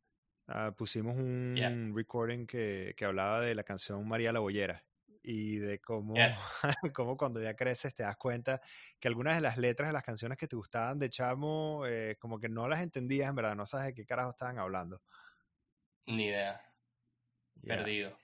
ah, 0.48 0.72
pusimos 0.76 1.16
un 1.16 1.57
Yeah. 1.57 1.74
recording 1.96 2.46
que, 2.46 2.94
que 2.96 3.04
hablaba 3.04 3.40
de 3.40 3.54
la 3.54 3.64
canción 3.64 4.07
María 4.09 4.33
la 4.33 4.40
Bollera? 4.40 4.85
Y 5.22 5.57
de 5.59 5.80
cómo, 5.80 6.30
Yes. 6.30 6.38
cómo 6.94 7.16
cuando 7.16 7.42
ya 7.42 7.54
creces 7.57 7.94
te 7.94 8.02
das 8.02 8.16
cuenta 8.16 8.61
que 9.00 9.09
algunas 9.09 9.37
de 9.37 9.40
las 9.40 9.57
letras 9.59 9.88
de 9.88 9.94
las 9.94 10.02
canciones 10.02 10.37
que 10.38 10.46
te 10.48 10.57
gustaban 10.57 10.98
de 10.98 11.09
chamo, 11.11 11.85
eh, 11.87 12.16
como 12.20 12.38
que 12.38 12.48
no 12.50 12.68
las 12.68 12.83
entendías, 12.83 13.28
en 13.30 13.37
verdad, 13.37 13.57
no 13.57 13.66
sabes 13.66 13.87
de 13.87 13.94
qué 13.94 14.04
carajo 14.07 14.30
estaban 14.33 14.59
hablando. 14.59 15.00
Ni 16.07 16.28
idea. 16.28 16.61
Yeah. 17.62 17.87
Perdido. 17.87 18.18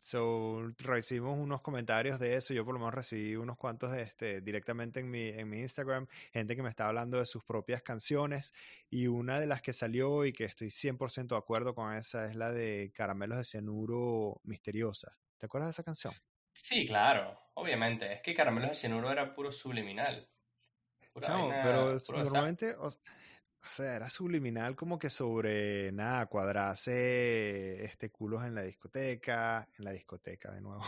So, 0.00 0.72
recibimos 0.78 1.38
unos 1.38 1.60
comentarios 1.60 2.18
de 2.18 2.34
eso. 2.34 2.54
Yo 2.54 2.64
por 2.64 2.74
lo 2.74 2.80
menos 2.80 2.94
recibí 2.94 3.36
unos 3.36 3.56
cuantos 3.56 3.94
este, 3.94 4.40
directamente 4.40 5.00
en 5.00 5.10
mi, 5.10 5.28
en 5.28 5.48
mi 5.48 5.60
Instagram. 5.60 6.06
Gente 6.32 6.56
que 6.56 6.62
me 6.62 6.70
está 6.70 6.86
hablando 6.86 7.18
de 7.18 7.26
sus 7.26 7.44
propias 7.44 7.82
canciones. 7.82 8.54
Y 8.90 9.06
una 9.06 9.40
de 9.40 9.46
las 9.46 9.62
que 9.62 9.72
salió 9.72 10.24
y 10.24 10.32
que 10.32 10.44
estoy 10.44 10.68
100% 10.68 11.28
de 11.28 11.36
acuerdo 11.36 11.74
con 11.74 11.94
esa 11.94 12.26
es 12.26 12.36
la 12.36 12.52
de 12.52 12.92
Caramelos 12.94 13.38
de 13.38 13.44
Cianuro 13.44 14.40
Misteriosa. 14.44 15.12
¿Te 15.36 15.46
acuerdas 15.46 15.68
de 15.68 15.72
esa 15.72 15.84
canción? 15.84 16.14
Sí, 16.52 16.86
claro, 16.86 17.38
obviamente. 17.54 18.12
Es 18.12 18.22
que 18.22 18.34
Caramelos 18.34 18.70
de 18.70 18.74
Cianuro 18.76 19.10
era 19.10 19.34
puro 19.34 19.52
subliminal. 19.52 20.28
Chamo, 21.20 21.48
vaina, 21.48 21.62
pero 21.64 21.96
normalmente, 22.16 22.74
o, 22.76 22.90
o 23.68 23.70
sea, 23.70 23.96
era 23.96 24.08
subliminal 24.08 24.74
como 24.74 24.98
que 24.98 25.10
sobre 25.10 25.92
nada, 25.92 26.24
cuadrarse 26.26 27.84
este, 27.84 28.10
culos 28.10 28.42
en 28.44 28.54
la 28.54 28.62
discoteca, 28.62 29.68
en 29.78 29.84
la 29.84 29.92
discoteca 29.92 30.50
de 30.52 30.62
nuevo. 30.62 30.82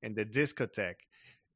En 0.00 0.08
the 0.16 0.24
discotheque. 0.24 1.06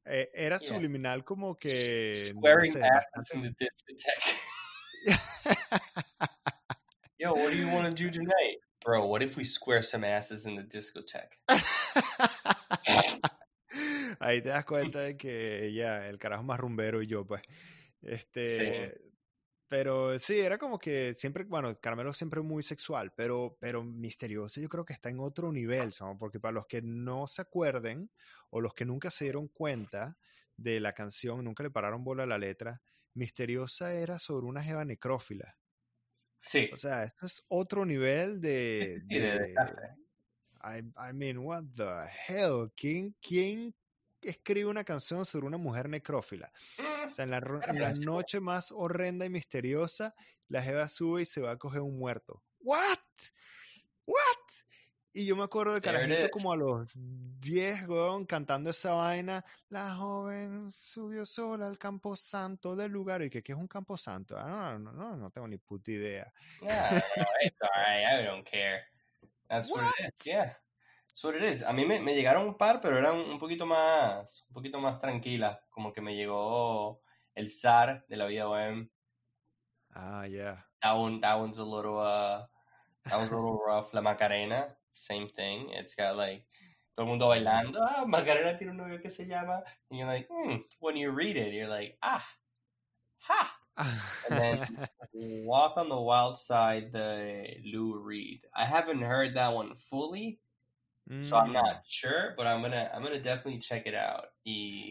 Eh, 0.05 0.29
era 0.33 0.57
Yeah. 0.59 0.73
subliminal 0.73 1.23
como 1.25 1.57
que, 1.57 2.13
no 2.33 2.39
Squaring 2.39 2.71
sé, 2.71 2.81
asses 2.83 3.33
in 3.33 3.41
the 3.41 3.53
discotheque. 3.59 4.39
Yo, 7.19 7.33
what 7.33 7.51
do 7.51 7.57
you 7.57 7.67
want 7.67 7.85
to 7.85 7.91
do 7.93 8.09
tonight? 8.09 8.59
Bro, 8.83 9.07
what 9.07 9.21
if 9.21 9.35
we 9.37 9.43
square 9.43 9.83
some 9.83 10.03
asses 10.05 10.45
in 10.45 10.55
the 10.55 10.63
discotheque? 10.63 11.37
Ahí 14.19 14.41
te 14.41 14.49
das 14.49 14.65
cuenta 14.65 15.01
de 15.01 15.17
que 15.17 15.71
ya, 15.73 16.07
el 16.07 16.17
carajo 16.17 16.43
más 16.43 16.59
rumbero 16.59 17.01
y 17.01 17.07
yo, 17.07 17.25
pues. 17.25 17.41
Este, 18.01 19.01
pero 19.73 20.19
sí, 20.19 20.39
era 20.39 20.59
como 20.59 20.77
que 20.77 21.15
siempre, 21.17 21.45
bueno, 21.45 21.75
Caramelo 21.79 22.13
siempre 22.13 22.41
muy 22.41 22.61
sexual, 22.61 23.11
pero, 23.15 23.57
pero 23.59 23.83
misterioso 23.83 24.61
yo 24.61 24.69
creo 24.69 24.85
que 24.85 24.93
está 24.93 25.09
en 25.09 25.19
otro 25.19 25.51
nivel, 25.51 25.91
¿no? 25.99 26.15
porque 26.15 26.39
para 26.39 26.51
los 26.51 26.67
que 26.67 26.83
no 26.83 27.25
se 27.25 27.41
acuerden 27.41 28.11
o 28.51 28.61
los 28.61 28.75
que 28.75 28.85
nunca 28.85 29.09
se 29.09 29.25
dieron 29.25 29.47
cuenta 29.47 30.15
de 30.57 30.79
la 30.79 30.93
canción, 30.93 31.43
nunca 31.43 31.63
le 31.63 31.71
pararon 31.71 32.03
bola 32.03 32.21
a 32.21 32.27
la 32.27 32.37
letra, 32.37 32.83
Misteriosa 33.15 33.95
era 33.95 34.19
sobre 34.19 34.45
una 34.45 34.61
jeva 34.61 34.85
necrófila. 34.85 35.57
Sí. 36.39 36.69
O 36.71 36.77
sea, 36.77 37.05
esto 37.05 37.25
es 37.25 37.43
otro 37.47 37.83
nivel 37.83 38.41
de... 38.41 39.01
Sí, 39.09 39.17
de. 39.17 39.55
I, 40.63 40.81
I 41.09 41.13
mean, 41.13 41.39
what 41.39 41.63
the 41.75 42.07
hell? 42.27 42.71
¿Quién, 42.75 43.15
¿Quién 43.19 43.73
escribe 44.29 44.69
una 44.69 44.83
canción 44.83 45.25
sobre 45.25 45.45
una 45.45 45.57
mujer 45.57 45.89
necrófila? 45.89 46.51
O 47.09 47.13
sea, 47.13 47.23
en 47.23 47.31
la, 47.31 47.37
en 47.37 48.01
noche 48.01 48.39
más 48.39 48.71
horrenda 48.71 49.25
y 49.25 49.29
misteriosa, 49.29 50.13
la 50.47 50.61
jeva 50.61 50.89
sube 50.89 51.23
y 51.23 51.25
se 51.25 51.41
va 51.41 51.51
a 51.51 51.57
coger 51.57 51.81
un 51.81 51.97
muerto. 51.97 52.41
¿What? 52.59 52.99
¿What? 54.05 54.43
Y 55.15 55.27
yo 55.27 55.35
me 55.35 55.43
acuerdo 55.43 55.75
de 55.75 55.81
carajito 55.81 56.27
como 56.31 56.51
a 56.51 56.55
los 56.55 56.97
10, 56.97 57.87
weón, 57.87 58.25
cantando 58.25 58.71
esa 58.71 58.93
vaina. 58.93 59.45
La 59.69 59.93
joven 59.93 60.71
subió 60.71 61.23
sola 61.23 61.67
al 61.67 61.77
campo 61.77 62.15
santo 62.15 62.75
del 62.75 62.91
lugar. 62.91 63.21
¿Y 63.21 63.29
que 63.29 63.43
qué 63.43 63.51
es 63.51 63.57
un 63.57 63.67
campo 63.67 63.95
santo? 63.95 64.35
Ah, 64.35 64.75
no, 64.79 64.91
no, 64.91 64.91
no, 64.91 65.15
no 65.15 65.29
tengo 65.29 65.47
ni 65.47 65.57
puta 65.57 65.91
idea. 65.91 66.33
Yeah. 66.61 67.03
It's 67.41 67.61
alright. 67.61 68.21
I 68.21 68.25
don't 68.25 68.43
care. 68.43 68.85
That's 69.47 69.69
what, 69.69 69.83
it 69.99 70.13
is. 70.17 70.25
Yeah. 70.25 70.57
What 71.21 71.35
it 71.35 71.43
is. 71.43 71.61
A 71.63 71.71
mí 71.71 71.85
me, 71.85 71.99
me 72.01 72.13
llegaron 72.15 72.47
un 72.47 72.57
par, 72.57 72.81
pero 72.81 72.97
eran 72.97 73.15
un 73.15 73.39
poquito 73.39 73.65
más, 73.65 74.45
un 74.49 74.53
poquito 74.53 74.79
más 74.79 74.99
tranquilas. 74.99 75.59
Como 75.69 75.93
que 75.93 76.01
me 76.01 76.15
llegó 76.15 77.01
el 77.35 77.49
zar 77.49 78.05
de 78.09 78.17
la 78.17 78.25
vida 78.25 78.47
OM. 78.49 78.89
Ah, 79.95 80.25
yeah. 80.25 80.57
That 80.81 80.93
one, 80.97 81.21
that 81.21 81.35
one's 81.39 81.59
a 81.59 81.63
little, 81.63 81.97
uh, 81.99 82.45
that 83.05 83.17
one's 83.17 83.31
a 83.31 83.35
little 83.35 83.59
rough. 83.65 83.93
La 83.93 84.01
Macarena, 84.01 84.75
same 84.93 85.29
thing. 85.29 85.69
It's 85.69 85.95
got 85.95 86.17
like 86.17 86.45
todo 86.95 87.05
el 87.05 87.09
mundo 87.09 87.27
bailando. 87.29 87.79
Ah, 87.79 88.03
Macarena 88.05 88.57
tiene 88.57 88.71
un 88.71 88.77
novio 88.77 88.99
que 89.01 89.09
se 89.09 89.25
llama. 89.25 89.63
And 89.89 89.99
you're 89.99 90.07
like, 90.07 90.27
hmm. 90.29 90.55
When 90.79 90.97
you 90.97 91.11
read 91.11 91.37
it, 91.37 91.53
you're 91.53 91.69
like, 91.69 91.97
ah, 92.01 92.25
ha. 93.19 93.55
then- 94.29 94.87
Walk 95.45 95.77
on 95.77 95.89
the 95.89 95.99
Wild 95.99 96.39
Side, 96.39 96.91
the 96.91 97.45
Lou 97.71 97.99
Reed. 97.99 98.41
I 98.55 98.65
haven't 98.65 99.01
heard 99.03 99.35
that 99.35 99.53
one 99.53 99.75
fully, 99.75 100.39
so 101.21 101.37
I'm 101.37 101.51
Mm. 101.51 101.53
not 101.53 101.85
sure, 101.85 102.33
but 102.37 102.47
I'm 102.47 102.61
gonna 102.61 102.89
I'm 102.93 103.03
gonna 103.03 103.21
definitely 103.21 103.59
check 103.59 103.85
it 103.87 103.95
out. 103.95 104.27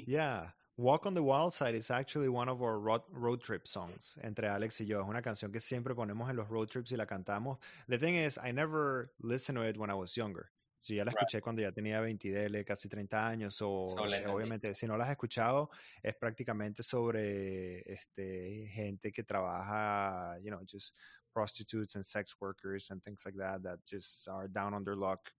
Yeah. 0.07 0.51
Walk 0.79 1.07
on 1.07 1.15
the 1.15 1.23
Wild 1.23 1.53
Side 1.53 1.75
is 1.75 1.91
actually 1.91 2.29
one 2.29 2.49
of 2.49 2.63
our 2.63 2.79
road, 2.81 3.03
road 3.11 3.43
trip 3.43 3.67
songs 3.69 4.17
entre 4.23 4.49
Alex 4.49 4.81
y 4.81 4.87
yo. 4.87 5.01
Es 5.03 5.07
una 5.09 5.21
canción 5.23 5.53
que 5.53 5.61
siempre 5.61 5.95
ponemos 5.95 6.29
en 6.31 6.37
los 6.37 6.49
road 6.49 6.69
trips 6.69 6.93
y 6.93 6.97
la 6.97 7.05
cantamos. 7.07 7.59
The 7.89 7.99
thing 7.99 8.17
is, 8.17 8.39
I 8.39 8.53
never 8.53 9.13
listened 9.21 9.57
to 9.59 9.63
it 9.69 9.77
when 9.77 9.91
I 9.91 9.95
was 9.95 10.17
younger. 10.17 10.51
So 10.81 10.95
ya 10.95 11.05
la 11.05 11.11
Right. 11.11 11.13
escuché 11.13 11.41
cuando 11.41 11.63
ya 11.63 11.71
tenía 11.73 12.01
20 12.01 12.31
dele, 12.33 12.65
casi 12.65 12.89
30 12.89 13.29
años. 13.29 13.61
O 13.63 13.87
So 13.87 14.03
o 14.03 14.09
sea, 14.09 14.33
obviamente, 14.33 14.75
si 14.75 14.87
no 14.87 14.97
la 14.97 15.05
has 15.05 15.11
escuchado, 15.13 15.71
es 16.03 16.17
prácticamente 16.17 16.83
sobre 16.83 17.83
este, 17.93 18.67
gente 18.73 19.13
que 19.13 19.23
trabaja, 19.23 20.39
you 20.43 20.51
know, 20.51 20.63
just 20.67 20.97
prostitutes 21.33 21.95
and 21.95 22.05
sex 22.05 22.35
workers 22.41 22.91
and 22.91 23.03
things 23.05 23.25
like 23.25 23.37
that 23.39 23.63
that 23.63 23.79
just 23.87 24.27
are 24.29 24.49
down 24.49 24.75
on 24.75 24.83
their 24.85 24.97
luck. 24.97 25.31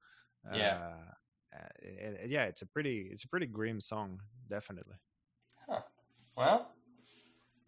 Yeah. 0.54 0.78
Uh, 1.54 1.56
uh, 1.56 1.68
it- 1.82 2.30
yeah, 2.30 2.46
it's 2.46 2.62
a 2.62 2.66
pretty, 2.66 3.10
it's 3.12 3.24
a 3.24 3.28
pretty 3.28 3.46
grim 3.46 3.80
song, 3.80 4.20
definitely. 4.50 4.98
Huh. 5.70 5.82
well, 6.36 6.72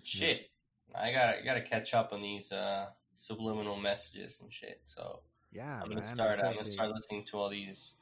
shit, 0.03 0.49
I 0.93 1.11
gotta 1.11 1.41
gotta 1.43 1.61
catch 1.61 1.93
up 1.93 2.11
on 2.11 2.21
these 2.21 2.51
uh, 2.51 2.88
subliminal 3.13 3.78
messages 3.78 4.39
and 4.41 4.51
shit. 4.51 4.82
So 4.86 5.21
Yeah, 5.51 5.82
I'm 5.82 5.89
gonna 5.89 6.01
man, 6.01 6.15
start 6.15 6.39
I'm 6.43 6.55
gonna 6.55 6.71
start 6.71 6.91
listening 6.91 7.23
to 7.26 7.38
all 7.38 7.49
these 7.49 7.93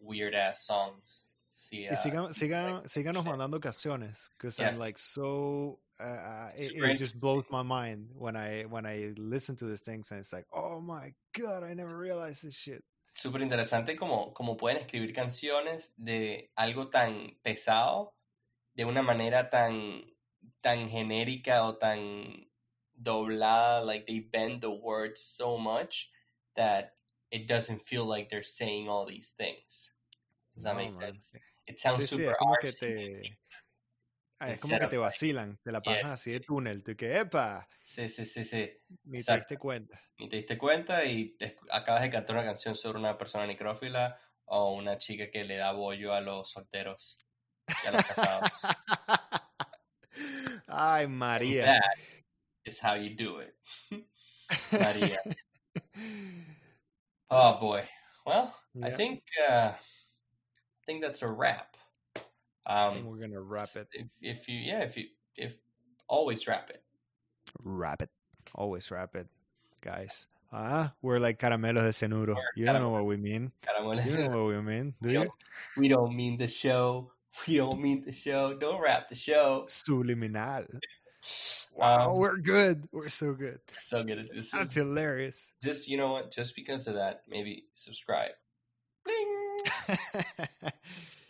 weird 0.00 0.34
ass 0.34 0.66
songs. 0.66 1.24
See, 1.54 1.86
uh, 1.86 1.94
sigan, 1.94 2.30
sigan, 2.30 2.74
like, 2.74 2.84
síganos 2.84 3.24
shit. 3.24 3.32
mandando 3.32 3.60
canciones, 3.62 4.30
because 4.36 4.58
I'm 4.58 4.78
like 4.78 4.98
so. 4.98 5.78
Uh, 6.00 6.04
uh, 6.04 6.50
it, 6.56 6.72
it 6.74 6.96
just 6.96 7.20
blows 7.20 7.44
my 7.50 7.62
mind 7.62 8.08
when 8.16 8.34
I 8.34 8.62
when 8.62 8.86
I 8.86 9.12
listen 9.16 9.54
to 9.56 9.66
these 9.66 9.82
things 9.82 10.10
and 10.10 10.18
it's 10.18 10.32
like, 10.32 10.46
oh 10.52 10.80
my 10.80 11.12
god, 11.38 11.62
I 11.62 11.74
never 11.74 11.96
realized 11.96 12.42
this 12.42 12.54
shit. 12.54 12.82
Súper 13.12 13.42
interesante 13.42 13.96
como, 13.96 14.34
como 14.34 14.56
pueden 14.56 14.78
escribir 14.78 15.12
canciones 15.12 15.92
de 15.96 16.52
algo 16.56 16.90
tan 16.90 17.38
pesado 17.42 18.16
de 18.74 18.84
una 18.86 19.02
manera 19.02 19.50
tan, 19.50 20.04
tan 20.60 20.88
genérica 20.90 21.64
o 21.66 21.78
tan 21.78 22.50
doblada, 22.94 23.84
like 23.84 24.06
they 24.06 24.20
bend 24.20 24.62
the 24.62 24.70
words 24.70 25.20
so 25.22 25.58
much 25.58 26.10
that 26.56 26.96
it 27.30 27.48
doesn't 27.48 27.82
feel 27.82 28.06
like 28.06 28.28
they're 28.30 28.42
saying 28.44 28.88
all 28.88 29.06
these 29.06 29.30
things. 29.30 29.94
Does 30.54 30.64
that 30.64 30.76
No, 30.76 30.76
make 30.76 30.92
man. 30.92 31.12
sense? 31.12 31.34
It 31.66 31.80
sounds 31.80 32.04
Sí, 32.04 32.06
sí, 32.06 32.24
super 32.24 32.32
es 32.32 32.36
como 32.36 32.58
que 32.58 32.72
artsy. 32.72 32.88
te, 32.88 33.38
ah, 34.42 34.52
es 34.52 34.60
como 34.60 34.78
que 34.78 34.86
te 34.86 34.98
vacilan, 34.98 35.58
te 35.62 35.72
la 35.72 35.82
pasan 35.82 36.10
Yes, 36.10 36.12
así 36.12 36.32
de 36.32 36.40
túnel, 36.40 36.82
tú 36.82 36.96
que, 36.96 37.18
epa, 37.18 37.66
Sí, 37.82 38.08
sí, 38.08 38.26
sí, 38.26 38.44
sí. 38.44 38.70
ni 39.04 39.12
te 39.12 39.18
Exacto. 39.18 39.34
diste 39.34 39.58
cuenta. 39.58 40.00
Y 40.18 40.28
te 40.28 40.36
diste 40.36 40.58
cuenta 40.58 41.04
y 41.04 41.36
te- 41.36 41.58
acabas 41.70 42.02
de 42.02 42.10
cantar 42.10 42.36
una 42.36 42.44
canción 42.44 42.76
sobre 42.76 42.98
una 42.98 43.16
persona 43.18 43.46
necrófila 43.46 44.18
o 44.44 44.74
una 44.74 44.98
chica 44.98 45.30
que 45.30 45.44
le 45.44 45.56
da 45.56 45.72
bollo 45.72 46.12
a 46.12 46.20
los 46.20 46.50
solteros 46.50 47.18
y 47.84 47.88
a 47.88 47.92
los 47.92 48.04
casados. 48.04 48.50
Ay, 50.68 51.04
And 51.06 51.14
María. 51.18 51.64
That 51.64 51.98
is 52.64 52.78
how 52.80 52.94
you 52.94 53.16
do 53.16 53.40
it. 53.40 53.54
Maria. 54.72 55.18
Oh 57.30 57.58
boy. 57.58 57.88
Well, 58.26 58.54
I 58.82 58.88
Yeah. 58.90 58.96
think 58.96 59.22
uh, 59.48 59.72
I 59.72 60.84
think 60.86 61.02
that's 61.02 61.22
a 61.22 61.28
wrap. 61.28 61.76
Um, 62.66 63.04
we're 63.06 63.18
gonna 63.18 63.40
wrap 63.40 63.68
it. 63.74 63.88
If, 63.92 64.06
if 64.20 64.48
you 64.48 64.58
yeah, 64.58 64.80
if 64.80 64.96
you 64.96 65.06
if 65.36 65.56
always 66.08 66.46
wrap 66.46 66.70
it. 66.70 66.82
Wrap 67.62 68.02
it. 68.02 68.10
Always 68.54 68.90
wrap 68.90 69.16
it, 69.16 69.26
guys. 69.80 70.26
Ah, 70.52 70.92
we're 71.00 71.18
like 71.18 71.38
caramelos 71.38 71.82
de 71.82 71.92
cianuro. 71.92 72.36
You 72.54 72.66
don't 72.66 72.80
know 72.80 72.90
what 72.90 73.06
we 73.06 73.16
mean. 73.16 73.52
Caramelos. 73.62 74.04
You 74.06 74.28
know 74.28 74.44
what 74.44 74.54
we 74.54 74.60
mean, 74.60 74.94
do 75.00 75.08
we, 75.08 75.14
you? 75.14 75.18
don't, 75.20 75.30
we 75.76 75.88
don't 75.88 76.14
mean 76.14 76.36
the 76.36 76.48
show. 76.48 77.10
We 77.48 77.56
don't 77.56 77.80
mean 77.80 78.04
the 78.04 78.12
show. 78.12 78.54
Don't 78.54 78.80
wrap 78.80 79.08
the 79.08 79.16
show. 79.16 79.64
Subliminal. 79.68 80.66
Wow, 81.74 82.10
Um, 82.10 82.18
we're 82.18 82.36
good. 82.36 82.86
We're 82.92 83.08
so 83.08 83.32
good. 83.32 83.60
so 83.80 84.04
good 84.04 84.18
at 84.18 84.26
this. 84.34 84.50
That's 84.50 84.74
hilarious. 84.74 85.52
Just 85.62 85.88
you 85.88 85.96
know 85.96 86.12
what? 86.12 86.30
Just 86.30 86.54
because 86.54 86.86
of 86.86 86.96
that, 86.96 87.22
maybe 87.26 87.64
subscribe. 87.72 88.32
Bling. 89.06 89.98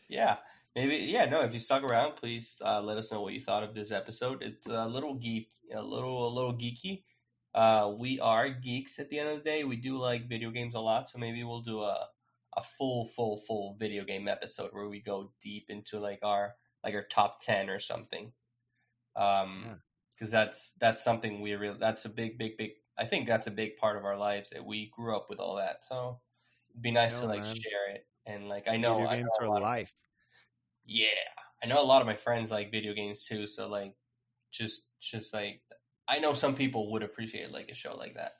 yeah 0.08 0.36
maybe 0.74 0.96
yeah 0.96 1.24
no 1.26 1.40
if 1.42 1.52
you 1.52 1.58
stuck 1.58 1.82
around 1.82 2.16
please 2.16 2.56
uh, 2.64 2.80
let 2.80 2.96
us 2.98 3.10
know 3.12 3.20
what 3.20 3.32
you 3.34 3.40
thought 3.40 3.62
of 3.62 3.74
this 3.74 3.90
episode 3.92 4.42
it's 4.42 4.66
a 4.66 4.86
little 4.86 5.14
geek 5.14 5.48
a 5.74 5.82
little 5.82 6.28
a 6.28 6.32
little 6.32 6.54
geeky 6.54 7.02
uh, 7.54 7.92
we 7.98 8.18
are 8.20 8.48
geeks 8.48 8.98
at 8.98 9.10
the 9.10 9.18
end 9.18 9.28
of 9.28 9.36
the 9.38 9.44
day 9.44 9.62
we 9.64 9.76
do 9.76 9.98
like 9.98 10.28
video 10.28 10.50
games 10.50 10.74
a 10.74 10.80
lot 10.80 11.08
so 11.08 11.18
maybe 11.18 11.44
we'll 11.44 11.60
do 11.60 11.82
a, 11.82 12.06
a 12.56 12.62
full 12.62 13.04
full 13.04 13.36
full 13.46 13.76
video 13.78 14.04
game 14.04 14.26
episode 14.28 14.70
where 14.72 14.88
we 14.88 15.00
go 15.00 15.32
deep 15.42 15.66
into 15.68 15.98
like 15.98 16.20
our 16.22 16.54
like 16.82 16.94
our 16.94 17.04
top 17.04 17.40
10 17.42 17.68
or 17.68 17.78
something 17.78 18.32
um 19.16 19.64
Yeah. 19.66 19.74
because 20.14 20.30
that's 20.30 20.72
that's 20.80 21.04
something 21.04 21.40
we 21.42 21.52
really 21.54 21.76
that's 21.78 22.04
a 22.06 22.08
big 22.08 22.38
big 22.38 22.56
big 22.56 22.70
i 22.98 23.04
think 23.04 23.28
that's 23.28 23.46
a 23.46 23.50
big 23.50 23.76
part 23.76 23.96
of 23.98 24.04
our 24.06 24.16
lives 24.16 24.48
that 24.50 24.64
we 24.64 24.90
grew 24.96 25.14
up 25.14 25.26
with 25.28 25.38
all 25.38 25.56
that 25.56 25.84
so 25.84 26.20
it'd 26.70 26.82
be 26.82 26.90
nice 26.90 27.18
to 27.20 27.26
like 27.26 27.42
man. 27.42 27.54
share 27.54 27.90
it 27.94 28.06
and 28.24 28.48
like 28.48 28.66
i 28.68 28.76
know 28.78 28.94
Video 28.96 29.10
I 29.10 29.16
games 29.16 29.28
know 29.40 29.46
are 29.46 29.50
lot 29.50 29.56
of- 29.58 29.62
life. 29.68 29.92
Yeah 30.84 31.06
i 31.62 31.66
know 31.66 31.80
a 31.80 31.84
lot 31.84 32.00
of 32.02 32.06
my 32.06 32.14
friends 32.16 32.50
like 32.50 32.70
video 32.70 32.92
games 32.94 33.24
too 33.24 33.46
so 33.46 33.68
like 33.68 33.94
just 34.50 34.82
just 35.00 35.32
like 35.32 35.60
i 36.08 36.18
know 36.18 36.34
some 36.34 36.54
people 36.54 36.90
would 36.92 37.02
appreciate 37.02 37.50
like 37.52 37.68
a 37.70 37.74
show 37.74 37.96
like 37.96 38.14
that 38.14 38.32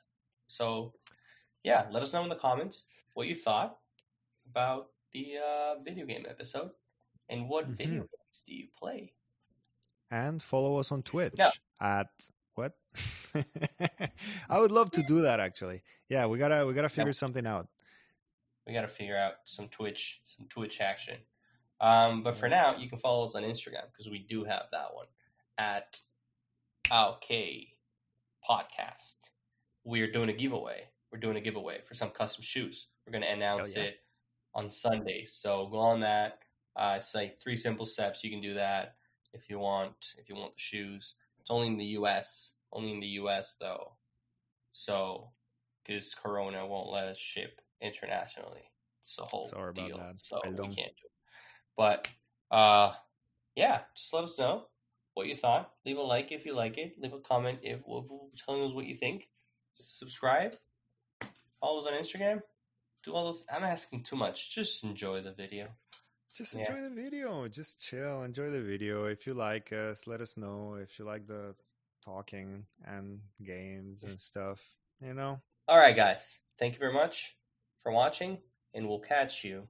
so 0.47 0.93
yeah 1.63 1.85
let 1.91 2.03
us 2.03 2.13
know 2.13 2.23
in 2.23 2.29
the 2.29 2.35
comments 2.35 2.87
what 3.13 3.27
you 3.27 3.35
thought 3.35 3.77
about 4.49 4.87
the 5.13 5.35
uh, 5.37 5.79
video 5.83 6.05
game 6.05 6.25
episode 6.29 6.71
and 7.29 7.47
what 7.47 7.67
video 7.67 8.01
Mhm. 8.01 8.09
games 8.11 8.43
do 8.47 8.53
you 8.53 8.67
play 8.77 9.13
And 10.11 10.41
follow 10.43 10.77
us 10.77 10.91
on 10.91 11.01
Twitch 11.03 11.33
Yeah. 11.37 11.49
at 11.81 12.29
what? 12.55 12.73
I 14.49 14.59
would 14.59 14.71
love 14.71 14.91
to 14.91 15.01
do 15.03 15.21
that 15.21 15.39
actually. 15.39 15.81
Yeah, 16.09 16.25
we 16.27 16.37
gotta 16.37 16.65
we 16.67 16.73
gotta 16.73 16.89
figure 16.89 17.13
something 17.13 17.47
out. 17.47 17.67
we 18.67 18.73
got 18.73 18.81
to 18.83 18.87
figure 18.87 19.17
out 19.17 19.33
some 19.45 19.67
twitch 19.69 20.21
some 20.23 20.47
twitch 20.47 20.79
action 20.81 21.17
um, 21.83 22.23
but 22.23 22.35
for 22.35 22.49
now 22.49 22.75
you 22.75 22.89
can 22.89 22.97
follow 22.97 23.25
us 23.25 23.35
on 23.35 23.43
instagram 23.43 23.85
because 23.91 24.09
we 24.09 24.25
do 24.27 24.43
have 24.43 24.63
that 24.71 24.87
one 24.93 25.07
at 25.57 25.99
okay 26.91 27.73
podcast. 28.47 29.15
We're 29.83 30.11
doing 30.11 30.29
a 30.29 30.33
giveaway. 30.33 30.83
We're 31.11 31.19
doing 31.19 31.37
a 31.37 31.41
giveaway 31.41 31.79
for 31.87 31.93
some 31.93 32.09
custom 32.09 32.43
shoes. 32.43 32.87
We're 33.05 33.11
going 33.11 33.23
to 33.23 33.31
announce 33.31 33.75
yeah. 33.75 33.83
it 33.83 33.95
on 34.55 34.71
sunday. 34.71 35.25
So 35.25 35.67
go 35.71 35.77
on 35.77 36.01
that. 36.01 36.39
Uh, 36.75 36.95
it's 36.97 37.13
like 37.13 37.39
three 37.41 37.57
simple 37.57 37.85
steps. 37.85 38.23
You 38.23 38.31
can 38.31 38.41
do 38.41 38.55
that 38.55 38.95
if 39.33 39.49
you 39.49 39.59
want 39.59 40.13
if 40.17 40.29
you 40.29 40.35
want 40.35 40.55
the 40.55 40.61
shoes. 40.61 41.15
It's 41.39 41.51
only 41.51 41.67
in 41.67 41.77
the 41.77 41.85
us 41.85 42.53
only 42.71 42.93
in 42.93 42.99
the 42.99 43.07
us 43.07 43.55
though. 43.59 43.93
So 44.73 45.29
because 45.85 46.15
corona 46.15 46.65
won't 46.65 46.91
let 46.91 47.05
us 47.05 47.17
ship 47.17 47.61
internationally. 47.81 48.71
It's 49.01 49.19
a 49.19 49.23
whole 49.23 49.47
Sorry 49.47 49.73
deal. 49.73 49.97
that. 49.97 50.15
so 50.17 50.39
we 50.45 50.55
can't 50.55 50.75
do 50.75 51.05
it 51.05 51.12
but 51.77 52.07
uh 52.51 52.91
yeah 53.55 53.81
just 53.95 54.13
let 54.13 54.23
us 54.23 54.37
know 54.37 54.65
what 55.13 55.27
you 55.27 55.35
thought. 55.35 55.71
Leave 55.85 55.97
a 55.97 56.01
like 56.01 56.31
if 56.31 56.45
you 56.45 56.55
like 56.55 56.77
it. 56.77 56.95
Leave 56.97 57.13
a 57.13 57.19
comment 57.19 57.59
if, 57.61 57.81
telling 58.45 58.63
us 58.63 58.73
what 58.73 58.85
you 58.85 58.97
think. 58.97 59.27
Subscribe. 59.73 60.55
Follow 61.59 61.79
us 61.81 61.87
on 61.87 61.93
Instagram. 61.93 62.41
Do 63.03 63.13
all 63.13 63.31
this. 63.31 63.45
I'm 63.53 63.63
asking 63.63 64.03
too 64.03 64.15
much. 64.15 64.53
Just 64.53 64.83
enjoy 64.83 65.21
the 65.21 65.33
video. 65.33 65.67
Just 66.35 66.53
Yeah. 66.55 66.61
enjoy 66.61 66.81
the 66.81 66.89
video. 66.89 67.47
Just 67.47 67.79
chill. 67.79 68.23
Enjoy 68.23 68.49
the 68.49 68.61
video. 68.61 69.05
If 69.05 69.27
you 69.27 69.33
like 69.33 69.71
us, 69.71 70.07
let 70.07 70.21
us 70.21 70.35
know. 70.35 70.75
If 70.75 70.97
you 70.97 71.05
like 71.05 71.27
the 71.27 71.55
talking 72.03 72.65
and 72.85 73.21
games 73.43 74.03
and 74.03 74.19
stuff, 74.19 74.61
you 74.99 75.13
know. 75.13 75.41
All 75.67 75.77
right, 75.77 75.95
guys. 75.95 76.39
Thank 76.57 76.73
you 76.73 76.79
very 76.79 76.93
much 76.93 77.37
for 77.83 77.91
watching, 77.91 78.39
and 78.73 78.87
we'll 78.87 78.99
catch 78.99 79.43
you 79.43 79.67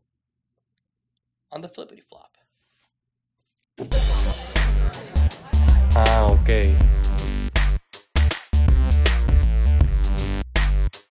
on 1.53 1.61
the 1.61 1.69
flippity 1.69 2.01
flop. 2.01 2.37
Ah, 5.95 6.31
ok. 6.31 6.75